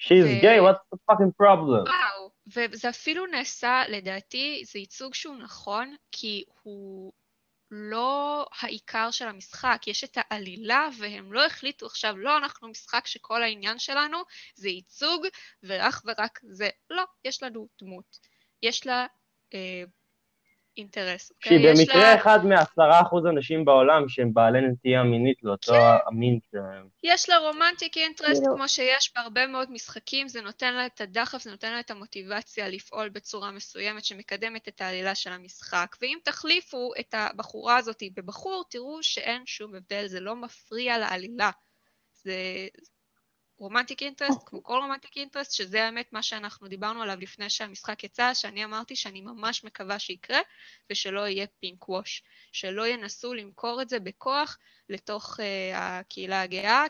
She's 0.00 0.24
ו... 0.24 0.42
gay, 0.42 0.60
what's 0.60 0.94
the 0.94 0.98
fucking 1.10 1.42
problem? 1.42 1.88
וואו, 1.88 2.30
וזה 2.46 2.88
אפילו 2.88 3.26
נעשה, 3.26 3.82
לדעתי, 3.88 4.62
זה 4.66 4.78
ייצוג 4.78 5.14
שהוא 5.14 5.36
נכון, 5.36 5.96
כי 6.12 6.44
הוא 6.62 7.12
לא 7.70 8.46
העיקר 8.60 9.10
של 9.10 9.28
המשחק, 9.28 9.82
יש 9.86 10.04
את 10.04 10.16
העלילה 10.16 10.88
והם 10.98 11.32
לא 11.32 11.46
החליטו 11.46 11.86
עכשיו, 11.86 12.16
לא, 12.16 12.36
אנחנו 12.36 12.68
משחק 12.68 13.06
שכל 13.06 13.42
העניין 13.42 13.78
שלנו 13.78 14.18
זה 14.54 14.68
ייצוג 14.68 15.26
ואך 15.62 16.02
ורק 16.06 16.40
זה. 16.42 16.68
לא, 16.90 17.04
יש 17.24 17.42
לנו 17.42 17.68
דמות. 17.82 18.18
יש 18.62 18.86
לה 18.86 19.06
אה, 19.54 19.84
אינטרס. 20.78 21.30
אוקיי? 21.30 21.62
שהיא 21.62 21.74
במקרה 21.74 22.02
לה... 22.02 22.14
אחד 22.14 22.44
מעשרה 22.44 23.00
אחוז 23.00 23.26
אנשים 23.26 23.64
בעולם 23.64 24.08
שהם 24.08 24.34
בעלי 24.34 24.60
נטייה 24.60 25.02
מינית 25.02 25.38
לאותו 25.42 25.72
כן. 25.72 25.96
המין 26.06 26.38
שלהם. 26.50 26.88
יש 27.04 27.28
לה 27.28 27.38
romantic 27.38 27.96
interest 27.96 28.42
כמו 28.56 28.68
שיש 28.68 29.12
בהרבה 29.16 29.46
מאוד 29.46 29.70
משחקים, 29.70 30.28
זה 30.28 30.40
נותן 30.42 30.74
לה 30.74 30.86
את 30.86 31.00
הדחף, 31.00 31.42
זה 31.42 31.50
נותן 31.50 31.72
לה 31.72 31.80
את 31.80 31.90
המוטיבציה 31.90 32.68
לפעול 32.68 33.08
בצורה 33.08 33.50
מסוימת 33.50 34.04
שמקדמת 34.04 34.68
את 34.68 34.80
העלילה 34.80 35.14
של 35.14 35.32
המשחק. 35.32 35.96
ואם 36.02 36.18
תחליפו 36.24 36.90
את 37.00 37.14
הבחורה 37.18 37.76
הזאת 37.76 38.02
בבחור, 38.16 38.64
תראו 38.70 39.02
שאין 39.02 39.42
שום 39.46 39.74
הבדל, 39.74 40.06
זה 40.06 40.20
לא 40.20 40.36
מפריע 40.36 40.98
לעלילה. 40.98 41.50
זה, 42.12 42.34
romantic 43.58 44.02
interest, 44.02 44.40
כמו 44.46 44.62
כל 44.62 44.78
romantic 44.82 45.16
interest, 45.16 45.52
שזה 45.52 45.84
האמת 45.84 46.12
מה 46.12 46.22
שאנחנו 46.22 46.68
דיברנו 46.68 47.02
עליו 47.02 47.16
לפני 47.20 47.50
שהמשחק 47.50 48.04
יצא, 48.04 48.34
שאני 48.34 48.64
אמרתי 48.64 48.96
שאני 48.96 49.20
ממש 49.20 49.64
מקווה 49.64 49.98
שיקרה, 49.98 50.38
ושלא 50.90 51.28
יהיה 51.28 51.46
פינק 51.60 51.88
ווש. 51.88 52.22
שלא 52.52 52.86
ינסו 52.86 53.34
למכור 53.34 53.82
את 53.82 53.88
זה 53.88 54.00
בכוח 54.00 54.58
לתוך 54.88 55.40
uh, 55.40 55.42
הקהילה 55.74 56.42
הגאה, 56.42 56.84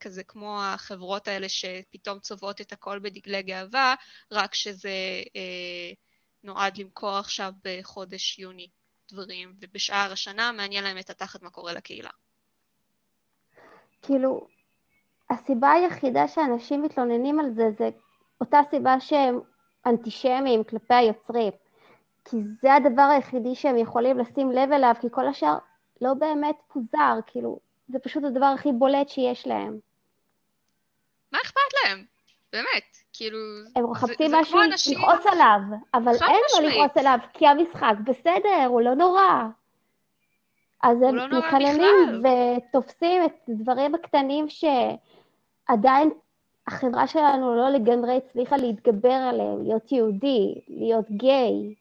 כזה 0.00 0.24
כמו 0.24 0.62
החברות 0.62 1.28
האלה 1.28 1.48
שפתאום 1.48 2.18
צובעות 2.18 2.60
את 2.60 2.72
הכל 2.72 2.98
בדגלי 2.98 3.42
גאווה, 3.42 3.94
רק 4.32 4.54
שזה 4.54 5.22
uh, 5.26 5.96
נועד 6.42 6.78
למכור 6.78 7.16
עכשיו 7.16 7.52
בחודש 7.64 8.38
יוני 8.38 8.68
דברים, 9.12 9.54
ובשאר 9.60 10.12
השנה 10.12 10.52
מעניין 10.52 10.84
להם 10.84 10.98
את 10.98 11.10
התחת 11.10 11.42
מה 11.42 11.50
קורה 11.50 11.72
לקהילה. 11.72 12.10
כאילו, 14.02 14.48
הסיבה 15.30 15.72
היחידה 15.72 16.28
שאנשים 16.28 16.82
מתלוננים 16.82 17.40
על 17.40 17.50
זה, 17.50 17.70
זה 17.78 17.90
אותה 18.40 18.60
סיבה 18.70 19.00
שהם 19.00 19.40
אנטישמיים 19.86 20.64
כלפי 20.64 20.94
היוצרים. 20.94 21.52
כי 22.24 22.36
זה 22.62 22.74
הדבר 22.74 23.02
היחידי 23.02 23.54
שהם 23.54 23.76
יכולים 23.78 24.18
לשים 24.18 24.52
לב 24.52 24.72
אליו, 24.72 24.94
כי 25.00 25.06
כל 25.10 25.26
השאר 25.26 25.58
לא 26.00 26.14
באמת 26.14 26.56
פוזר, 26.72 27.18
כאילו, 27.26 27.58
זה 27.88 27.98
פשוט 27.98 28.24
הדבר 28.24 28.46
הכי 28.46 28.72
בולט 28.72 29.08
שיש 29.08 29.46
להם. 29.46 29.78
מה 31.32 31.38
אכפת 31.44 31.60
להם? 31.84 32.04
באמת, 32.52 32.96
כאילו... 33.12 33.38
הם 33.76 33.90
מחפשים 33.90 34.32
משהו 34.34 34.58
לכעוס 34.60 35.26
עליו, 35.26 35.60
אבל 35.94 36.12
אין 36.28 36.40
לו 36.62 36.68
לכעוס 36.68 36.96
עליו, 36.96 37.18
כי 37.32 37.46
המשחק 37.46 37.94
בסדר, 38.04 38.66
הוא 38.66 38.80
לא 38.80 38.94
נורא. 38.94 39.44
אז 40.82 41.02
הם 41.02 41.16
לא 41.16 41.38
מקללים 41.38 42.22
ותופסים 42.24 43.24
את 43.24 43.32
הדברים 43.48 43.94
הקטנים 43.94 44.48
ש... 44.48 44.64
עדיין 45.68 46.10
החברה 46.66 47.06
שלנו 47.06 47.56
לא 47.56 47.70
לגמרי 47.70 48.16
הצליחה 48.16 48.56
להתגבר 48.56 49.12
עליהם, 49.30 49.62
להיות 49.62 49.92
יהודי, 49.92 50.54
להיות 50.68 51.10
גיי, 51.10 51.74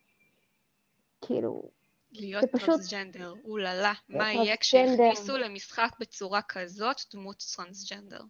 כאילו, 1.22 1.64
להיות 2.12 2.46
טרנסג'נדר, 2.46 3.34
אוללה, 3.46 3.94
מה 4.10 4.34
יהיה 4.34 4.58
כשהכניסו 4.58 5.38
למשחק 5.38 5.90
בצורה 6.00 6.42
כזאת 6.42 6.96
דמות 7.14 7.44
טרנסג'נדר? 7.56 8.22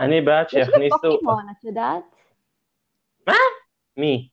אני 0.00 0.20
בעד 0.20 0.46
יש 0.46 0.52
שיכניסו... 0.52 0.96
בפוקימון, 0.96 1.46
את 1.50 1.64
יודעת? 1.64 2.04
מי? 3.96 4.28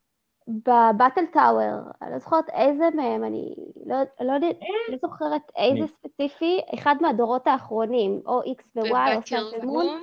בבטל 0.47 1.25
טאוור, 1.33 1.79
אני 2.01 2.11
לא 2.11 2.19
זוכרת 2.19 2.49
איזה 2.49 2.89
מהם, 2.95 3.23
אני 3.23 3.55
לא, 3.85 3.95
לא, 4.21 4.33
יודעת- 4.33 4.55
לא 4.89 4.97
זוכרת 5.01 5.41
איזה? 5.55 5.87
ספציפי, 5.99 6.61
אחד 6.73 6.95
מהדורות 7.01 7.47
האחרונים, 7.47 8.21
או 8.25 8.41
איקס 8.43 8.65
ו-Y 8.75 8.81
או 9.15 9.21
סאנטל 9.25 9.65
מון. 9.65 10.01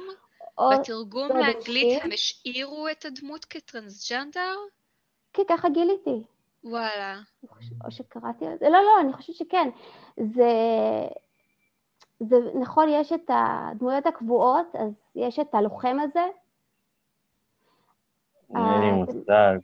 בתרגום 0.74 1.28
לא 1.28 1.38
לאנגלית. 1.38 2.04
הם 2.04 2.12
השאירו 2.12 2.88
את 2.88 3.04
הדמות 3.04 3.44
כטרנסג'נדר? 3.44 4.56
כן, 5.32 5.42
ככה 5.48 5.68
גיליתי. 5.68 6.22
וואלה. 6.64 7.16
או 7.84 7.90
שקראתי 7.90 8.46
על 8.46 8.58
זה, 8.58 8.68
לא, 8.68 8.78
לא, 8.78 9.00
אני 9.00 9.12
חושבת 9.12 9.36
שכן. 9.36 9.68
זה, 10.16 10.50
זה 12.20 12.36
נכון, 12.60 12.88
יש 12.88 13.12
את 13.12 13.30
הדמויות 13.34 14.06
הקבועות, 14.06 14.66
אז 14.74 14.92
יש 15.14 15.38
את 15.38 15.54
הלוחם 15.54 15.96
הזה, 16.02 16.24
אין 18.56 18.80
לי 18.80 18.86
אה, 18.88 18.92
מושג. 18.92 19.58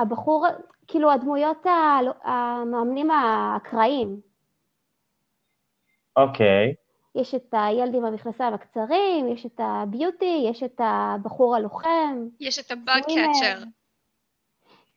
הבחור, 0.00 0.46
כאילו 0.86 1.10
הדמויות 1.10 1.66
המאמנים 2.24 3.10
האקראיים. 3.10 4.20
אוקיי. 6.16 6.74
יש 7.14 7.34
את 7.34 7.48
הילד 7.52 7.94
עם 7.94 8.04
המכנסיים 8.04 8.54
הקצרים, 8.54 9.28
יש 9.28 9.46
את 9.46 9.60
הביוטי, 9.64 10.46
יש 10.50 10.62
את 10.62 10.80
הבחור 10.84 11.56
הלוחם. 11.56 12.28
יש 12.40 12.58
את 12.58 12.70
הבאג. 12.70 13.02
קאצ'ר. 13.02 13.64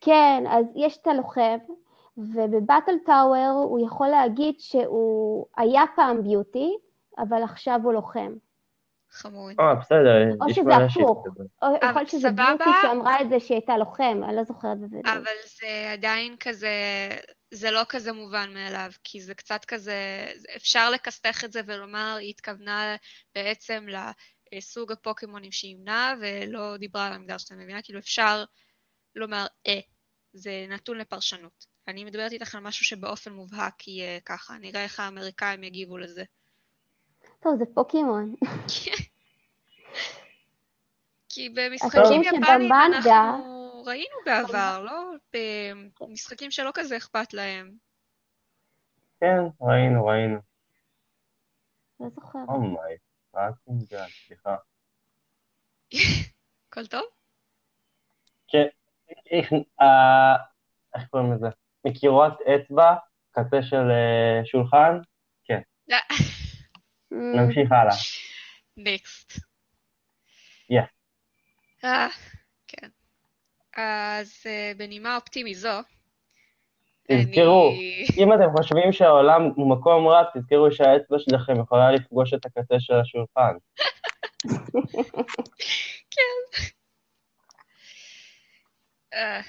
כן, 0.01 0.43
אז 0.49 0.65
יש 0.75 0.97
את 0.97 1.07
הלוחם, 1.07 1.57
ובבטל 2.17 2.97
טאוור 3.05 3.65
הוא 3.69 3.85
יכול 3.85 4.07
להגיד 4.07 4.55
שהוא 4.59 5.45
היה 5.57 5.83
פעם 5.95 6.23
ביוטי, 6.23 6.77
אבל 7.17 7.43
עכשיו 7.43 7.79
הוא 7.83 7.93
לוחם. 7.93 8.33
חמוד. 9.13 9.55
אה, 9.59 9.75
בסדר, 9.75 10.31
או 10.41 10.49
יש 10.49 10.55
שזה 10.55 10.75
הפוך. 10.75 11.25
או 11.61 11.67
יכול 11.75 11.93
להיות 11.95 12.09
שזה. 12.09 12.31
ביוטי 12.31 12.69
שאמרה 12.81 13.21
את 13.21 13.29
זה 13.29 13.39
שהיא 13.39 13.55
הייתה 13.55 13.77
לוחם, 13.77 14.21
אני 14.23 14.35
לא 14.35 14.43
זוכרת 14.43 14.77
בזה. 14.79 14.97
אבל 15.05 15.35
זה 15.59 15.91
עדיין 15.91 16.35
כזה, 16.39 16.69
זה 17.51 17.71
לא 17.71 17.81
כזה 17.89 18.13
מובן 18.13 18.53
מאליו, 18.53 18.91
כי 19.03 19.21
זה 19.21 19.33
קצת 19.33 19.65
כזה, 19.65 20.25
אפשר 20.55 20.89
לכסתח 20.89 21.43
את 21.43 21.51
זה 21.51 21.61
ולומר, 21.65 22.15
היא 22.19 22.29
התכוונה 22.29 22.95
בעצם 23.35 23.85
לסוג 24.55 24.91
הפוקימונים 24.91 25.51
שהיא 25.51 25.71
ימנה, 25.71 26.13
ולא 26.21 26.77
דיברה 26.77 27.07
על 27.07 27.13
המגדר 27.13 27.37
שאתה 27.37 27.55
מבינה, 27.55 27.81
כאילו 27.81 27.99
אפשר 27.99 28.43
לומר, 29.15 29.45
אה, 29.67 29.79
זה 30.33 30.65
נתון 30.69 30.97
לפרשנות. 30.97 31.65
אני 31.87 32.03
מדברת 32.03 32.31
איתך 32.31 32.55
על 32.55 32.61
משהו 32.61 32.85
שבאופן 32.85 33.33
מובהק 33.33 33.87
יהיה 33.87 34.19
ככה, 34.19 34.57
נראה 34.57 34.83
איך 34.83 34.99
האמריקאים 34.99 35.63
יגיבו 35.63 35.97
לזה. 35.97 36.23
טוב, 37.43 37.55
זה 37.59 37.65
פוקימון. 37.73 38.35
כי 41.29 41.49
במשחקים 41.49 42.21
יפניים 42.23 42.71
אנחנו 42.73 43.83
ראינו 43.85 44.15
בעבר, 44.25 44.81
לא? 44.85 45.11
במשחקים 46.01 46.51
שלא 46.51 46.71
כזה 46.73 46.97
אכפת 46.97 47.33
להם. 47.33 47.71
כן, 49.19 49.37
ראינו, 49.61 50.05
ראינו. 50.05 50.39
לא 51.99 52.09
זוכרת. 52.09 52.47
אומיי, 52.47 52.97
רק 53.35 53.53
עם 53.67 53.79
זה, 53.79 53.97
סליחה. 54.27 54.55
הכל 56.69 56.87
טוב? 56.87 57.01
כן, 58.47 58.65
איך- 59.31 59.53
אה, 59.81 60.35
איך 60.95 61.03
קוראים 61.09 61.33
לזה? 61.33 61.47
מקירות 61.85 62.33
אצבע, 62.41 62.95
קצה 63.31 63.57
של 63.63 63.91
אה, 63.91 64.41
שולחן, 64.45 64.99
Mm, 65.91 65.93
נמשיך 67.13 67.71
הלאה. 67.71 67.95
נקסט. 68.77 69.31
Yeah. 70.73 70.85
אה, 71.83 72.07
כן. 72.67 72.87
אז 73.77 74.43
אה, 74.45 74.71
בנימה 74.77 75.15
אופטימית 75.15 75.57
זו, 75.57 75.79
תזכרו, 77.11 77.69
אני- 77.69 78.05
אם 78.17 78.33
אתם 78.33 78.57
חושבים 78.57 78.91
שהעולם 78.93 79.41
הוא 79.55 79.77
מקום 79.77 80.07
רע, 80.07 80.23
תזכרו 80.33 80.71
שהאצבע 80.71 81.17
שלכם 81.19 81.61
יכולה 81.61 81.91
לפגוש 81.91 82.33
את 82.33 82.45
הקצה 82.45 82.75
של 82.79 82.93
השולחן. 82.93 83.53
אה, 89.13 89.41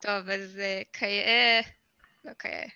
טוב, 0.00 0.28
אז 0.28 0.58
אה, 0.58 0.82
כיאה, 0.92 1.60
לא 2.24 2.32
כיאה. 2.38 2.66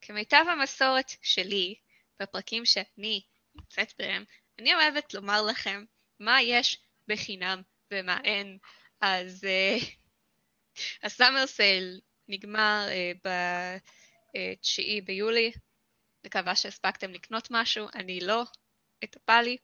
כמיטב 0.00 0.44
המסורת 0.52 1.10
שלי, 1.22 1.74
בפרקים 2.20 2.64
שאני 2.64 3.22
נמצאת 3.54 3.92
בהם, 3.98 4.24
אני 4.58 4.74
אוהבת 4.74 5.14
לומר 5.14 5.42
לכם 5.42 5.84
מה 6.20 6.42
יש 6.42 6.78
בחינם 7.08 7.62
ומה 7.90 8.20
אין. 8.24 8.58
אז 9.00 9.44
אה, 9.44 9.76
הסאמר 11.04 11.46
סייל 11.46 12.00
נגמר 12.28 12.86
אה, 12.88 13.12
ב-9 13.24 15.04
ביולי, 15.04 15.52
מקווה 16.26 16.56
שהספקתם 16.56 17.12
לקנות 17.12 17.48
משהו, 17.50 17.86
אני 17.94 18.20
לא, 18.20 18.44
אטפל 19.04 19.42
לי. 19.42 19.56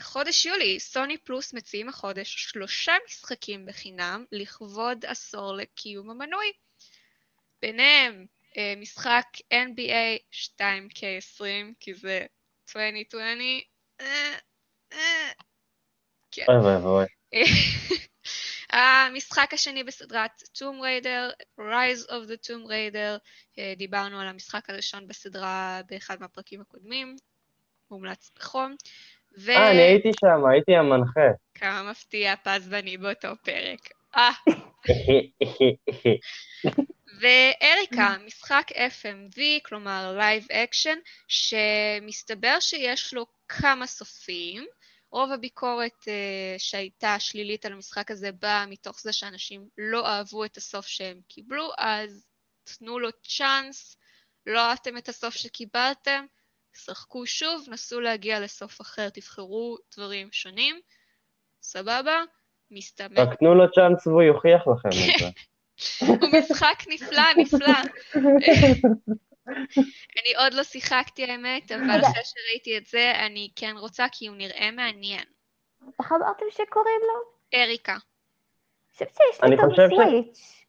וחודש 0.00 0.46
יולי, 0.46 0.80
סוני 0.80 1.18
פלוס 1.18 1.54
מציעים 1.54 1.88
החודש 1.88 2.34
שלושה 2.34 2.92
משחקים 3.06 3.66
בחינם 3.66 4.24
לכבוד 4.32 5.04
עשור 5.04 5.52
לקיום 5.52 6.10
המנוי. 6.10 6.52
ביניהם 7.62 8.14
אה, 8.20 8.39
משחק 8.76 9.24
NBA 9.54 10.18
2K20, 10.32 11.44
כי 11.80 11.94
זה 11.94 12.26
2020, 12.68 13.60
אה, 14.00 14.06
אה, 14.92 15.30
כן. 16.30 16.44
אוי 16.48 16.56
ואבוי. 16.56 17.06
המשחק 18.72 19.54
השני 19.54 19.84
בסדרת 19.84 20.42
טום 20.58 20.80
ריידר, 20.80 21.30
Rise 21.60 22.08
of 22.08 22.30
the 22.30 22.48
Tomb 22.48 22.68
Raider, 22.68 23.18
אה, 23.58 23.74
דיברנו 23.76 24.20
על 24.20 24.28
המשחק 24.28 24.70
הראשון 24.70 25.08
בסדרה 25.08 25.80
באחד 25.90 26.16
מהפרקים 26.20 26.60
הקודמים, 26.60 27.16
מומלץ 27.90 28.30
בחום. 28.38 28.74
ו... 29.38 29.50
אה, 29.50 29.70
אני 29.70 29.82
הייתי 29.82 30.10
שם, 30.20 30.46
הייתי 30.50 30.76
המנחה. 30.76 31.28
כמה 31.54 31.90
מפתיע, 31.90 32.34
פז 32.36 32.68
ואני 32.70 32.96
באותו 32.96 33.28
פרק. 33.44 33.80
אה, 34.16 34.30
ואריקה, 37.20 38.16
משחק 38.26 38.70
FMV, 38.72 39.40
כלומר 39.62 40.18
Live 40.18 40.48
Action, 40.50 40.98
שמסתבר 41.28 42.60
שיש 42.60 43.14
לו 43.14 43.26
כמה 43.48 43.86
סופים. 43.86 44.66
רוב 45.12 45.32
הביקורת 45.32 46.02
uh, 46.02 46.58
שהייתה 46.58 47.16
שלילית 47.18 47.66
על 47.66 47.72
המשחק 47.72 48.10
הזה 48.10 48.32
באה 48.32 48.66
מתוך 48.66 49.00
זה 49.00 49.12
שאנשים 49.12 49.68
לא 49.78 50.06
אהבו 50.06 50.44
את 50.44 50.56
הסוף 50.56 50.86
שהם 50.86 51.20
קיבלו, 51.28 51.70
אז 51.78 52.26
תנו 52.64 52.98
לו 52.98 53.08
צ'אנס, 53.22 53.96
לא 54.46 54.60
אהבתם 54.60 54.96
את 54.96 55.08
הסוף 55.08 55.34
שקיבלתם, 55.34 56.26
שחקו 56.72 57.26
שוב, 57.26 57.66
נסו 57.68 58.00
להגיע 58.00 58.40
לסוף 58.40 58.80
אחר, 58.80 59.08
תבחרו 59.08 59.76
דברים 59.96 60.28
שונים, 60.32 60.80
סבבה? 61.62 62.22
מסתמן. 62.70 63.18
רק 63.18 63.38
תנו 63.38 63.54
לו 63.54 63.72
צ'אנס 63.72 64.06
והוא 64.06 64.22
יוכיח 64.22 64.60
לכם 64.66 64.88
את 64.88 65.18
זה. 65.18 65.30
הוא 66.00 66.28
משחק 66.38 66.82
נפלא, 66.88 67.22
נפלא. 67.36 67.74
אני 70.22 70.34
עוד 70.38 70.54
לא 70.54 70.62
שיחקתי 70.62 71.24
האמת, 71.24 71.72
אבל. 71.72 72.00
אחרי 72.00 72.22
שראיתי 72.24 72.78
את 72.78 72.86
זה, 72.86 73.12
אני 73.26 73.48
כן 73.56 73.74
רוצה 73.78 74.06
כי 74.12 74.26
הוא 74.26 74.36
נראה 74.36 74.70
מעניין. 74.70 75.24
איך 76.00 76.12
אמרתם 76.12 76.44
שקוראים 76.50 77.00
לו? 77.02 77.14
אריקה. 77.60 77.92
אני 77.92 78.00
חושבת 78.92 79.08
שיש 79.16 79.42
לי 79.42 79.48
אני 79.48 79.56
אותו 79.56 79.70
חושב 79.70 79.88
ש- 79.90 79.92
בסוויץ'. 79.92 80.64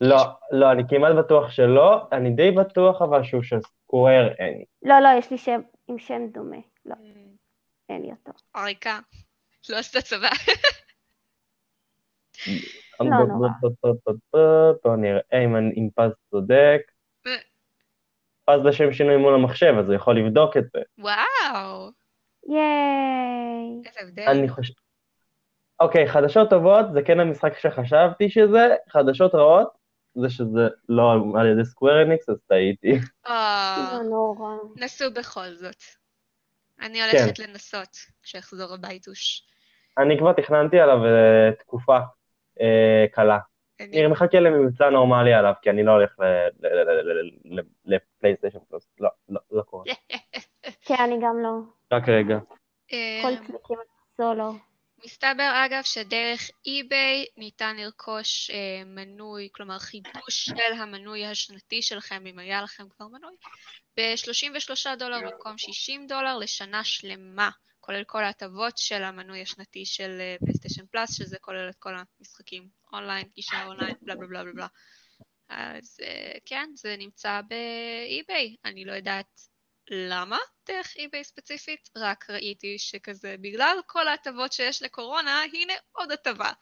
לא, 0.00 0.16
לא, 0.52 0.72
אני 0.72 0.82
כמעט 0.88 1.12
בטוח 1.18 1.50
שלא, 1.50 2.02
אני 2.12 2.30
די 2.30 2.50
בטוח 2.50 3.02
אבל 3.02 3.24
שהוא 3.24 3.42
של 3.42 3.56
סקוואר 3.60 4.28
אניקס. 4.40 4.70
לא, 4.82 5.00
לא, 5.00 5.08
יש 5.18 5.30
לי 5.30 5.38
שם 5.38 5.60
עם 5.88 5.98
שם 5.98 6.26
דומה. 6.32 6.56
לא, 6.86 6.94
אין 7.88 8.02
לי 8.02 8.10
אותו. 8.10 8.32
אריקה. 8.56 8.98
לא 9.68 9.76
עשתה 9.76 10.02
צבא. 10.02 10.28
לא 13.00 13.26
נורא. 13.26 13.48
בוא 14.84 14.96
נראה 14.96 15.38
אם 15.76 15.88
פז 15.94 16.12
צודק. 16.30 16.80
פז 18.44 18.60
לשם 18.64 18.92
שינוי 18.92 19.16
מול 19.16 19.34
המחשב, 19.34 19.74
אז 19.78 19.86
הוא 19.86 19.94
יכול 19.94 20.18
לבדוק 20.18 20.56
את 20.56 20.64
זה. 20.72 20.78
וואו, 20.98 21.90
ייי. 22.48 23.82
איזה 23.86 24.00
הבדל. 24.02 24.22
אני 24.22 24.48
חושב... 24.48 24.72
אוקיי, 25.80 26.08
חדשות 26.08 26.50
טובות 26.50 26.86
זה 26.92 27.02
כן 27.02 27.20
המשחק 27.20 27.58
שחשבתי 27.58 28.30
שזה, 28.30 28.74
חדשות 28.88 29.34
רעות 29.34 29.68
זה 30.14 30.30
שזה 30.30 30.68
לא 30.88 31.12
על 31.38 31.46
ידי 31.46 31.64
סקוואר 31.64 32.02
אניקס, 32.02 32.28
אז 32.28 32.36
טעיתי. 32.46 32.92
אה, 33.26 33.90
לא 33.92 34.02
נורא. 34.02 34.56
נסו 34.76 35.04
בכל 35.14 35.50
זאת. 35.50 35.82
אני 36.80 36.98
כן. 36.98 37.18
הולכת 37.18 37.38
לנסות 37.38 37.96
כשאחזור 38.22 38.74
הביתוש. 38.74 39.46
אני 39.98 40.18
כבר 40.18 40.32
תכננתי 40.32 40.80
עליו 40.80 41.04
אה, 41.04 41.52
תקופה 41.58 41.98
אה, 42.60 43.04
קלה. 43.12 43.38
אני- 43.80 44.00
אני 44.00 44.06
מחכה 44.06 44.40
למבצע 44.40 44.90
נורמלי 44.90 45.34
עליו, 45.34 45.52
כי 45.62 45.70
אני 45.70 45.82
לא 45.84 45.92
הולך 45.92 46.18
ל- 46.20 46.24
ל- 46.66 46.66
ל- 46.66 47.22
ל- 47.22 47.58
ל- 47.58 47.94
לפלייסטיישן 47.94 48.58
פלוס. 48.68 48.86
לא, 49.00 49.08
לא, 49.28 49.40
לא 49.50 49.62
קורה. 49.62 49.84
כן, 50.86 50.94
אני 51.04 51.16
גם 51.22 51.42
לא. 51.42 51.50
רק 51.92 52.08
רגע. 52.08 52.38
כל 52.90 52.96
אמ, 53.28 53.36
צמיקים 53.36 53.78
סולו. 54.16 54.52
מסתבר 55.04 55.52
אגב 55.66 55.82
שדרך 55.82 56.50
אי-ביי 56.66 57.24
ניתן 57.36 57.76
לרכוש 57.76 58.50
אה, 58.50 58.82
מנוי, 58.86 59.48
כלומר 59.52 59.78
חידוש 59.78 60.44
של 60.44 60.72
המנוי 60.80 61.26
השנתי 61.26 61.82
שלכם, 61.82 62.26
אם 62.26 62.38
היה 62.38 62.62
לכם 62.62 62.84
כבר 62.96 63.06
מנוי, 63.08 63.34
ב-33 63.96 64.96
דולר 64.98 65.18
במקום 65.20 65.58
60 65.58 66.06
דולר 66.06 66.38
לשנה 66.38 66.84
שלמה, 66.84 67.50
כולל 67.84 68.04
כל 68.04 68.24
ההטבות 68.24 68.78
של 68.78 69.02
המנוי 69.02 69.42
השנתי 69.42 69.86
של 69.86 70.18
אה, 70.20 70.36
פלייסטיישן 70.40 70.86
פלאס, 70.86 71.16
שזה 71.16 71.38
כולל 71.38 71.68
את 71.70 71.76
כל 71.78 71.94
המשחקים 72.20 72.68
אונליין, 72.92 73.28
גישה 73.34 73.66
אונליין, 73.66 73.94
בלה 74.02 74.14
בלה 74.14 74.26
בלה 74.26 74.42
בלה 74.42 74.52
בלה. 74.52 74.66
אז 75.48 76.00
אה, 76.02 76.38
כן, 76.46 76.70
זה 76.74 76.96
נמצא 76.98 77.40
באי-ביי, 77.48 78.56
אני 78.64 78.84
לא 78.84 78.92
יודעת 78.92 79.40
למה 79.90 80.38
דרך 80.66 80.96
אי-ביי 80.96 81.24
ספציפית, 81.24 81.90
רק 81.96 82.30
ראיתי 82.30 82.78
שכזה 82.78 83.36
בגלל 83.40 83.78
כל 83.86 84.08
ההטבות 84.08 84.52
שיש 84.52 84.82
לקורונה, 84.82 85.42
הנה 85.52 85.72
עוד 85.92 86.12
הטבה. 86.12 86.52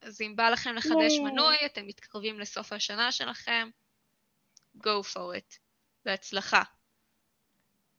אז 0.00 0.20
אם 0.20 0.36
בא 0.36 0.50
לכם 0.50 0.74
לחדש. 0.74 1.18
מנוי, 1.24 1.56
אתם 1.66 1.86
מתקרבים 1.86 2.40
לסוף 2.40 2.72
השנה 2.72 3.12
שלכם, 3.12 3.68
go 4.78 5.02
for 5.12 5.36
it. 5.38 5.58
בהצלחה. 6.04 6.62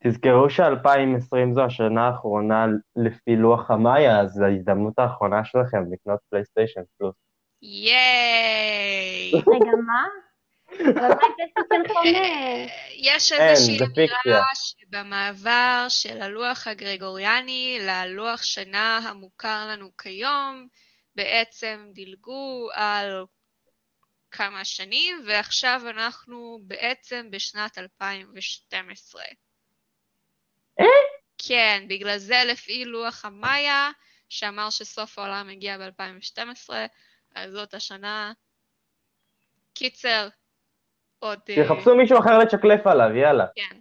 תזכרו 0.04 0.50
ש-2020 0.50 1.54
זו 1.54 1.64
השנה 1.64 2.08
האחרונה 2.08 2.66
לפי 2.96 3.36
לוח 3.36 3.72
המאיה, 3.72 4.20
אז 4.20 4.30
זו 4.32 4.46
ההזדמנות 4.46 5.00
האחרונה 5.00 5.46
שלכם 5.46 5.94
לקנות 5.94 6.20
פלייסטיישן 6.30 6.82
פלוס. 6.98 7.16
ייי! 7.62 9.32
רגע, 9.34 9.72
מה? 9.86 10.06
יש 12.98 13.32
איזושהי. 13.32 13.78
אמירה 14.26 14.46
שבמעבר 14.56 15.86
של 15.90 16.22
הלוח 16.22 16.68
הגרגוריאני 16.68 17.78
ללוח 17.82 18.44
שנה 18.44 18.98
המוכר 18.98 19.68
לנו 19.72 19.90
כיום, 19.98 20.68
בעצם 21.16 21.88
דילגו 21.94 22.70
על 22.74 23.26
כמה 24.32 24.66
שנים, 24.66 25.16
ועכשיו 25.28 25.82
אנחנו 25.90 26.60
בעצם 26.62 27.28
בשנת 27.32 27.78
2012. 27.78 29.22
כן, 31.48 31.86
בגלל 31.90 32.18
זה 32.18 32.36
לפי 32.48 32.86
לוח 32.86 33.26
המאיה, 33.26 33.90
שאמר 34.30 34.70
שסוף 34.70 35.20
העולם 35.20 35.50
הגיע 35.50 35.78
ב-2012, 35.78 36.74
אז 37.36 37.52
זאת 37.52 37.74
השנה. 37.74 38.32
קיצר, 39.74 40.28
עוד... 41.20 41.40
אה, 41.50 41.56
שיחפשו 41.56 41.96
מישהו 41.96 42.20
אחר 42.20 42.38
לצ'קלף 42.38 42.88
עליו, 42.88 43.16
יאללה. 43.16 43.46
כן. 43.56 43.78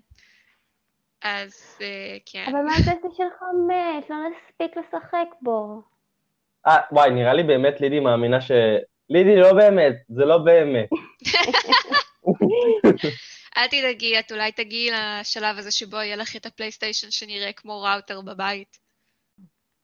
אז 1.23 1.79
אה, 1.81 2.17
כן. 2.27 2.45
אבל 2.47 2.61
מה 2.65 2.73
עם 2.77 2.83
פלייסטיישן 2.83 3.29
חמש? 3.39 4.11
לא 4.11 4.17
נספיק 4.17 4.77
לשחק 4.77 5.29
בו. 5.43 5.83
אה, 6.67 6.81
וואי, 6.93 7.11
נראה 7.11 7.35
לי 7.35 7.43
באמת 7.43 7.81
לידי 7.81 8.01
מאמינה 8.01 8.41
ש... 8.41 8.51
לידי, 9.11 9.37
לא 9.37 9.53
באמת, 9.53 9.95
זה 10.09 10.25
לא 10.25 10.39
באמת. 10.39 10.89
אל 13.57 13.67
תדאגי, 13.67 14.19
את 14.19 14.33
אולי 14.33 14.53
תגיעי 14.53 14.91
לשלב 14.91 15.59
הזה 15.59 15.71
שבו 15.71 15.97
יהיה 15.97 16.17
לך 16.17 16.37
את 16.37 16.47
הפלייסטיישן 16.47 17.11
שנראה 17.11 17.53
כמו 17.53 17.83
ראוטר 17.83 18.21
בבית. 18.21 18.79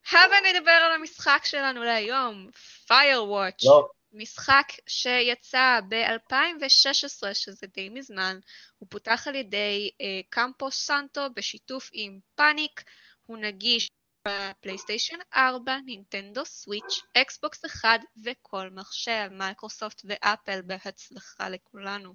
הבה 0.08 0.37
נדבר 0.50 0.70
על 0.70 0.92
המשחק 0.92 1.40
שלנו 1.44 1.82
להיום, 1.82 2.50
Firewatch. 2.90 3.64
לא, 3.64 3.88
משחק 4.12 4.66
שיצא 4.87 5.80
ב-2016, 5.88 7.35
שזה 7.35 7.66
די 7.74 7.88
מזמן, 7.88 8.38
הוא 8.78 8.87
פותח 8.90 9.24
על 9.28 9.35
ידי 9.35 9.90
אה, 10.00 10.20
קמפו 10.30 10.70
סנטו 10.70 11.20
בשיתוף 11.35 11.90
עם 11.92 12.18
פאניק, 12.35 12.85
הוא 13.26 13.38
נגיש 13.38 13.88
בפלייסטיישן 14.28 15.16
4, 15.35 15.76
נינטנדו 15.87 16.44
סוויץ', 16.44 17.02
אקסבוקס 17.16 17.64
1 17.64 18.00
וכל 18.24 18.70
מחשב, 18.70 19.28
מייקרוסופט 19.30 20.02
ואפל 20.04 20.62
בהצלחה 20.62 21.48
לכולנו. 21.48 22.14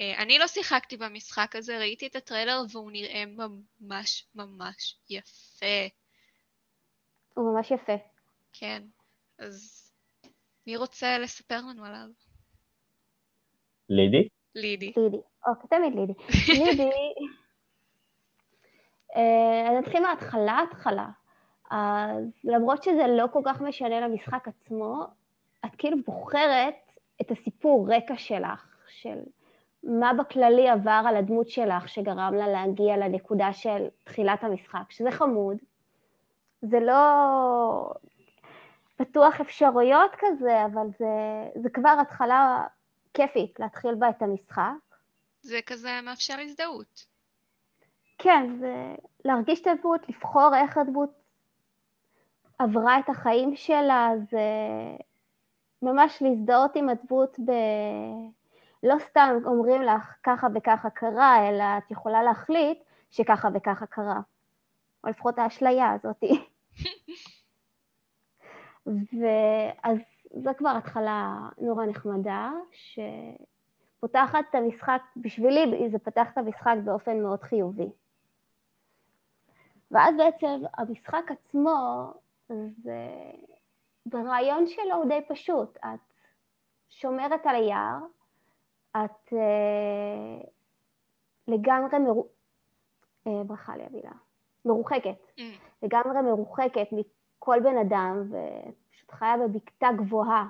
אה, 0.00 0.22
אני 0.22 0.38
לא 0.38 0.46
שיחקתי 0.46 0.96
במשחק 0.96 1.56
הזה, 1.56 1.78
ראיתי 1.78 2.06
את 2.06 2.16
הטריילר 2.16 2.62
והוא 2.72 2.90
נראה 2.90 3.24
ממש 3.26 4.26
ממש 4.34 4.96
יפה. 5.10 5.86
הוא 7.34 7.54
ממש 7.54 7.70
יפה. 7.70 7.92
כן, 8.52 8.82
אז 9.38 9.84
מי 10.66 10.76
רוצה 10.76 11.18
לספר 11.18 11.60
לנו 11.70 11.84
עליו? 11.84 12.06
לידי? 13.88 14.28
לידי. 14.54 14.92
לידי. 14.96 15.20
אוקיי, 15.46 15.68
תמיד 15.68 15.94
לידי. 15.94 16.12
לידי, 16.64 16.90
אה, 19.16 19.68
אז 19.70 19.76
נתחיל 19.78 20.02
מההתחלה, 20.02 20.58
התחלה. 20.70 21.08
אז 21.70 22.24
למרות 22.44 22.82
שזה 22.82 23.06
לא 23.16 23.26
כל 23.32 23.40
כך 23.44 23.60
משנה 23.60 24.00
למשחק 24.00 24.48
עצמו, 24.48 25.04
את 25.64 25.70
כאילו 25.78 25.96
בוחרת 26.06 26.74
את 27.20 27.30
הסיפור 27.30 27.88
רקע 27.90 28.16
שלך, 28.16 28.76
של 28.88 29.18
מה 29.86 30.12
בכללי 30.14 30.68
עבר 30.68 31.02
על 31.06 31.16
הדמות 31.16 31.48
שלך 31.48 31.88
שגרם 31.88 32.34
לה 32.34 32.48
להגיע 32.48 32.96
לנקודה 32.96 33.52
של 33.52 33.86
תחילת 34.04 34.44
המשחק, 34.44 34.90
שזה 34.90 35.10
חמוד. 35.10 35.56
זה 36.62 36.80
לא 36.80 37.02
פתוח 38.96 39.40
אפשרויות 39.40 40.10
כזה, 40.18 40.64
אבל 40.64 40.86
זה, 40.98 41.06
זה 41.62 41.70
כבר 41.70 41.96
התחלה 42.00 42.66
כיפית 43.14 43.60
להתחיל 43.60 43.94
בה 43.94 44.08
את 44.10 44.22
המשחק. 44.22 44.72
זה 45.42 45.60
כזה 45.66 46.00
מאפשר 46.02 46.34
הזדהות. 46.40 47.06
כן, 48.18 48.56
זה 48.60 48.94
להרגיש 49.24 49.60
את 49.60 49.66
הדמות, 49.66 50.08
לבחור 50.08 50.50
איך 50.56 50.78
הדמות 50.78 51.10
עברה 52.58 52.98
את 52.98 53.08
החיים 53.08 53.56
שלה, 53.56 54.10
זה 54.30 54.40
ממש 55.82 56.22
להזדהות 56.22 56.76
עם 56.76 56.88
הדמות 56.88 57.36
ב... 57.44 57.52
לא 58.84 58.98
סתם 58.98 59.38
אומרים 59.44 59.82
לך 59.82 60.16
ככה 60.22 60.46
וככה 60.54 60.90
קרה, 60.90 61.48
אלא 61.48 61.64
את 61.78 61.90
יכולה 61.90 62.22
להחליט 62.22 62.78
שככה 63.10 63.48
וככה 63.54 63.86
קרה. 63.86 64.20
או 65.04 65.08
לפחות 65.08 65.38
האשליה 65.38 65.92
הזאתי. 65.92 66.46
ואז 68.86 69.98
זו 70.44 70.50
כבר 70.58 70.74
התחלה 70.78 71.36
נורא 71.58 71.86
נחמדה, 71.86 72.52
שפותחת 72.72 74.44
את 74.50 74.54
המשחק, 74.54 75.02
בשבילי 75.16 75.90
זה 75.90 75.98
פתח 75.98 76.32
את 76.32 76.38
המשחק 76.38 76.76
באופן 76.84 77.22
מאוד 77.22 77.42
חיובי. 77.42 77.90
ואז 79.90 80.14
בעצם 80.16 80.62
המשחק 80.76 81.30
עצמו, 81.30 82.12
זה... 82.48 83.08
ברעיון 84.06 84.66
שלו 84.66 84.94
הוא 84.94 85.08
די 85.08 85.20
פשוט. 85.28 85.76
את 85.76 86.00
שומרת 86.88 87.46
על 87.46 87.54
היער, 87.54 87.98
את 88.96 89.32
אה, 89.32 90.48
לגמרי 91.48 91.98
מרו... 91.98 92.26
אה, 93.26 93.44
ברכה 93.46 93.76
לי 93.76 93.82
המילה. 93.82 94.12
מרוחקת. 94.64 95.16
Mm. 95.38 95.42
לגמרי 95.82 96.22
מרוחקת 96.22 96.88
מכל 96.92 97.60
בן 97.60 97.78
אדם, 97.78 98.22
ופשוט 98.28 99.10
חיה 99.10 99.36
בבקתה 99.36 99.88
גבוהה 99.96 100.46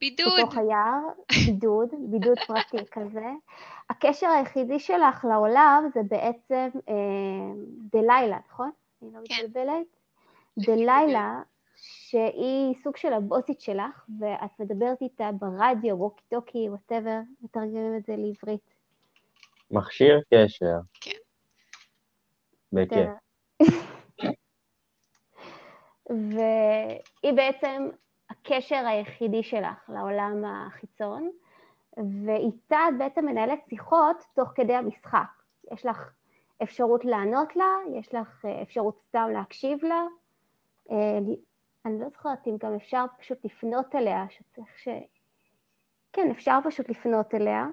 בידוד. 0.00 0.32
בתוך 0.38 0.56
היער, 0.56 1.00
בידוד, 1.46 1.88
בידוד 2.10 2.38
פרטי 2.46 2.86
כזה. 2.90 3.26
הקשר 3.90 4.26
היחידי 4.26 4.78
שלך 4.78 5.24
לעולם 5.24 5.88
זה 5.94 6.00
בעצם 6.08 6.68
אה, 6.88 6.94
דלילה, 7.92 8.38
נכון? 8.48 8.70
אני 9.02 9.12
לא 9.12 9.18
כן. 9.28 9.34
מתבלבלת? 9.44 9.86
דלילה, 10.58 11.42
שהיא 12.10 12.74
סוג 12.82 12.96
של 12.96 13.12
הבוסית 13.12 13.60
שלך, 13.60 14.04
ואת 14.20 14.60
מדברת 14.60 15.00
איתה 15.00 15.30
ברדיו, 15.32 15.96
walkie 15.98 16.22
talkie, 16.28 16.68
whatever, 16.68 17.18
מתרגמים 17.40 17.96
את 17.96 18.04
זה 18.06 18.16
לעברית. 18.16 18.74
מכשיר 19.70 20.20
קשר. 20.34 20.78
כן. 21.00 21.10
בכיף. 22.72 23.08
והיא 26.10 27.32
בעצם 27.36 27.88
הקשר 28.30 28.86
היחידי 28.86 29.42
שלך 29.42 29.90
לעולם 29.90 30.44
החיצון, 30.44 31.30
ואיתה 32.26 32.78
את 32.88 32.94
בעצם 32.98 33.26
מנהלת 33.26 33.58
שיחות 33.68 34.16
תוך 34.34 34.48
כדי 34.54 34.74
המשחק. 34.74 35.42
יש 35.72 35.86
לך 35.86 36.10
אפשרות 36.62 37.04
לענות 37.04 37.56
לה, 37.56 37.98
יש 37.98 38.14
לך 38.14 38.44
אה, 38.44 38.62
אפשרות 38.62 38.98
סתם 39.08 39.28
להקשיב 39.32 39.78
לה. 39.84 40.06
אני 41.86 42.00
לא 42.00 42.08
זוכרת 42.08 42.46
אם 42.46 42.56
גם 42.60 42.74
אפשר 42.74 43.04
פשוט 43.18 43.44
לפנות 43.44 43.94
אליה, 43.94 44.24
שצריך 44.30 44.68
ש... 44.78 44.88
כן, 46.12 46.28
אפשר 46.30 46.58
פשוט 46.64 46.88
לפנות 46.88 47.34
אליה. 47.34 47.66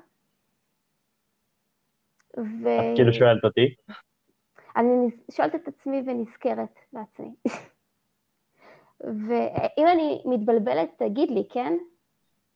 ו... 2.38 2.68
את 2.68 2.96
כאילו 2.96 3.14
שואלת 3.14 3.44
אותי? 3.44 3.76
אני 4.76 5.08
שואלת 5.32 5.56
את 5.56 5.68
עצמי 5.68 6.02
ונזכרת 6.08 6.80
בעצמי. 6.94 7.36
ואם 9.00 9.88
אני 9.92 10.22
מתבלבלת, 10.26 10.90
תגיד 10.98 11.32
לי, 11.32 11.44
כן? 11.54 11.74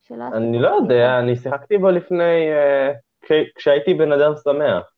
שלא 0.01 0.23
אני 0.33 0.59
לא 0.59 0.67
יודע, 0.69 1.19
אני 1.19 1.35
שיחקתי 1.35 1.77
בו 1.77 1.89
לפני... 1.89 2.51
אה, 2.53 2.91
כש- 3.21 3.51
כשהייתי 3.55 3.93
בן 3.93 4.11
אדם 4.11 4.31
שמח. 4.43 4.91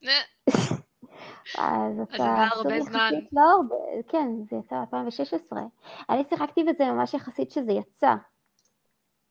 אז 1.58 2.00
אז 2.00 2.08
אתה 2.08 2.18
זה 2.18 2.24
היה 2.24 2.50
סוג 2.50 2.66
הרבה 2.66 2.82
זמן. 2.82 3.10
יחסית 3.14 3.30
לא 3.34 3.42
הרבה, 3.42 3.76
כן, 4.08 4.28
זה 4.50 4.56
יצא 4.56 4.84
ב-2016. 4.92 5.58
אני 6.10 6.24
שיחקתי 6.30 6.64
בזה 6.64 6.86
ממש 6.86 7.14
יחסית 7.14 7.52
שזה 7.52 7.72
יצא. 7.72 8.16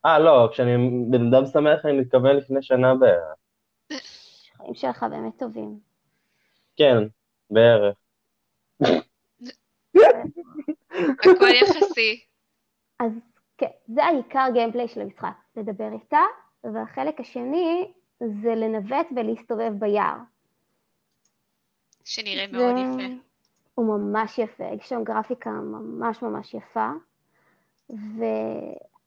אה, 0.06 0.18
לא, 0.18 0.48
כשאני 0.52 0.76
בן 1.10 1.34
אדם 1.34 1.46
שמח 1.46 1.84
אני 1.84 2.00
מתכוון 2.00 2.36
לפני 2.36 2.62
שנה 2.62 2.94
בערך. 2.94 3.34
החיים 4.54 4.74
שלך 4.74 5.06
באמת 5.10 5.38
טובים. 5.38 5.78
כן, 6.76 6.96
בערך. 7.50 7.96
הכל 11.20 11.48
יחסי. 11.62 12.24
אז 13.00 13.12
כן, 13.58 13.70
זה 13.86 14.04
העיקר 14.04 14.46
גיימפליי 14.52 14.88
של 14.88 15.00
המשחק, 15.00 15.34
לדבר 15.56 15.92
איתה, 15.92 16.20
והחלק 16.64 17.20
השני 17.20 17.92
זה 18.18 18.54
לנווט 18.54 19.06
ולהסתובב 19.16 19.72
ביער. 19.78 20.16
שנראה 22.08 22.46
זה- 22.50 22.56
מאוד 22.56 22.74
יפה. 22.76 23.14
הוא 23.74 23.86
ממש 23.98 24.38
יפה, 24.38 24.64
יש 24.64 24.88
שם 24.88 25.04
גרפיקה 25.04 25.50
ממש 25.50 26.22
ממש 26.22 26.54
יפה, 26.54 26.90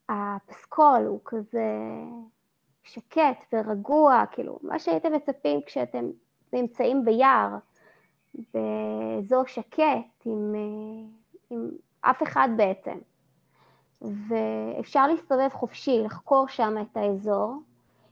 והפסקול 0.09 1.05
הוא 1.07 1.19
כזה 1.25 1.67
שקט 2.83 3.53
ורגוע, 3.53 4.23
כאילו, 4.31 4.59
מה 4.61 4.79
שהייתם 4.79 5.13
מצפים 5.13 5.59
כשאתם 5.65 6.05
נמצאים 6.53 7.05
ביער, 7.05 7.49
באזור 8.53 9.45
שקט, 9.47 9.81
עם, 10.25 10.55
אה, 10.55 11.07
עם 11.49 11.69
אף 12.01 12.23
אחד 12.23 12.49
בעצם. 12.57 12.97
ואפשר 14.01 15.07
להסתובב 15.07 15.49
חופשי, 15.53 15.99
לחקור 16.05 16.47
שם 16.47 16.75
את 16.81 16.97
האזור. 16.97 17.55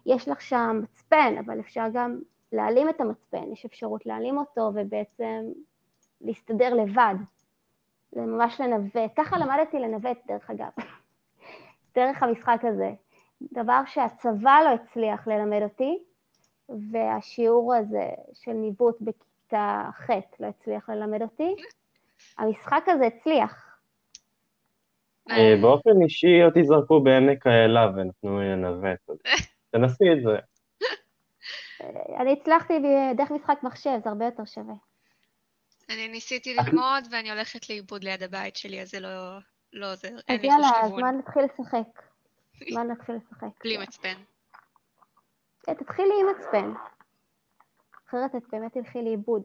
יש 0.05 0.27
לך 0.27 0.41
שם 0.41 0.79
מצפן, 0.83 1.35
אבל 1.45 1.59
אפשר 1.59 1.85
גם 1.93 2.19
להעלים 2.51 2.89
את 2.89 3.01
המצפן, 3.01 3.51
יש 3.53 3.65
אפשרות 3.65 4.05
להעלים 4.05 4.37
אותו 4.37 4.71
ובעצם 4.75 5.41
להסתדר 6.21 6.73
לבד. 6.73 7.15
זה 8.11 8.21
ממש 8.21 8.61
לנווט. 8.61 9.11
ככה 9.15 9.37
למדתי 9.37 9.79
לנווט, 9.79 10.17
דרך 10.27 10.49
אגב, 10.49 10.69
דרך 11.95 12.23
המשחק 12.23 12.59
הזה. 12.63 12.91
דבר 13.41 13.81
שהצבא 13.85 14.59
לא 14.65 14.69
הצליח 14.69 15.27
ללמד 15.27 15.61
אותי, 15.63 15.97
והשיעור 16.91 17.75
הזה 17.75 18.09
של 18.33 18.53
ניווט 18.53 19.01
בכיתה 19.01 19.89
ח' 19.93 20.09
לא 20.39 20.47
הצליח 20.47 20.89
ללמד 20.89 21.21
אותי. 21.21 21.55
המשחק 22.37 22.83
הזה 22.87 23.05
הצליח. 23.05 23.79
אה, 25.31 25.55
באופן 25.61 26.01
אישי 26.03 26.43
אותי 26.43 26.63
זרקו 26.63 27.03
בעמק 27.03 27.47
האלה 27.47 27.91
ונתנו 27.95 28.39
לי 28.39 28.49
לנווט, 28.49 29.09
אז 29.09 29.17
תנסי 29.71 30.11
את 30.13 30.23
זה. 30.23 30.37
אני 32.19 32.34
הצלחתי 32.34 32.73
דרך 33.15 33.32
משחק 33.32 33.59
מחשב, 33.63 33.99
זה 34.03 34.09
הרבה 34.09 34.25
יותר 34.25 34.45
שווה. 34.45 34.73
אני 35.89 36.07
ניסיתי 36.07 36.53
ללמוד 36.53 37.03
ואני 37.11 37.32
הולכת 37.32 37.69
לאיבוד 37.69 38.03
ליד 38.03 38.23
הבית 38.23 38.55
שלי, 38.55 38.82
אז 38.82 38.89
זה 38.89 38.99
לא 38.99 39.39
לא 39.73 39.91
עוזר. 39.91 40.15
אז 40.27 40.43
יאללה, 40.43 40.67
חוש 40.67 40.77
אז 40.77 40.84
כיוון. 40.84 40.99
זמן 40.99 41.15
להתחיל 41.15 41.43
לשחק. 41.43 42.01
זמן 42.71 42.88
להתחיל 42.88 43.15
לשחק. 43.21 43.63
בלי 43.63 43.77
מצפן. 43.77 44.15
כן, 45.63 45.73
תתחילי 45.73 46.13
עם 46.21 46.27
מצפן. 46.39 46.73
אחרת 48.09 48.36
את 48.36 48.43
באמת 48.51 48.73
תלכי 48.73 49.01
לאיבוד. 49.01 49.43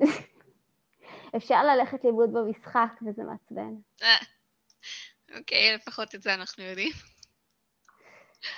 אפשר 1.37 1.65
ללכת 1.65 2.05
לאיבוד 2.05 2.33
במשחק 2.33 2.91
וזה 3.07 3.23
מעצבן. 3.23 3.75
אה, 4.03 4.17
אוקיי, 5.39 5.75
לפחות 5.75 6.15
את 6.15 6.23
זה 6.23 6.35
אנחנו 6.35 6.65
יודעים. 6.65 6.93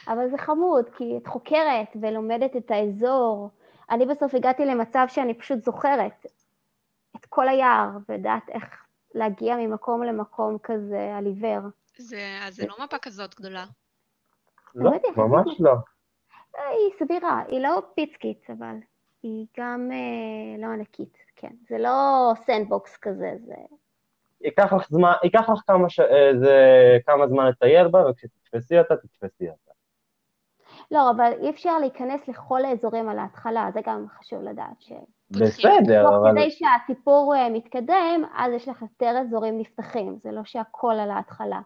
אבל 0.08 0.30
זה 0.30 0.38
חמוד, 0.38 0.84
כי 0.98 1.04
את 1.22 1.26
חוקרת 1.26 1.96
ולומדת 2.02 2.56
את 2.56 2.70
האזור. 2.70 3.50
אני 3.90 4.06
בסוף 4.06 4.34
הגעתי 4.34 4.64
למצב 4.64 5.06
שאני 5.08 5.34
פשוט 5.34 5.62
זוכרת 5.64 6.26
את 7.16 7.26
כל 7.26 7.48
היער, 7.48 7.88
ויודעת 8.08 8.48
איך 8.48 8.84
להגיע 9.14 9.56
ממקום 9.56 10.02
למקום 10.02 10.58
כזה 10.62 11.16
על 11.16 11.26
עיוור. 11.26 11.68
זה- 11.98 12.38
אז 12.46 12.54
זה 12.56 12.66
לא 12.66 12.74
מפה 12.84 12.98
כזאת 12.98 13.34
גדולה. 13.34 13.64
לא, 14.74 14.90
יחסית 14.96 15.16
ממש 15.16 15.60
לא. 15.60 15.72
היא 16.56 16.90
סבירה, 16.98 17.42
היא 17.48 17.60
לא 17.60 17.82
פיצקית, 17.94 18.50
אבל 18.50 18.76
היא 19.22 19.46
גם 19.58 19.88
אה, 19.92 20.62
לא 20.66 20.72
ענקית, 20.72 21.16
כן. 21.36 21.52
זה 21.68 21.78
לא 21.78 22.32
sandbox 22.46 22.96
כזה, 22.96 23.32
זה... 23.46 23.54
ייקח 24.40 24.72
לך 24.72 24.88
זמן, 24.90 25.12
ייקח 25.24 25.48
לך 25.48 25.58
כמה, 25.66 25.88
ש... 25.90 26.00
אה, 26.00 26.30
זה, 26.40 26.54
כמה 27.06 27.28
זמן 27.28 27.46
לטייל 27.46 27.88
בה, 27.88 28.10
וכשתתפסי 28.10 28.78
אותה, 28.78 28.94
תתפסי 28.96 29.48
אותה. 29.50 29.65
לא, 30.90 31.10
אבל 31.10 31.32
אי 31.42 31.50
אפשר 31.50 31.78
להיכנס 31.78 32.28
לכל 32.28 32.64
האזורים 32.64 33.08
על 33.08 33.18
ההתחלה, 33.18 33.68
זה 33.74 33.80
גם 33.86 34.06
חשוב 34.08 34.42
לדעת. 34.42 34.80
ש... 34.80 34.92
בסדר, 35.30 36.04
תוך 36.04 36.14
אבל... 36.14 36.30
כדי 36.32 36.50
שהסיפור 36.50 37.34
אה, 37.36 37.48
מתקדם, 37.50 38.24
אז 38.36 38.52
יש 38.52 38.68
לך 38.68 38.82
יותר 38.82 39.14
אזורים 39.20 39.58
נפתחים, 39.58 40.18
זה 40.22 40.30
לא 40.32 40.44
שהכל 40.44 40.94
על 41.02 41.10
ההתחלה. 41.10 41.60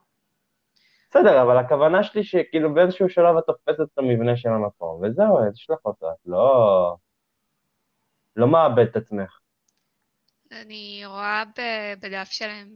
בסדר, 1.11 1.43
אבל 1.43 1.59
הכוונה 1.59 2.03
שלי 2.03 2.25
שכאילו 2.25 2.75
באיזשהו 2.75 3.09
שלב 3.09 3.37
את 3.37 3.45
תופסת 3.47 3.81
את 3.81 3.99
המבנה 3.99 4.37
של 4.37 4.49
המקום, 4.49 5.03
וזהו, 5.03 5.39
יש 5.53 5.71
לך 5.71 5.79
אותה, 5.85 6.07
את 6.07 6.27
לא... 6.27 6.97
לא 8.37 8.49
מאבד 8.49 8.87
את 8.91 8.97
עצמך. 8.97 9.41
אני 10.53 11.03
רואה 11.07 11.43
בדף 12.01 12.29
שלהם 12.31 12.69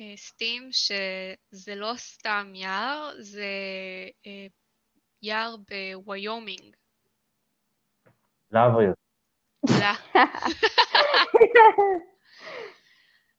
בסטים 0.00 0.68
שזה 0.72 1.74
לא 1.74 1.92
סתם 1.96 2.52
יער, 2.54 3.12
זה 3.18 3.44
אה, 4.26 4.46
יער 5.22 5.56
בוויומינג. 5.56 6.76
להבריות. 8.50 8.96
לא. 9.70 9.92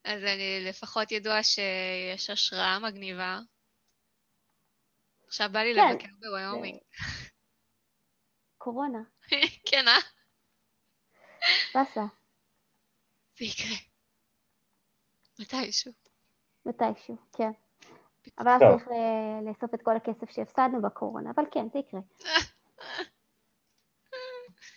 אז 0.03 0.23
אני 0.23 0.59
לפחות 0.69 1.11
ידוע 1.11 1.43
שיש 1.43 2.29
השראה 2.29 2.79
מגניבה. 2.79 3.39
עכשיו 5.27 5.49
בא 5.51 5.59
לי 5.59 5.73
כן. 5.75 5.81
לבקר 5.91 6.15
בוויומינג. 6.19 6.79
קורונה, 8.57 8.99
כן, 9.69 9.87
אה? 9.87 9.99
באסה, 11.75 12.01
זה 13.37 13.45
יקרה. 13.45 13.77
מתישהו. 15.39 16.02
מתישהו, 16.65 17.15
כן. 17.37 17.51
אבל 18.39 18.51
אז. 18.51 18.61
צריך 18.61 18.87
ל- 18.87 19.47
לאסוף 19.49 19.73
את 19.73 19.81
כל 19.81 19.95
הכסף 19.95 20.29
שהפסדנו 20.31 20.81
בקורונה, 20.81 21.31
אבל 21.35 21.43
כן, 21.51 21.65
זה 21.73 21.79
יקרה. 21.79 21.99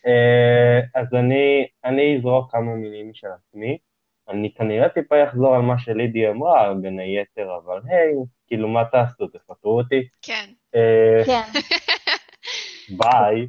אה, 0.06 0.80
אז 1.00 1.14
אני, 1.14 1.66
אני 1.84 2.16
אזרוק 2.18 2.52
כמה 2.52 2.74
מילים 2.74 3.10
משל 3.10 3.26
עצמי. 3.26 3.78
אני 4.28 4.54
כנראה 4.54 4.88
טיפה 4.88 5.24
אחזור 5.28 5.54
על 5.54 5.62
מה 5.62 5.78
שלידי 5.78 6.28
אמרה, 6.28 6.74
בין 6.82 6.98
היתר, 7.00 7.56
אבל 7.64 7.80
היי, 7.84 8.14
כאילו, 8.46 8.68
מה 8.68 8.84
תעשו? 8.84 9.26
תפטרו 9.26 9.78
אותי? 9.78 10.08
כן. 10.22 10.50
אה, 10.74 11.22
כן, 11.26 11.42
ביי. 12.98 13.48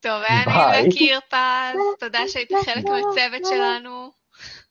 טוב, 0.00 0.22
היה. 0.28 0.44
נעים 0.70 0.84
להכיר 0.86 1.20
פז, 1.20 1.78
תודה 2.00 2.18
שהיית 2.28 2.50
חלק 2.64 2.84
מהצוות 2.84 3.44
שלנו. 3.44 4.10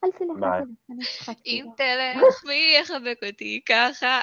אל 0.04 0.10
תלך. 0.12 0.44
אל 0.44 0.60
תלך, 0.60 0.68
אני 0.90 1.04
צחקתי. 1.20 1.50
אם 1.50 1.66
תלך, 1.78 2.46
מי 2.46 2.78
יחבק 2.82 3.20
אותי 3.32 3.62
ככה? 3.66 4.20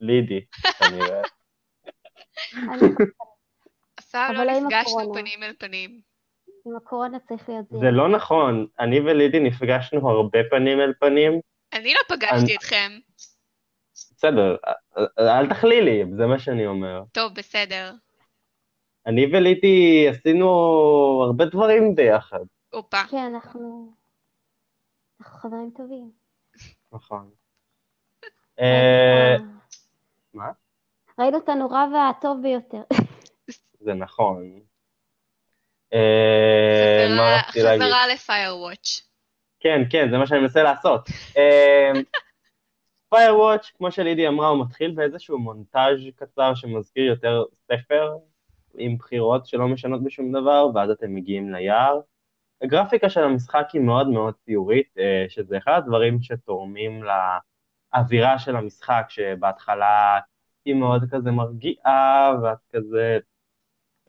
לידי, 0.00 0.40
כנראה. 0.78 1.22
אף 3.98 4.10
פעם 4.10 4.34
לא 4.34 4.44
נפגשנו. 4.44 5.14
פנים 5.14 5.42
אל 5.42 5.52
פנים. 5.58 6.00
עם 6.66 6.76
הקורונה 6.76 7.18
צריך 7.18 7.48
להיות 7.48 7.66
זהיר. 7.70 7.80
זה 7.80 7.90
לא 7.90 8.08
נכון, 8.08 8.66
אני 8.78 9.00
ולידי 9.00 9.40
נפגשנו 9.40 10.10
הרבה 10.10 10.38
פנים 10.50 10.80
אל 10.80 10.92
פנים. 11.00 11.40
אני 11.72 11.94
לא 11.94 12.16
פגשתי 12.16 12.56
אתכם. 12.56 12.90
בסדר, 13.94 14.56
אל- 14.98 15.28
אל 15.28 15.48
תכלילי, 15.54 16.04
זה 16.16 16.26
מה 16.26 16.38
שאני 16.38 16.66
אומר. 16.66 17.02
טוב, 17.12 17.32
בסדר. 17.34 17.92
אני 19.06 19.26
ולידי 19.32 20.08
עשינו 20.08 20.46
הרבה 21.26 21.44
דברים 21.44 21.94
ביחד. 21.94 22.40
הופה. 22.72 23.04
כן, 23.10 23.30
אנחנו... 23.34 23.92
אנחנו 25.20 25.38
חברים 25.38 25.70
טובים. 25.76 26.10
נכון. 26.92 27.30
אה, 28.60 29.36
מה? 30.34 30.50
ראינו 31.18 31.38
את 31.38 31.48
הנורא 31.48 31.84
והטוב 31.94 32.42
ביותר. 32.42 32.82
זה 33.80 33.94
נכון. 33.94 34.60
אה, 35.92 37.06
מה 37.08 37.14
חזרה- 37.16 37.38
רציתי 37.48 37.62
להגיד? 37.62 37.82
חזרה 37.82 38.06
לפיירוואץ'. 38.14 39.00
כן, 39.60 39.80
כן, 39.90 40.10
זה 40.10 40.18
מה 40.18 40.26
שאני 40.26 40.40
מנסה 40.40 40.62
לעשות. 40.62 41.08
Firewatch, 43.14 43.70
כמו 43.78 43.90
שלידי 43.92 44.28
אמרה, 44.28 44.48
הוא 44.48 44.64
מתחיל 44.64 44.90
באיזשהו 44.90 45.38
מונטאז' 45.38 46.00
קצר 46.16 46.54
שמזכיר 46.54 47.04
יותר 47.04 47.42
ספר 47.72 48.16
עם 48.74 48.96
בחירות 48.96 49.46
שלא 49.46 49.68
משנות 49.68 50.04
בשום 50.04 50.32
דבר, 50.32 50.66
ואז 50.74 50.90
אתם 50.90 51.14
מגיעים 51.14 51.52
ליער. 51.52 52.00
הגרפיקה 52.62 53.10
של 53.10 53.24
המשחק 53.24 53.68
היא 53.72 53.80
מאוד 53.80 54.08
מאוד 54.08 54.34
ציורית, 54.44 54.94
אה, 54.98 55.24
שזה 55.28 55.58
אחד 55.58 55.72
הדברים 55.72 56.22
שתורמים 56.22 57.02
לאווירה 57.94 58.38
של 58.38 58.56
המשחק, 58.56 59.06
שבהתחלה 59.08 60.18
היא 60.64 60.74
מאוד 60.74 61.04
כזה 61.10 61.30
מרגיעה, 61.30 62.32
ואת 62.42 62.58
כזה, 62.72 63.18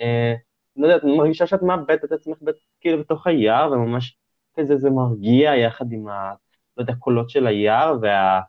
אה, 0.01 0.33
לא 0.75 0.87
יודעת, 0.87 1.03
מרגישה 1.03 1.47
שאת 1.47 1.61
מאבדת 1.61 2.03
את 2.03 2.11
עצמך 2.11 2.37
כאילו 2.79 2.99
בתוך 2.99 3.27
היער, 3.27 3.71
וממש 3.71 4.17
כזה 4.53 4.77
זה 4.77 4.89
מרגיע 4.89 5.55
יחד 5.55 5.91
עם 5.91 6.07
ה... 6.07 6.33
לא 6.77 6.83
יודע, 6.83 6.93
קולות 6.95 7.29
של 7.29 7.47
היער, 7.47 7.97
וה... 8.01 8.41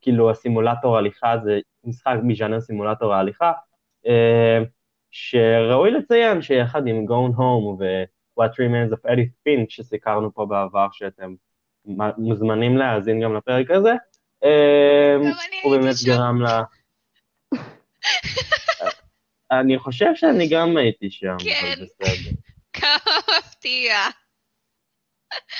כאילו 0.00 0.30
הסימולטור 0.30 0.96
הליכה 0.96 1.34
זה 1.44 1.60
משחק 1.84 2.16
מז'אנר 2.22 2.60
סימולטור 2.60 3.14
ההליכה, 3.14 3.52
אה, 4.06 4.62
שראוי 5.10 5.90
לציין 5.90 6.42
שיחד 6.42 6.86
עם 6.86 7.06
Gone 7.08 7.36
Home 7.36 7.82
ו-What 8.40 8.52
Remains 8.52 8.92
of 8.92 9.10
Edith 9.10 9.32
Finch 9.46 9.68
שסיקרנו 9.68 10.34
פה 10.34 10.46
בעבר, 10.46 10.86
שאתם 10.92 11.34
מוזמנים 12.18 12.76
להאזין 12.76 13.20
גם 13.20 13.36
לפרק 13.36 13.70
הזה, 13.70 13.92
אה, 14.44 15.16
הוא 15.62 15.76
באמת 15.76 15.94
גרם 16.04 16.42
ל... 16.42 16.46
אני 19.60 19.78
חושב 19.78 20.14
שאני 20.14 20.48
גם 20.48 20.76
הייתי 20.76 21.10
שם, 21.10 21.36
כן. 21.38 21.84
כמה 22.80 23.38
מפתיע. 23.38 23.94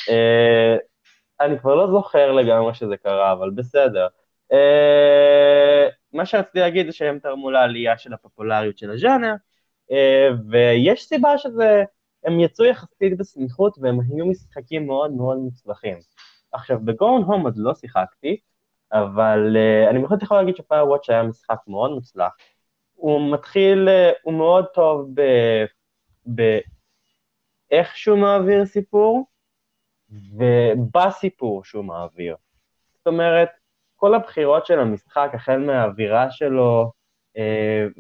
אה, 0.08 0.76
אני 1.40 1.58
כבר 1.58 1.74
לא 1.74 1.90
זוכר 1.90 2.32
לגמרי 2.32 2.74
שזה 2.74 2.96
קרה, 2.96 3.32
אבל 3.32 3.50
בסדר. 3.50 4.06
אה, 4.52 5.88
מה 6.12 6.26
שרציתי 6.26 6.58
להגיד 6.58 6.86
זה 6.86 6.92
שהם 6.92 7.18
תרמו 7.18 7.50
לעלייה 7.50 7.98
של 7.98 8.12
הפופולריות 8.12 8.78
של 8.78 8.90
הז'אנר, 8.90 9.34
אה, 9.92 10.28
ויש 10.50 11.04
סיבה 11.04 11.38
שזה, 11.38 11.84
הם 12.24 12.40
יצאו 12.40 12.64
יחסית 12.64 13.18
בסמיכות 13.18 13.78
והם 13.78 13.98
היו 14.00 14.26
משחקים 14.26 14.86
מאוד 14.86 15.12
מאוד 15.12 15.38
מוצלחים. 15.38 15.98
עכשיו, 16.52 16.78
בגורן 16.84 17.22
הום 17.22 17.42
עוד 17.42 17.54
לא 17.56 17.74
שיחקתי, 17.74 18.36
אבל 18.92 19.56
uh, 19.56 19.90
אני 19.90 19.98
בהחלט 20.02 20.22
יכול 20.22 20.36
להגיד 20.36 20.56
שפיירוואץ' 20.56 21.10
היה 21.10 21.22
משחק 21.22 21.58
מאוד 21.68 21.90
מוצלח. 21.90 22.36
הוא 22.94 23.32
מתחיל, 23.32 23.88
uh, 23.88 24.18
הוא 24.22 24.34
מאוד 24.34 24.64
טוב 24.74 25.08
באיך 26.26 27.96
שהוא 27.96 28.18
מעביר 28.18 28.66
סיפור, 28.66 29.26
ובסיפור 30.10 31.64
שהוא 31.64 31.84
מעביר. 31.84 32.36
זאת 32.98 33.06
אומרת, 33.06 33.48
כל 33.96 34.14
הבחירות 34.14 34.66
של 34.66 34.78
המשחק, 34.78 35.30
החל 35.34 35.58
מהאווירה 35.58 36.30
שלו, 36.30 36.92
uh, 37.36 37.40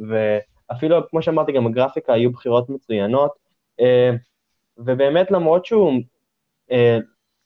ואפילו, 0.08 1.08
כמו 1.08 1.22
שאמרתי, 1.22 1.52
גם 1.52 1.66
הגרפיקה 1.66 2.12
היו 2.12 2.32
בחירות 2.32 2.70
מצוינות, 2.70 3.39
ובאמת 4.78 5.30
למרות 5.30 5.66
שהוא 5.66 5.92
uh, 6.70 6.74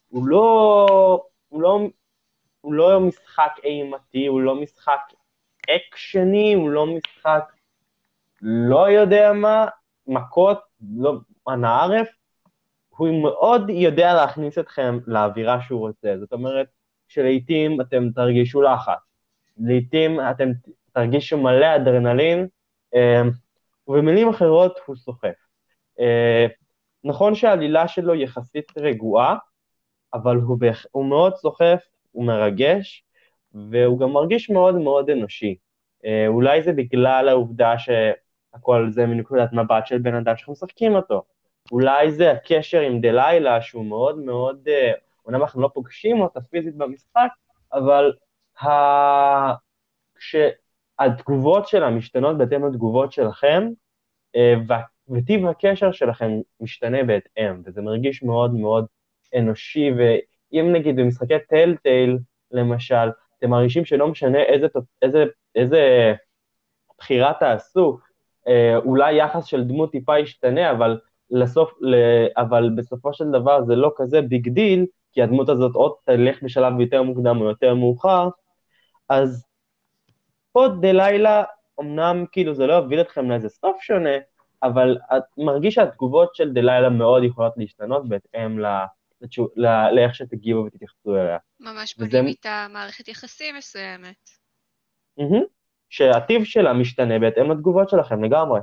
הוא 0.09 0.27
לא, 0.27 1.23
הוא 1.49 1.63
לא 1.63 1.81
הוא 2.61 2.75
לא 2.75 3.01
משחק 3.01 3.53
אימתי, 3.65 4.27
הוא 4.27 4.41
לא 4.41 4.55
משחק 4.55 5.01
אקשני, 5.71 6.55
הוא 6.55 6.71
לא 6.71 6.87
משחק 6.87 7.53
לא 8.43 8.91
יודע 8.91 9.33
מה, 9.33 9.67
מכות, 10.07 10.59
לא, 10.97 11.15
אנא 11.49 11.67
ערף, 11.67 12.09
הוא 12.89 13.23
מאוד 13.23 13.71
יודע 13.71 14.15
להכניס 14.15 14.59
אתכם 14.59 14.99
לאווירה 15.07 15.63
שהוא 15.63 15.81
רוצה. 15.81 16.15
זאת 16.21 16.33
אומרת, 16.33 16.67
שלעיתים 17.09 17.81
אתם 17.81 18.11
תרגישו 18.15 18.63
לחץ, 18.63 18.99
לעיתים 19.59 20.21
אתם 20.31 20.49
תרגישו 20.93 21.39
מלא 21.39 21.77
אדרנלין, 21.77 22.47
אה, 22.95 23.23
ובמילים 23.89 24.29
אחרות 24.29 24.79
הוא 24.87 24.97
סוחף. 24.97 25.44
אה, 26.01 26.47
נכון 27.05 27.35
שהעלילה 27.35 27.89
שלו 27.89 28.15
יחסית 28.15 28.73
רגועה, 28.79 29.37
אבל 30.15 30.37
הוא, 30.37 30.57
בח... 30.61 30.87
הוא 30.91 31.07
מאוד 31.07 31.35
סוחף 31.35 31.85
הוא 32.13 32.25
מרגש, 32.25 33.05
והוא 33.55 33.99
גם 33.99 34.13
מרגיש 34.13 34.51
מאוד 34.51 34.75
מאוד 34.75 35.11
אנושי. 35.11 35.57
אה, 36.05 36.27
אולי 36.27 36.63
זה 36.63 36.73
בגלל 36.73 37.29
העובדה 37.29 37.75
שהכל 37.79 38.91
זה 38.91 39.07
מנקודת 39.07 39.53
מבט 39.53 39.87
של 39.87 39.99
בן 39.99 40.15
אדם 40.15 40.37
שאנחנו 40.37 40.53
משחקים 40.53 40.95
אותו. 40.95 41.23
אולי 41.73 42.13
זה 42.13 42.31
הקשר 42.31 42.81
עם 42.81 43.01
דלילה 43.01 43.63
שהוא 43.63 43.85
מאוד 43.87 44.19
מאוד, 44.19 44.69
אה, 44.69 44.93
אומנם 45.27 45.43
אנחנו 45.43 45.63
לא 45.63 45.71
פוגשים 45.75 46.21
אותה 46.21 46.41
פיזית 46.41 46.77
במשחק, 46.77 47.29
אבל 47.73 48.13
ה... 48.63 48.69
כשהתגובות 50.15 51.69
שלה 51.69 51.91
משתנות 51.91 52.39
בהתאם 52.39 52.67
לתגובות 52.67 53.13
שלכם, 53.13 53.69
אה, 54.37 54.55
וטיב 55.09 55.47
הקשר 55.47 55.93
שלכם 55.93 56.31
משתנה 56.61 57.05
בהתאם, 57.05 57.63
וזה 57.65 57.83
מרגיש 57.83 58.23
מאוד 58.23 58.55
מאוד 58.55 58.87
אנושי, 59.39 59.91
אם 60.53 60.73
נגיד 60.73 60.97
במשחקי 60.97 61.39
Telltale, 61.49 62.19
למשל, 62.51 63.09
אתם 63.39 63.51
מרגישים 63.51 63.85
שלא 63.85 64.09
משנה 64.09 64.43
איזה, 64.43 64.67
איזה, 65.03 65.25
איזה 65.55 66.15
בחירה 66.99 67.33
תעשו, 67.41 67.99
אה, 68.49 68.77
אולי 68.77 69.15
יחס 69.15 69.45
של 69.45 69.65
דמות 69.65 69.93
טיפה 69.93 70.19
ישתנה, 70.19 70.71
אבל, 70.71 70.99
לסוף, 71.31 71.73
ל, 71.81 71.95
אבל 72.37 72.71
בסופו 72.77 73.15
של 73.15 73.31
דבר 73.31 73.65
זה 73.65 73.77
לא 73.77 73.93
כזה 73.97 74.23
big 74.23 74.49
deal, 74.49 74.87
כי 75.13 75.23
הדמות 75.23 75.49
הזאת 75.49 75.75
עוד 75.75 75.93
תלך 76.05 76.43
בשלב 76.43 76.81
יותר 76.81 77.03
מוקדם 77.03 77.41
או 77.41 77.45
יותר 77.45 77.75
מאוחר, 77.75 78.29
אז 79.09 79.47
פה 80.53 80.69
דלילה, 80.81 81.45
אמנם 81.81 82.25
כאילו 82.33 82.55
זה 82.55 82.67
לא 82.67 82.73
יוביל 82.73 83.01
אתכם 83.01 83.31
לאיזה 83.31 83.49
סוף 83.49 83.77
שונה, 83.81 84.11
אבל 84.63 84.99
את 85.17 85.23
מרגיש 85.39 85.75
שהתגובות 85.75 86.35
של 86.35 86.53
דלילה 86.53 86.89
מאוד 86.89 87.25
יכולות 87.25 87.53
להשתנות 87.57 88.09
בהתאם 88.09 88.61
ל... 88.61 88.67
לאיך 89.93 90.15
שתגיבו 90.15 90.65
ותתייחסו 90.65 91.17
אליה. 91.17 91.39
ממש 91.61 91.99
בונים 91.99 92.27
איתה 92.27 92.67
מערכת 92.73 93.09
יחסים 93.09 93.55
מסוימת. 93.57 94.31
שהטיב 95.89 96.45
שלה 96.45 96.73
משתנה 96.73 97.19
בהתאם 97.19 97.51
לתגובות 97.51 97.89
שלכם 97.89 98.25
לגמרי. 98.25 98.61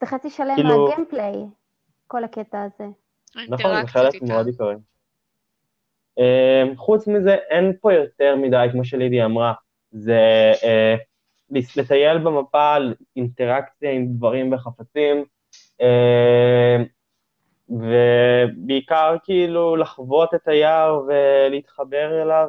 זה 0.00 0.06
חצי 0.06 0.30
שלם 0.30 0.54
כאילו... 0.56 0.86
מהגיימפליי, 0.86 1.34
כל 2.06 2.24
הקטע 2.24 2.62
הזה. 2.62 2.84
נכון, 3.48 3.80
זה 3.80 3.86
חלק 3.86 4.22
מאוד 4.22 4.46
עיקרי. 4.46 4.74
אמ, 6.18 6.76
חוץ 6.76 7.06
מזה, 7.06 7.34
אין 7.34 7.72
פה 7.80 7.92
יותר 7.92 8.36
מדי, 8.36 8.66
כמו 8.72 8.84
שלידי 8.84 9.24
אמרה, 9.24 9.52
זה 9.90 10.52
uh, 10.54 11.00
לטייל 11.76 12.18
במפה 12.18 12.74
על 12.74 12.94
אינטראקציה 13.16 13.90
עם 13.90 14.06
דברים 14.06 14.52
וחפצים, 14.52 15.24
uh, 15.82 15.84
ובעיקר 17.68 19.16
כאילו 19.24 19.76
לחוות 19.76 20.34
את 20.34 20.48
היער 20.48 21.02
ולהתחבר 21.06 22.22
אליו, 22.22 22.48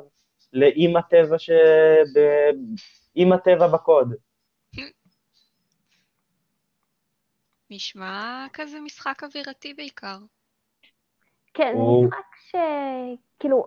לאם 0.53 0.97
הטבע, 0.97 1.39
שב... 1.39 2.19
עם 3.15 3.33
הטבע 3.33 3.67
בקוד. 3.67 4.13
נשמע 7.69 8.45
כזה 8.53 8.79
משחק 8.79 9.23
אווירתי 9.23 9.73
בעיקר. 9.73 10.17
כן, 11.53 11.71
הוא... 11.73 12.05
משחק 12.05 12.35
ש... 12.49 12.55
כאילו... 13.39 13.65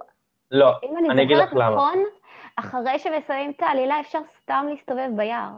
לא, 0.50 0.72
אני, 0.98 1.10
אני 1.10 1.22
אגיד 1.22 1.36
לך 1.36 1.52
למה. 1.52 1.76
נכון, 1.76 2.04
אחרי 2.56 2.98
שמסיימים 2.98 3.50
את 3.50 3.62
העלילה 3.62 4.00
אפשר 4.00 4.18
סתם 4.42 4.66
להסתובב 4.70 5.08
ביער. 5.16 5.50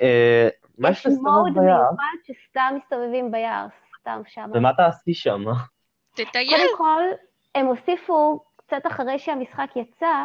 אה, 0.00 0.48
מה 0.78 0.90
יש 0.90 1.06
להסתובב 1.06 1.30
ביער? 1.30 1.48
יש 1.48 1.54
מוד 1.54 1.64
מיוחד 1.64 2.16
שסתם 2.24 2.74
מסתובבים 2.76 3.30
ביער, 3.30 3.66
סתם 4.00 4.22
שם. 4.26 4.50
ומה 4.54 4.72
תעשי 4.72 5.14
שם? 5.14 5.44
תטייל. 6.14 6.50
קודם 6.50 6.76
כל, 6.76 7.02
הם 7.54 7.66
הוסיפו 7.66 8.44
קצת 8.56 8.86
אחרי 8.86 9.18
שהמשחק 9.18 9.70
יצא, 9.76 10.24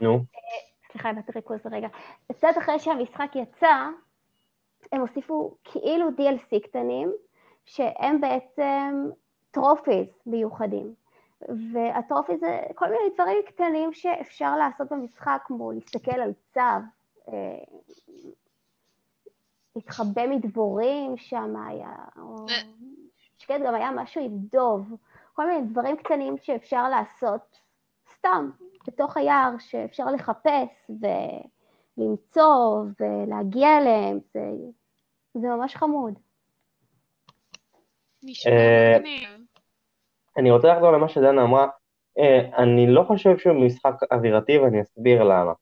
נו. 0.00 0.24
סליחה, 0.92 1.10
הבאתי 1.10 1.32
ריכוז 1.34 1.60
רגע. 1.70 1.88
קצת 2.32 2.48
אחרי 2.58 2.78
שהמשחק 2.78 3.30
יצא, 3.34 3.86
הם 4.92 5.00
הוסיפו 5.00 5.54
כאילו 5.64 6.08
DLC 6.08 6.60
קטנים, 6.64 7.12
שהם 7.64 8.20
בעצם 8.20 9.08
טרופיז 9.50 10.06
מיוחדים. 10.26 10.94
והטרופיז 11.72 12.40
זה 12.40 12.60
כל 12.74 12.86
מיני 12.86 13.14
דברים 13.14 13.38
קטנים 13.46 13.92
שאפשר 13.92 14.56
לעשות 14.56 14.92
במשחק, 14.92 15.42
כמו 15.44 15.72
להסתכל 15.72 16.20
על 16.20 16.32
צו, 16.54 16.60
אה, 17.28 17.58
להתחבא 19.76 20.26
מדבורים 20.26 21.16
שם 21.16 21.56
היה, 21.56 21.94
או 22.16 22.46
שקט 23.38 23.60
גם 23.66 23.74
היה 23.74 23.90
משהו 23.90 24.24
עם 24.24 24.38
דוב, 24.52 24.96
כל 25.32 25.46
מיני 25.46 25.66
דברים 25.66 25.96
קטנים 25.96 26.38
שאפשר 26.42 26.88
לעשות 26.88 27.58
סתם 28.14 28.50
בתוך 28.86 29.16
היער, 29.16 29.50
שאפשר 29.58 30.04
לחפש 30.06 30.90
ולמצוא 31.98 32.84
ולהגיע 33.00 33.78
אליהם, 33.78 34.18
זה, 34.34 34.50
זה 35.34 35.48
ממש 35.48 35.76
חמוד. 35.76 36.14
אה, 38.46 38.98
אני 40.38 40.50
רוצה 40.50 40.68
לחזור 40.68 40.92
למה 40.92 41.08
שדנה 41.08 41.42
אמרה, 41.42 41.66
אה, 42.18 42.40
אני 42.58 42.86
לא 42.86 43.02
חושב 43.02 43.38
שהוא 43.38 43.66
משחק 43.66 43.94
אווירתי 44.12 44.58
ואני 44.58 44.82
אסביר 44.82 45.22
למה. 45.22 45.52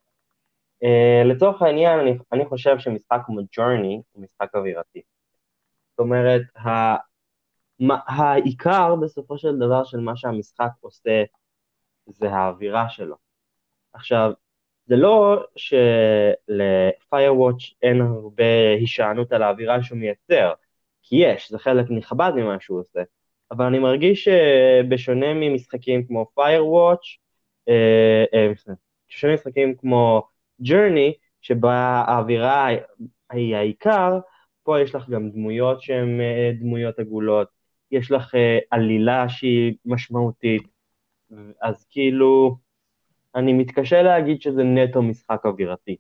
Uh, 0.84 1.24
לצורך 1.24 1.62
העניין, 1.62 2.00
אני, 2.00 2.18
אני 2.32 2.46
חושב 2.46 2.78
שמשחק 2.78 3.20
כמו 3.26 3.40
ג'ורני 3.52 4.02
הוא 4.12 4.22
משחק 4.22 4.54
אווירתי. 4.54 5.02
זאת 5.90 5.98
אומרת, 5.98 6.42
ה, 6.56 6.96
מה, 7.80 7.98
העיקר 8.06 8.96
בסופו 8.96 9.38
של 9.38 9.58
דבר 9.58 9.84
של 9.84 10.00
מה 10.00 10.16
שהמשחק 10.16 10.70
עושה 10.80 11.24
זה 12.06 12.30
האווירה 12.30 12.88
שלו. 12.88 13.16
עכשיו, 13.92 14.32
זה 14.86 14.96
לא 14.96 15.44
של-Firewatch 15.56 17.74
אין 17.82 18.00
הרבה 18.00 18.70
הישענות 18.78 19.32
על 19.32 19.42
האווירה 19.42 19.82
שהוא 19.82 19.98
מייצר, 19.98 20.52
כי 21.02 21.16
יש, 21.16 21.50
זה 21.50 21.58
חלק 21.58 21.86
נכבד 21.90 22.32
ממה 22.36 22.56
שהוא 22.60 22.80
עושה. 22.80 23.02
אבל 23.51 23.64
אני 23.64 23.78
מרגיש 23.78 24.28
שבשונה 24.28 25.26
ממשחקים 25.34 26.07
כמו 26.07 26.26
Firewatch, 26.38 27.18
בשונה 29.09 29.32
ממשחקים 29.32 29.74
כמו 29.74 30.28
Journey, 30.62 31.12
שבה 31.40 32.05
האווירה 32.07 32.68
היא 33.30 33.57
העיקר, 33.57 34.18
פה 34.62 34.80
יש 34.80 34.94
לך 34.94 35.09
גם 35.09 35.30
דמויות 35.30 35.82
שהן 35.82 36.20
דמויות 36.61 36.99
עגולות, 36.99 37.49
יש 37.90 38.11
לך 38.11 38.34
עלילה 38.70 39.28
שהיא 39.28 39.74
משמעותית, 39.84 40.62
אז 41.62 41.86
כאילו, 41.90 42.57
אני 43.34 43.53
מתקשה 43.53 44.03
להגיד 44.03 44.42
שזה 44.42 44.62
נטו 44.62 45.03
משחק 45.03 45.44
אווירתי. 45.44 45.97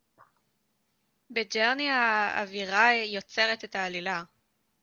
בג'רני 1.30 1.88
האווירה 1.90 2.94
יוצרת 2.94 3.64
את 3.64 3.74
העלילה, 3.74 4.22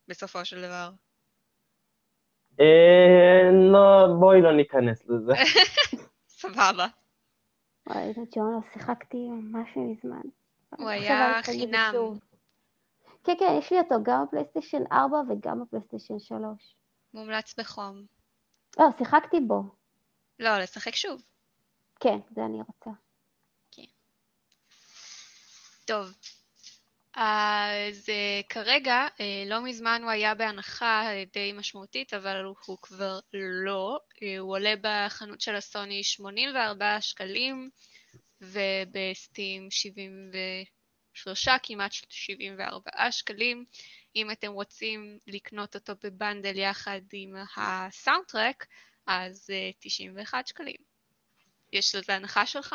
בסופו 0.08 0.46
של 0.46 0.62
דבר. 0.62 0.90
אה, 2.60 3.50
לא, 3.72 4.08
בואי 4.20 4.42
לא 4.42 4.54
ניכנס 4.54 5.06
לזה. 5.08 5.34
סבבה. 6.42 6.88
וואי, 7.90 8.14
ג'ון 8.36 8.54
לא 8.54 8.60
שיחקתי 8.74 9.18
ממש 9.18 9.70
מזמן. 9.76 10.22
הוא 10.78 10.90
היה 10.90 11.44
חינם. 11.44 11.94
כן, 13.24 13.34
כן, 13.40 13.56
יש 13.60 13.72
לי 13.72 13.80
אותו 13.80 13.96
גם 14.04 14.26
בפלייסטיישן 14.26 14.84
4 14.92 15.18
וגם 15.30 15.64
בפלייסטיישן 15.64 16.20
3. 16.20 16.76
מומלץ 17.14 17.56
בחום. 17.60 18.06
לא, 18.80 18.86
שיחקתי 18.98 19.40
בו. 19.40 19.64
לא, 20.40 20.60
לשחק 20.60 20.96
שוב. 20.96 21.22
כן, 22.00 22.18
זה 22.36 22.46
אני 22.46 22.58
רוצה. 22.58 22.90
כן. 23.72 23.84
טוב, 25.86 26.14
אז 27.16 28.10
uh, 28.10 28.48
כרגע, 28.50 29.08
uh, 29.18 29.22
לא 29.46 29.64
מזמן 29.64 30.02
הוא 30.04 30.12
היה 30.12 30.36
בהנחה 30.36 31.08
די 31.34 31.54
משמעותית, 31.54 32.14
אבל 32.14 32.44
הוא, 32.44 32.56
הוא 32.66 32.78
כבר 32.82 33.20
לא. 33.34 34.00
Uh, 34.16 34.18
הוא 34.40 34.52
עולה 34.52 34.74
בחנות 34.82 35.42
של 35.42 35.56
הסוני 35.56 36.04
84 36.04 37.02
שקלים, 37.02 37.70
ובסטים 38.42 39.72
73, 39.72 41.48
כמעט 41.64 41.92
74 42.10 43.12
שקלים. 43.12 43.66
אם 44.16 44.32
אתם 44.32 44.52
רוצים 44.52 45.20
לקנות 45.28 45.76
אותו 45.76 45.94
בבנדל 46.04 46.58
יחד 46.58 47.02
עם 47.14 47.36
הסאונדטרק, 47.58 48.66
אז 49.08 49.50
uh, 49.50 49.54
91 49.80 50.48
שקלים. 50.48 50.94
יש 51.74 51.96
לזה 51.96 52.16
הנחה 52.16 52.46
של 52.46 52.60
5% 52.60 52.74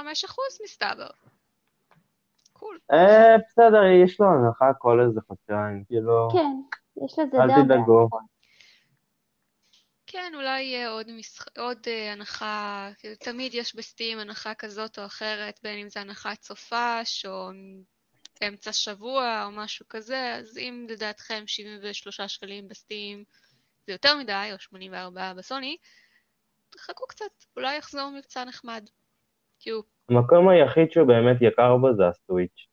מסתבר. 0.64 1.10
קול. 2.58 2.78
אה, 2.92 3.36
בסדר, 3.48 3.82
יש 4.04 4.20
לו 4.20 4.26
הנחה 4.26 4.72
כל 4.78 5.00
איזה 5.00 5.20
חודשיים, 5.26 5.84
כאילו... 5.86 6.28
כן, 6.32 6.56
יש 7.04 7.12
לזה 7.12 7.30
די 7.30 7.38
הרבה 7.38 7.64
תדאגו. 7.64 8.08
כן, 10.10 10.32
אולי 10.34 10.62
יהיה 10.62 10.90
עוד, 10.90 11.10
משח... 11.10 11.44
עוד 11.58 11.78
uh, 11.84 12.12
הנחה, 12.12 12.88
כאילו, 12.98 13.14
תמיד 13.14 13.54
יש 13.54 13.76
בסטים 13.76 14.18
הנחה 14.18 14.54
כזאת 14.54 14.98
או 14.98 15.04
אחרת, 15.06 15.60
בין 15.62 15.78
אם 15.78 15.88
זה 15.88 16.00
הנחת 16.00 16.42
סופש 16.42 17.26
או 17.26 17.50
באמצע 18.40 18.72
שבוע 18.72 19.44
או 19.44 19.50
משהו 19.50 19.86
כזה, 19.88 20.34
אז 20.34 20.58
אם 20.58 20.86
לדעתכם 20.88 21.42
73 21.46 22.20
שקלים 22.20 22.68
בסטים 22.68 23.24
זה 23.86 23.92
יותר 23.92 24.16
מדי, 24.16 24.50
או 24.52 24.58
84 24.58 25.32
בסוני, 25.34 25.76
תחכו 26.70 27.06
קצת, 27.06 27.44
אולי 27.56 27.76
יחזור 27.76 28.10
מבצע 28.10 28.44
נחמד. 28.44 28.88
כאילו, 29.60 29.82
המקום 30.08 30.48
היחיד 30.48 30.92
שהוא 30.92 31.06
באמת 31.06 31.36
יקר 31.40 31.76
בו 31.76 31.94
זה 31.96 32.08
הסוויץ'. 32.08 32.66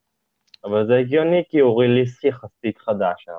אבל 0.63 0.87
זה 0.87 0.93
הגיוני 0.93 1.43
כי 1.49 1.59
הוא 1.59 1.81
ריליס 1.81 2.23
יחסית 2.23 2.77
חדש 2.77 3.23
שם. 3.23 3.31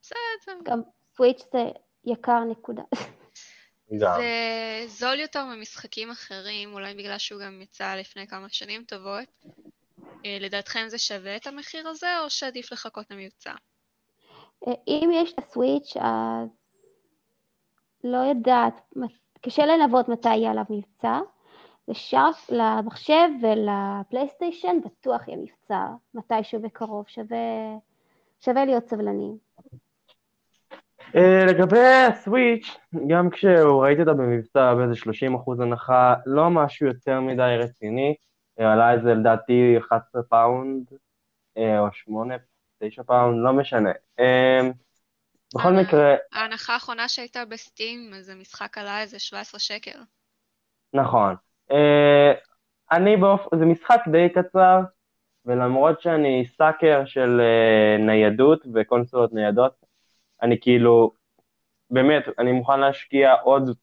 בסדר. 0.00 0.58
גם 0.62 0.80
סוויץ' 1.16 1.42
זה 1.52 1.64
יקר 2.04 2.44
נקודה. 2.44 2.82
גם. 3.98 4.14
זה 4.20 4.84
זול 4.86 5.20
יותר 5.20 5.44
ממשחקים 5.44 6.10
אחרים, 6.10 6.72
אולי 6.72 6.94
בגלל 6.94 7.18
שהוא 7.18 7.40
גם 7.40 7.62
יצא 7.62 7.94
לפני 7.94 8.26
כמה 8.26 8.48
שנים 8.48 8.84
טובות. 8.84 9.44
אה, 10.24 10.38
לדעתכם 10.40 10.84
זה 10.88 10.98
שווה 10.98 11.36
את 11.36 11.46
המחיר 11.46 11.88
הזה, 11.88 12.20
או 12.24 12.30
שעדיף 12.30 12.72
לחכות 12.72 13.10
למבצע? 13.10 13.52
אה, 14.68 14.72
אם 14.88 15.10
יש 15.14 15.32
את 15.32 15.38
הסוויץ', 15.38 15.96
אז 16.00 16.48
לא 18.04 18.18
יודעת, 18.18 18.80
קשה 19.40 19.66
לנבות 19.66 20.08
מתי 20.08 20.36
יהיה 20.36 20.50
עליו 20.50 20.64
מבצע. 20.70 21.20
לשארק, 21.88 22.36
למחשב 22.48 23.28
ולפלייסטיישן 23.42 24.76
בטוח 24.84 25.28
יהיה 25.28 25.38
מבצע 25.38 25.86
מתישהו 26.14 26.62
בקרוב, 26.62 27.08
שווה, 27.08 27.38
שווה 28.40 28.64
להיות 28.64 28.88
סבלניים. 28.88 29.36
Uh, 31.00 31.50
לגבי 31.50 31.78
הסוויץ', 32.08 32.76
גם 33.08 33.30
כשראיתי 33.30 34.00
אותה 34.00 34.12
במבצע 34.12 34.74
באיזה 34.74 34.94
30 34.94 35.34
אחוז 35.34 35.60
הנחה, 35.60 36.14
לא 36.26 36.50
משהו 36.50 36.86
יותר 36.86 37.20
מדי 37.20 37.56
רציני, 37.58 38.14
אה, 38.60 38.72
עלה 38.72 38.92
איזה 38.92 39.14
לדעתי 39.14 39.78
11 39.78 40.22
פאונד, 40.22 40.86
uh, 41.58 41.60
או 41.78 41.92
8, 41.92 42.34
9 42.78 43.02
פאונד, 43.02 43.44
לא 43.44 43.52
משנה. 43.52 43.90
בכל 45.54 45.72
מקרה... 45.72 46.14
ההנחה 46.32 46.74
האחרונה 46.74 47.08
שהייתה 47.08 47.44
ב 47.44 47.53
Steam, 47.53 48.10
אז 48.14 48.28
המשחק 48.28 48.78
עלה 48.78 49.00
איזה 49.00 49.18
17 49.18 49.60
שקל. 49.60 50.00
נכון. 50.94 51.34
Uh, 51.72 51.74
אני 52.90 53.16
באופן, 53.16 53.58
זה 53.58 53.64
משחק 53.64 54.00
די 54.12 54.28
קצר, 54.28 54.80
ולמרות 55.46 56.00
שאני 56.00 56.46
sucker 56.56 57.04
של 57.04 57.40
uh, 57.40 58.02
ניידות 58.02 58.66
וקונסולות 58.74 59.32
ניידות, 59.32 59.72
אני 60.42 60.60
כאילו, 60.60 61.12
באמת, 61.90 62.22
אני 62.38 62.52
מוכן 62.52 62.80
להשקיע 62.80 63.32
עוד 63.32 63.76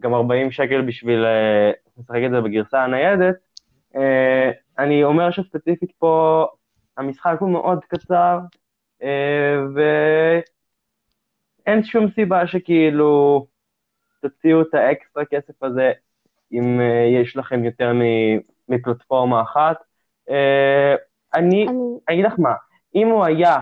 גם 0.00 0.14
40 0.14 0.50
שקל 0.50 0.82
בשביל 0.82 1.24
uh, 1.24 1.28
לשחק 1.98 2.20
את 2.26 2.30
זה 2.30 2.40
בגרסה 2.40 2.84
הניידת. 2.84 3.34
אני 4.78 5.04
אומר 5.04 5.30
שספציפית 5.30 5.92
פה 5.98 6.46
המשחק 6.96 7.36
הוא 7.40 7.50
מאוד 7.50 7.84
קצר, 7.84 8.38
ואין 9.74 10.42
שום 11.84 12.10
סיבה 12.14 12.46
שכאילו 12.46 13.46
תוציאו 14.22 14.62
את 14.62 14.74
האקסטרה 14.74 15.24
כסף 15.24 15.62
הזה 15.62 15.92
אם 16.52 16.80
uh, 16.80 17.22
יש 17.22 17.36
לכם 17.36 17.64
יותר 17.64 17.92
מפלטפורמה 18.68 19.42
אחת. 19.42 19.76
Uh, 20.28 20.32
אני, 21.34 21.66
אגיד 22.06 22.24
לך 22.24 22.34
מה, 22.38 22.54
אם 22.94 23.08
הוא 23.08 23.24
היה 23.24 23.56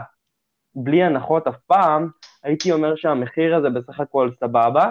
בלי 0.75 1.03
הנחות 1.03 1.47
אף 1.47 1.59
פעם, 1.67 2.09
הייתי 2.43 2.73
אומר 2.73 2.97
שהמחיר 2.97 3.57
הזה 3.57 3.71
בסך 3.71 4.01
הכל 4.01 4.31
סבבה, 4.41 4.91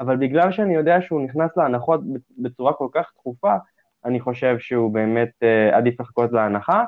אבל 0.00 0.16
בגלל 0.16 0.52
שאני 0.52 0.74
יודע 0.74 1.00
שהוא 1.00 1.24
נכנס 1.24 1.50
להנחות 1.56 2.00
בצורה 2.38 2.72
כל 2.72 2.88
כך 2.92 3.10
תכופה, 3.14 3.54
אני 4.04 4.20
חושב 4.20 4.58
שהוא 4.58 4.94
באמת 4.94 5.30
אה, 5.40 5.76
עדיף 5.76 6.00
לחכות 6.00 6.32
להנחה, 6.32 6.84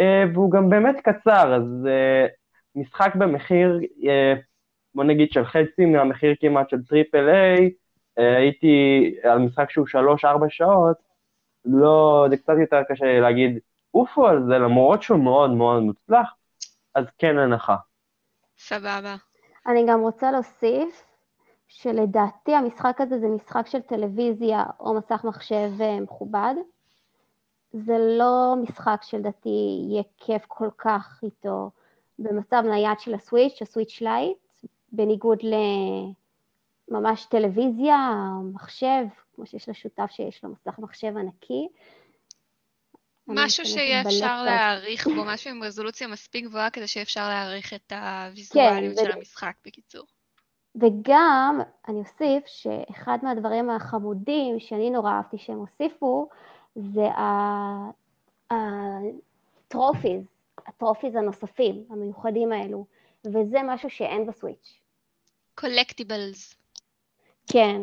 אה, 0.00 0.04
והוא 0.34 0.50
גם 0.50 0.70
באמת 0.70 0.96
קצר, 1.00 1.54
אז 1.54 1.62
אה, 1.84 2.30
משחק 2.74 3.14
במחיר, 3.14 3.80
אה, 4.00 4.38
בוא 4.94 5.04
נגיד 5.04 5.28
של 5.30 5.44
חצי 5.44 5.84
מהמחיר 5.84 6.34
כמעט 6.40 6.70
של 6.70 6.84
triple 6.88 7.28
A, 7.28 7.64
אה, 7.64 7.68
הייתי 8.16 9.14
על 9.22 9.38
משחק 9.38 9.70
שהוא 9.70 9.86
שלוש-ארבע 9.86 10.46
שעות, 10.48 10.96
לא, 11.64 12.26
זה 12.30 12.36
קצת 12.36 12.52
יותר 12.60 12.82
קשה 12.88 13.20
להגיד 13.20 13.58
עופו 13.90 14.26
על 14.26 14.46
זה, 14.46 14.58
למרות 14.58 15.02
שהוא 15.02 15.24
מאוד 15.24 15.50
מאוד 15.50 15.82
מוצלח, 15.82 16.34
אז 16.94 17.04
כן 17.18 17.38
הנחה. 17.38 17.76
סבבה. 18.58 19.16
אני 19.66 19.86
גם 19.88 20.00
רוצה 20.00 20.32
להוסיף 20.32 21.04
שלדעתי 21.68 22.54
המשחק 22.54 23.00
הזה 23.00 23.18
זה 23.18 23.26
משחק 23.26 23.66
של 23.66 23.80
טלוויזיה 23.80 24.64
או 24.80 24.94
מסך 24.94 25.24
מחשב 25.24 25.70
אה, 25.80 26.00
מכובד. 26.00 26.54
זה 27.72 27.96
לא 28.18 28.54
משחק 28.62 28.98
שלדעתי 29.02 29.48
יהיה 29.88 30.02
כיף 30.16 30.44
כל 30.48 30.68
כך 30.78 31.20
איתו 31.22 31.70
במצב 32.18 32.62
נייד 32.66 33.00
של 33.00 33.14
ה 33.14 33.20
Switch, 33.20 33.62
ה 33.62 33.67
Switch 33.67 34.00
Lite, 34.00 34.38
בניגוד 34.92 35.38
ל... 35.42 35.54
ממש 36.88 37.24
טלוויזיה, 37.24 37.96
מחשב, 38.54 39.04
כמו 39.34 39.46
שיש 39.46 39.68
לשותף 39.68 40.10
שיש 40.10 40.44
לו 40.44 40.50
מסך 40.50 40.78
מחשב 40.78 41.16
ענקי. 41.16 41.68
משהו 43.26 43.66
שיהיה 43.66 44.02
אפשר 44.02 44.42
להעריך 44.42 45.06
בו, 45.06 45.24
משהו 45.32 45.50
עם 45.50 45.62
רזולוציה 45.62 46.08
מספיק 46.08 46.44
גבוהה 46.44 46.70
כדי 46.70 46.86
שיהיה 46.86 47.02
אפשר 47.02 47.28
להעריך 47.28 47.74
את 47.74 47.92
הוויזואליות 47.92 48.98
כן, 48.98 49.04
של 49.04 49.10
ו... 49.10 49.14
המשחק 49.14 49.54
בקיצור. 49.64 50.06
וגם, 50.76 51.60
אני 51.88 51.98
אוסיף 51.98 52.46
שאחד 52.46 53.18
מהדברים 53.22 53.70
החמודים 53.70 54.60
שאני 54.60 54.90
נורא 54.90 55.12
אהבתי 55.12 55.38
שהם 55.38 55.58
הוסיפו, 55.58 56.28
זה 56.76 57.06
הטרופיז, 58.50 60.22
הטרופיז 60.66 61.14
הנוספים, 61.14 61.84
המיוחדים 61.90 62.52
האלו, 62.52 62.86
וזה 63.24 63.58
משהו 63.64 63.90
שאין 63.90 64.26
בסוויץ'. 64.26 64.80
קולקטיבלס. 65.54 66.63
כן, 67.52 67.80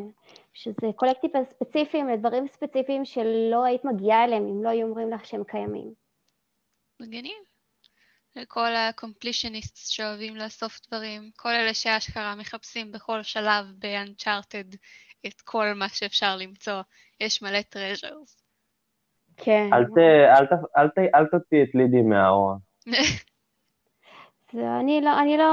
שזה 0.53 0.87
קולקטיבל 0.95 1.45
ספציפיים 1.45 2.07
לדברים 2.07 2.47
ספציפיים 2.47 3.05
שלא 3.05 3.63
היית 3.63 3.85
מגיעה 3.85 4.23
אליהם 4.23 4.47
אם 4.47 4.63
לא 4.63 4.69
היו 4.69 4.87
אומרים 4.87 5.11
לך 5.11 5.25
שהם 5.25 5.43
קיימים. 5.43 5.93
מגניב. 6.99 7.37
לכל 8.35 8.67
ה-completionist 8.75 9.75
שאוהבים 9.75 10.35
לאסוף 10.35 10.79
דברים, 10.87 11.31
כל 11.37 11.49
אלה 11.49 11.73
שאשכרה 11.73 12.35
מחפשים 12.35 12.91
בכל 12.91 13.23
שלב 13.23 13.65
ב-Uncharted 13.79 14.75
את 15.27 15.41
כל 15.41 15.73
מה 15.75 15.89
שאפשר 15.89 16.35
למצוא, 16.37 16.81
יש 17.19 17.41
מלא 17.41 17.59
treasures. 17.59 18.41
כן. 19.37 19.69
אל 19.73 19.83
ת- 19.85 20.37
אל 20.39 20.45
ת- 20.45 20.77
אל 20.77 20.87
ת- 20.87 21.15
אל 21.15 21.25
תוציא 21.25 21.63
את 21.63 21.75
לידי 21.75 22.01
מהארון. 22.01 22.59
זה, 24.53 24.79
אני, 24.79 25.01
לא, 25.01 25.19
אני 25.21 25.37
לא 25.37 25.51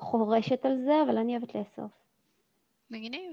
חורשת 0.00 0.64
על 0.64 0.76
זה, 0.84 0.92
אבל 1.06 1.18
אני 1.18 1.36
אוהבת 1.36 1.54
לאסוף. 1.54 2.03
מגניב. 2.94 3.32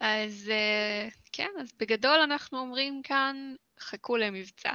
אז 0.00 0.50
אה, 0.50 1.08
כן, 1.32 1.50
אז 1.60 1.72
בגדול 1.80 2.18
אנחנו 2.24 2.58
אומרים 2.58 3.02
כאן, 3.02 3.54
חכו 3.80 4.16
למבצע. 4.16 4.72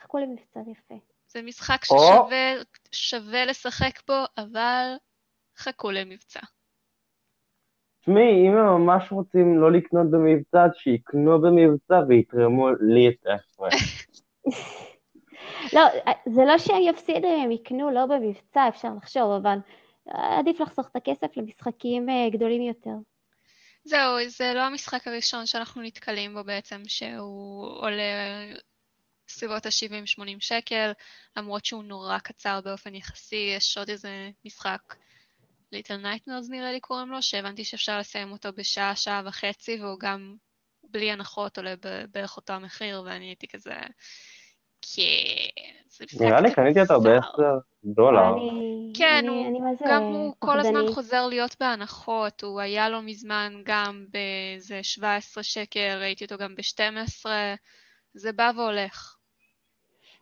חכו 0.00 0.18
למבצע 0.18 0.60
יפה. 0.60 0.94
זה 1.28 1.42
משחק 1.42 1.84
ששווה 1.84 2.54
שווה 2.92 3.44
לשחק 3.44 4.00
בו, 4.08 4.14
אבל 4.38 4.94
חכו 5.56 5.90
למבצע. 5.90 6.40
תשמעי, 8.00 8.48
אם 8.48 8.56
הם 8.56 8.66
ממש 8.66 9.12
רוצים 9.12 9.60
לא 9.60 9.72
לקנות 9.72 10.10
במבצע, 10.10 10.64
אז 10.64 10.70
שיקנו 10.74 11.40
במבצע 11.40 12.00
ויתרמו 12.08 12.68
לי 12.70 13.08
את 13.08 13.26
ההפרש. 13.26 14.06
לא, 15.74 15.82
זה 16.26 16.44
לא 16.44 16.58
שהם 16.58 16.82
יפסידו 16.82 17.28
אם 17.28 17.40
הם 17.44 17.50
יקנו 17.50 17.90
לא 17.90 18.06
במבצע, 18.06 18.68
אפשר 18.68 18.88
לחשוב, 18.96 19.32
אבל 19.32 19.58
עדיף 20.08 20.60
לחסוך 20.60 20.86
את 20.90 20.96
הכסף 20.96 21.36
למשחקים 21.36 22.08
אה, 22.10 22.30
גדולים 22.30 22.62
יותר. 22.62 22.94
זהו, 23.84 24.28
זה 24.28 24.52
לא 24.54 24.60
המשחק 24.60 25.08
הראשון 25.08 25.46
שאנחנו 25.46 25.82
נתקלים 25.82 26.34
בו 26.34 26.44
בעצם, 26.44 26.82
שהוא 26.86 27.66
עולה 27.66 28.02
סביבות 29.28 29.66
ה-70-80 29.66 30.36
שקל, 30.40 30.92
למרות 31.36 31.64
שהוא 31.64 31.84
נורא 31.84 32.18
קצר 32.18 32.60
באופן 32.64 32.94
יחסי, 32.94 33.52
יש 33.56 33.78
עוד 33.78 33.90
איזה 33.90 34.30
משחק, 34.44 34.94
Little 35.74 36.04
Nightmares 36.04 36.50
נראה 36.50 36.72
לי 36.72 36.80
קוראים 36.80 37.08
לו, 37.08 37.22
שהבנתי 37.22 37.64
שאפשר 37.64 37.98
לסיים 37.98 38.32
אותו 38.32 38.52
בשעה, 38.52 38.96
שעה 38.96 39.22
וחצי, 39.26 39.78
והוא 39.80 39.98
גם 40.00 40.36
בלי 40.84 41.10
הנחות 41.10 41.58
עולה 41.58 41.74
בערך 42.10 42.36
אותו 42.36 42.52
המחיר, 42.52 43.02
ואני 43.06 43.24
הייתי 43.24 43.48
כזה, 43.48 43.74
כן, 44.94 45.02
משחק 45.86 46.20
נראה 46.20 46.40
לי 46.40 46.50
קצר." 46.50 46.62
קניתי 46.62 46.80
אותו 46.80 47.00
בעשר 47.00 47.58
דולר. 47.84 48.34
אני, 48.34 48.92
כן, 48.96 49.24
הוא- 49.28 49.46
גם 49.88 50.02
הוא 50.02 50.34
כל 50.38 50.60
הזמן. 50.60 50.80
חוזר 50.94 51.26
להיות 51.26 51.56
בהנחות, 51.60 52.42
הוא 52.44 52.60
היה 52.60 52.88
לא 52.88 53.02
מזמן 53.02 53.52
גם 53.64 54.06
באיזה 54.10 54.82
17 54.82 55.42
שקל, 55.42 55.98
ראיתי 56.00 56.24
אותו 56.24 56.36
גם 56.38 56.54
ב-12, 56.54 57.26
זה 58.14 58.32
בא 58.32 58.50
והולך. 58.56 59.16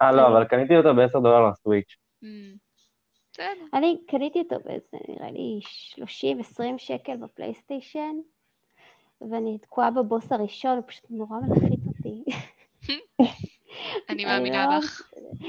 אה, 0.03 0.13
לא, 0.13 0.27
אני- 0.27 0.33
אבל 0.33 0.45
קניתי 0.45 0.77
אותו 0.77 0.95
בעשר 0.95 1.19
דולר 1.19 1.51
לסוויץ'. 1.51 1.97
Mm. 2.23 2.27
בסדר. 3.33 3.45
אני 3.75 3.99
קניתי 4.09 4.39
אותו 4.39 4.57
באיזה, 4.65 4.97
נראה 5.09 5.31
לי 5.31 5.61
30-20 5.63 6.79
שקל 6.79 7.17
בפלייסטיישן, 7.17 8.15
ואני 9.31 9.59
תקועה 9.59 9.91
בבוס 9.91 10.33
הראשון, 10.33 10.77
הוא 10.77 10.85
פשוט 10.87 11.05
נורא 11.11 11.37
מלחיץ 11.49 11.81
אותי. 11.87 12.25
אני 14.11 14.25
מאמינה 14.25 14.67
לא- 14.67 14.79
לך. 14.79 15.03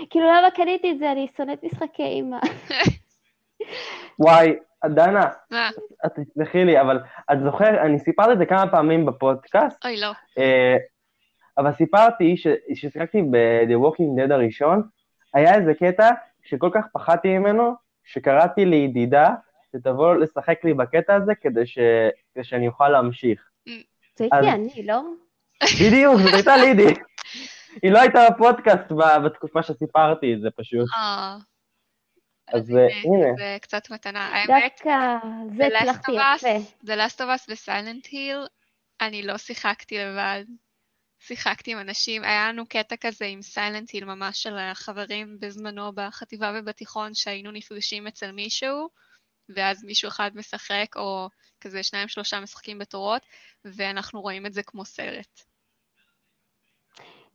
כאילו, 0.10 0.26
למה 0.28 0.52
קניתי 0.56 0.92
את 0.92 1.00
זה? 1.00 1.12
אני 1.12 1.28
שונאת 1.38 1.64
משחקי 1.64 2.04
אימא. 2.04 2.38
וואי, 4.20 4.54
דנה, 4.86 5.26
מה? 5.52 5.70
את 6.06 6.12
תסלחי 6.20 6.66
לי, 6.66 6.82
אבל 6.82 7.00
את 7.32 7.38
זוכרת, 7.44 7.80
אני 7.86 8.00
סיפרתי 8.00 8.32
את 8.34 8.38
זה 8.38 8.46
כמה 8.46 8.72
פעמים 8.72 9.06
בפודקאסט, 9.06 9.86
אוי, 9.86 9.98
לא. 10.00 10.12
אה, 10.38 10.76
אבל 11.58 11.72
סיפרתי 11.78 12.38
ש- 12.38 12.48
ששיחקתי 12.76 13.22
ב-The 13.22 13.74
Walking 13.88 14.28
Dead 14.30 14.34
הראשון, 14.34 14.82
היה 15.34 15.56
איזה 15.56 15.74
קטע 15.74 16.10
שכל 16.44 16.70
כך 16.74 16.86
פחדתי 16.94 17.38
ממנו, 17.38 17.74
שקראתי 18.04 18.66
לידידה 18.66 19.30
שתבוא 19.72 20.16
לשחק 20.16 20.64
לי 20.66 20.74
בקטע 20.74 21.16
הזה 21.16 21.36
כדי, 21.36 21.66
ש... 21.66 21.80
כדי 22.34 22.44
שאני 22.44 22.68
אוכל 22.68 22.90
להמשיך. 22.90 23.50
זה 24.16 24.28
אז- 24.32 24.46
הייתי 24.46 24.50
אני, 24.80 24.88
לא? 24.88 25.02
בדיוק, 25.86 26.16
זאת 26.22 26.34
הייתה 26.34 26.58
לידי. 26.58 26.94
היא 27.84 27.92
לא 27.92 28.00
הייתה 28.00 28.20
בפודקאסט 28.30 28.92
ב- 28.92 29.26
בתקופה 29.26 29.64
שסיפרתי 29.64 30.34
את 30.34 30.42
זה 30.42 30.50
פשוט. 30.56 30.88
אה. 30.96 31.38
אז 32.54 32.72
אה, 32.72 32.88
הנה, 33.04 33.28
זה 33.38 33.58
קצת 33.62 33.90
מתנה. 33.90 34.28
האמת, 34.28 34.82
זה 35.58 35.68
The 35.68 35.72
Last 35.72 35.82
הצלחתי 35.82 36.12
of 36.12 36.22
Us, 36.22 36.48
יפה. 36.48 36.72
The 36.84 36.96
Last 36.96 37.18
of 37.18 37.20
Us 37.20 37.46
ו-Silent 37.50 38.08
Hill, 38.08 38.48
אני 39.02 39.24
לא 39.24 39.38
שיחקתי 39.38 39.98
לבד. 39.98 40.44
שיחקתי 41.20 41.72
עם 41.72 41.80
אנשים, 41.80 42.24
היה 42.24 42.50
לנו 42.50 42.66
קטע 42.66 42.96
כזה 42.96 43.26
עם 43.26 43.42
סיילנט 43.42 43.90
היל 43.90 44.06
ממש 44.06 44.44
של 44.44 44.58
החברים 44.58 45.38
בזמנו 45.40 45.92
בחטיבה 45.96 46.54
ובתיכון 46.56 47.14
שהיינו 47.14 47.52
נפגשים 47.52 48.08
אצל 48.08 48.32
מישהו, 48.32 48.90
ואז 49.56 49.84
מישהו 49.84 50.08
אחד 50.08 50.32
משחק, 50.36 50.88
או 50.96 51.30
כזה 51.62 51.84
שניים 51.84 52.08
שלושה 52.08 52.40
משחקים 52.40 52.80
בתורות, 52.80 53.22
ואנחנו 53.66 54.22
רואים 54.22 54.46
את 54.46 54.54
זה 54.54 54.64
כמו 54.64 54.86
סרט. 54.86 55.51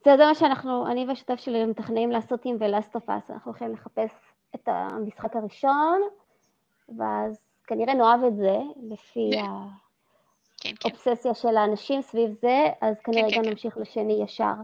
זה 0.07 0.17
זה 0.17 0.27
מה 0.27 0.35
שאנחנו, 0.35 0.87
אני 0.87 1.05
והשותף 1.09 1.37
שלי 1.37 1.65
מתכננים 1.65 2.11
לעשות 2.11 2.41
עם 2.45 2.57
Us. 2.59 3.11
אנחנו 3.31 3.51
הולכים 3.51 3.73
לחפש 3.73 4.11
את 4.55 4.69
המשחק 4.69 5.37
הראשון, 5.37 6.03
ואז 6.99 7.41
כנראה 7.67 7.95
נאהב 7.95 8.25
את 8.25 8.37
זה, 8.37 8.59
לפי 8.91 9.31
כן, 10.61 10.71
כן. 10.81 10.89
האובססיה 10.89 11.35
של 11.35 11.57
האנשים 11.57 12.03
סביב 12.03 12.31
זה, 12.41 12.65
אז 12.81 13.01
כנראה 13.05 13.31
כן, 13.31 13.37
גם 13.37 13.43
כן. 13.45 13.51
נמשיך 13.51 13.79
לשני 13.79 14.23
ישר. 14.25 14.55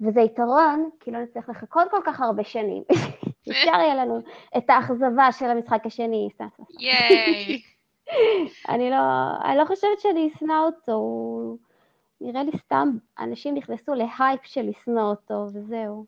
וזה 0.00 0.20
יתרון, 0.20 0.90
כי 1.00 1.10
לא 1.10 1.18
נצטרך 1.22 1.48
לחכות 1.48 1.90
כל 1.90 2.00
כך 2.04 2.20
הרבה 2.20 2.44
שנים. 2.44 2.82
אפשר 3.50 3.74
יהיה 3.74 3.94
לנו 3.94 4.18
את 4.56 4.70
האכזבה 4.70 5.32
של 5.32 5.46
המשחק 5.46 5.86
השני. 5.86 6.28
סתם, 6.34 6.46
סתם. 6.54 6.62
ייי! 6.78 7.62
אני 8.72 8.90
לא, 8.90 8.96
אני 9.44 9.58
לא 9.58 9.64
חושבת 9.64 10.00
שאני 10.00 10.28
אשנא 10.28 10.62
אותו, 10.66 10.92
הוא 10.92 11.58
נראה 12.20 12.42
לי 12.42 12.50
סתם, 12.58 12.88
אנשים 13.18 13.54
נכנסו 13.54 13.94
להייפ 13.94 14.40
של 14.44 14.60
לשנוא 14.62 15.10
אותו, 15.10 15.46
וזהו. 15.54 16.06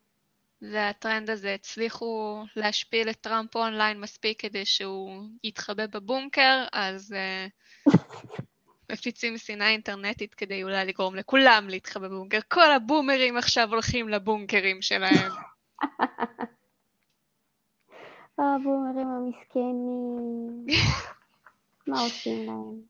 זה 0.60 0.88
הטרנד 0.88 1.30
הזה, 1.30 1.54
הצליחו 1.54 2.44
להשפיל 2.56 3.10
את 3.10 3.16
טראמפ 3.16 3.56
אונליין 3.56 4.00
מספיק 4.00 4.40
כדי 4.40 4.64
שהוא 4.64 5.22
יתחבא 5.44 5.86
בבונקר, 5.86 6.64
אז 6.72 7.14
uh, 7.14 7.92
מפיצים 8.92 9.38
שנאה 9.38 9.68
אינטרנטית 9.68 10.34
כדי 10.34 10.62
אולי 10.62 10.84
לגרום 10.84 11.16
לכולם 11.16 11.68
להתחבא 11.68 12.08
בבונקר. 12.08 12.38
כל 12.48 12.72
הבומרים 12.72 13.36
עכשיו 13.36 13.68
הולכים 13.70 14.08
לבונקרים 14.08 14.82
שלהם. 14.82 15.32
הבומרים 18.38 19.08
המסכנים, 19.08 20.66
מה 21.86 22.00
עושים 22.00 22.46
להם? 22.46 22.80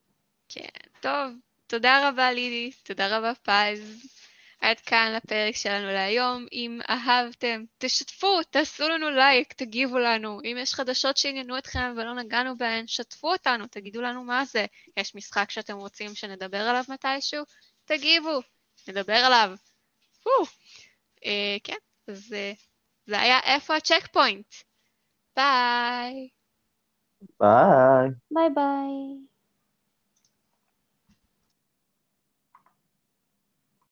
כן, 0.49 0.91
טוב, 1.01 1.33
תודה 1.73 2.09
רבה 2.09 2.33
לידי, 2.33 2.71
תודה 2.83 3.19
רבה 3.19 3.33
פז. 3.35 4.07
עד 4.61 4.81
כאן 4.81 5.13
הפרק 5.17 5.57
שלנו 5.57 5.87
להיום. 5.87 6.47
אם 6.53 6.81
אהבתם, 6.89 7.65
תשתפו, 7.79 8.43
תעשו 8.51 8.89
לנו 8.89 9.11
לייק, 9.11 9.53
תגיבו 9.53 9.99
לנו. 9.99 10.41
אם 10.45 10.57
יש 10.61 10.75
חדשות 10.75 11.17
שעניינו 11.17 11.59
אתכם 11.59 11.95
ולא 11.97 12.15
נגענו 12.15 12.57
בהן, 12.57 12.87
שתפו 12.87 13.33
אותנו, 13.33 13.67
תגידו 13.67 14.03
לנו 14.03 14.25
מה 14.25 14.45
זה. 14.45 14.67
יש 14.97 15.15
משחק 15.15 15.51
שאתם 15.51 15.77
רוצים 15.77 16.15
שנדבר 16.15 16.61
עליו 16.61 16.85
מתישהו? 16.89 17.45
תגיבו, 17.85 18.41
נדבר 18.89 19.17
עליו. 19.17 19.55
פו. 20.23 20.31
אה, 21.25 21.57
כן, 21.65 21.79
אז 22.09 22.33
אה, 22.33 22.53
זה 23.07 23.21
היה 23.21 23.41
איפה 23.45 23.77
הצ'ק 23.77 24.07
פוינט. 24.13 24.55
ביי. 25.37 26.29
ביי. 27.41 28.09
ביי 28.31 28.49
ביי. 28.55 29.32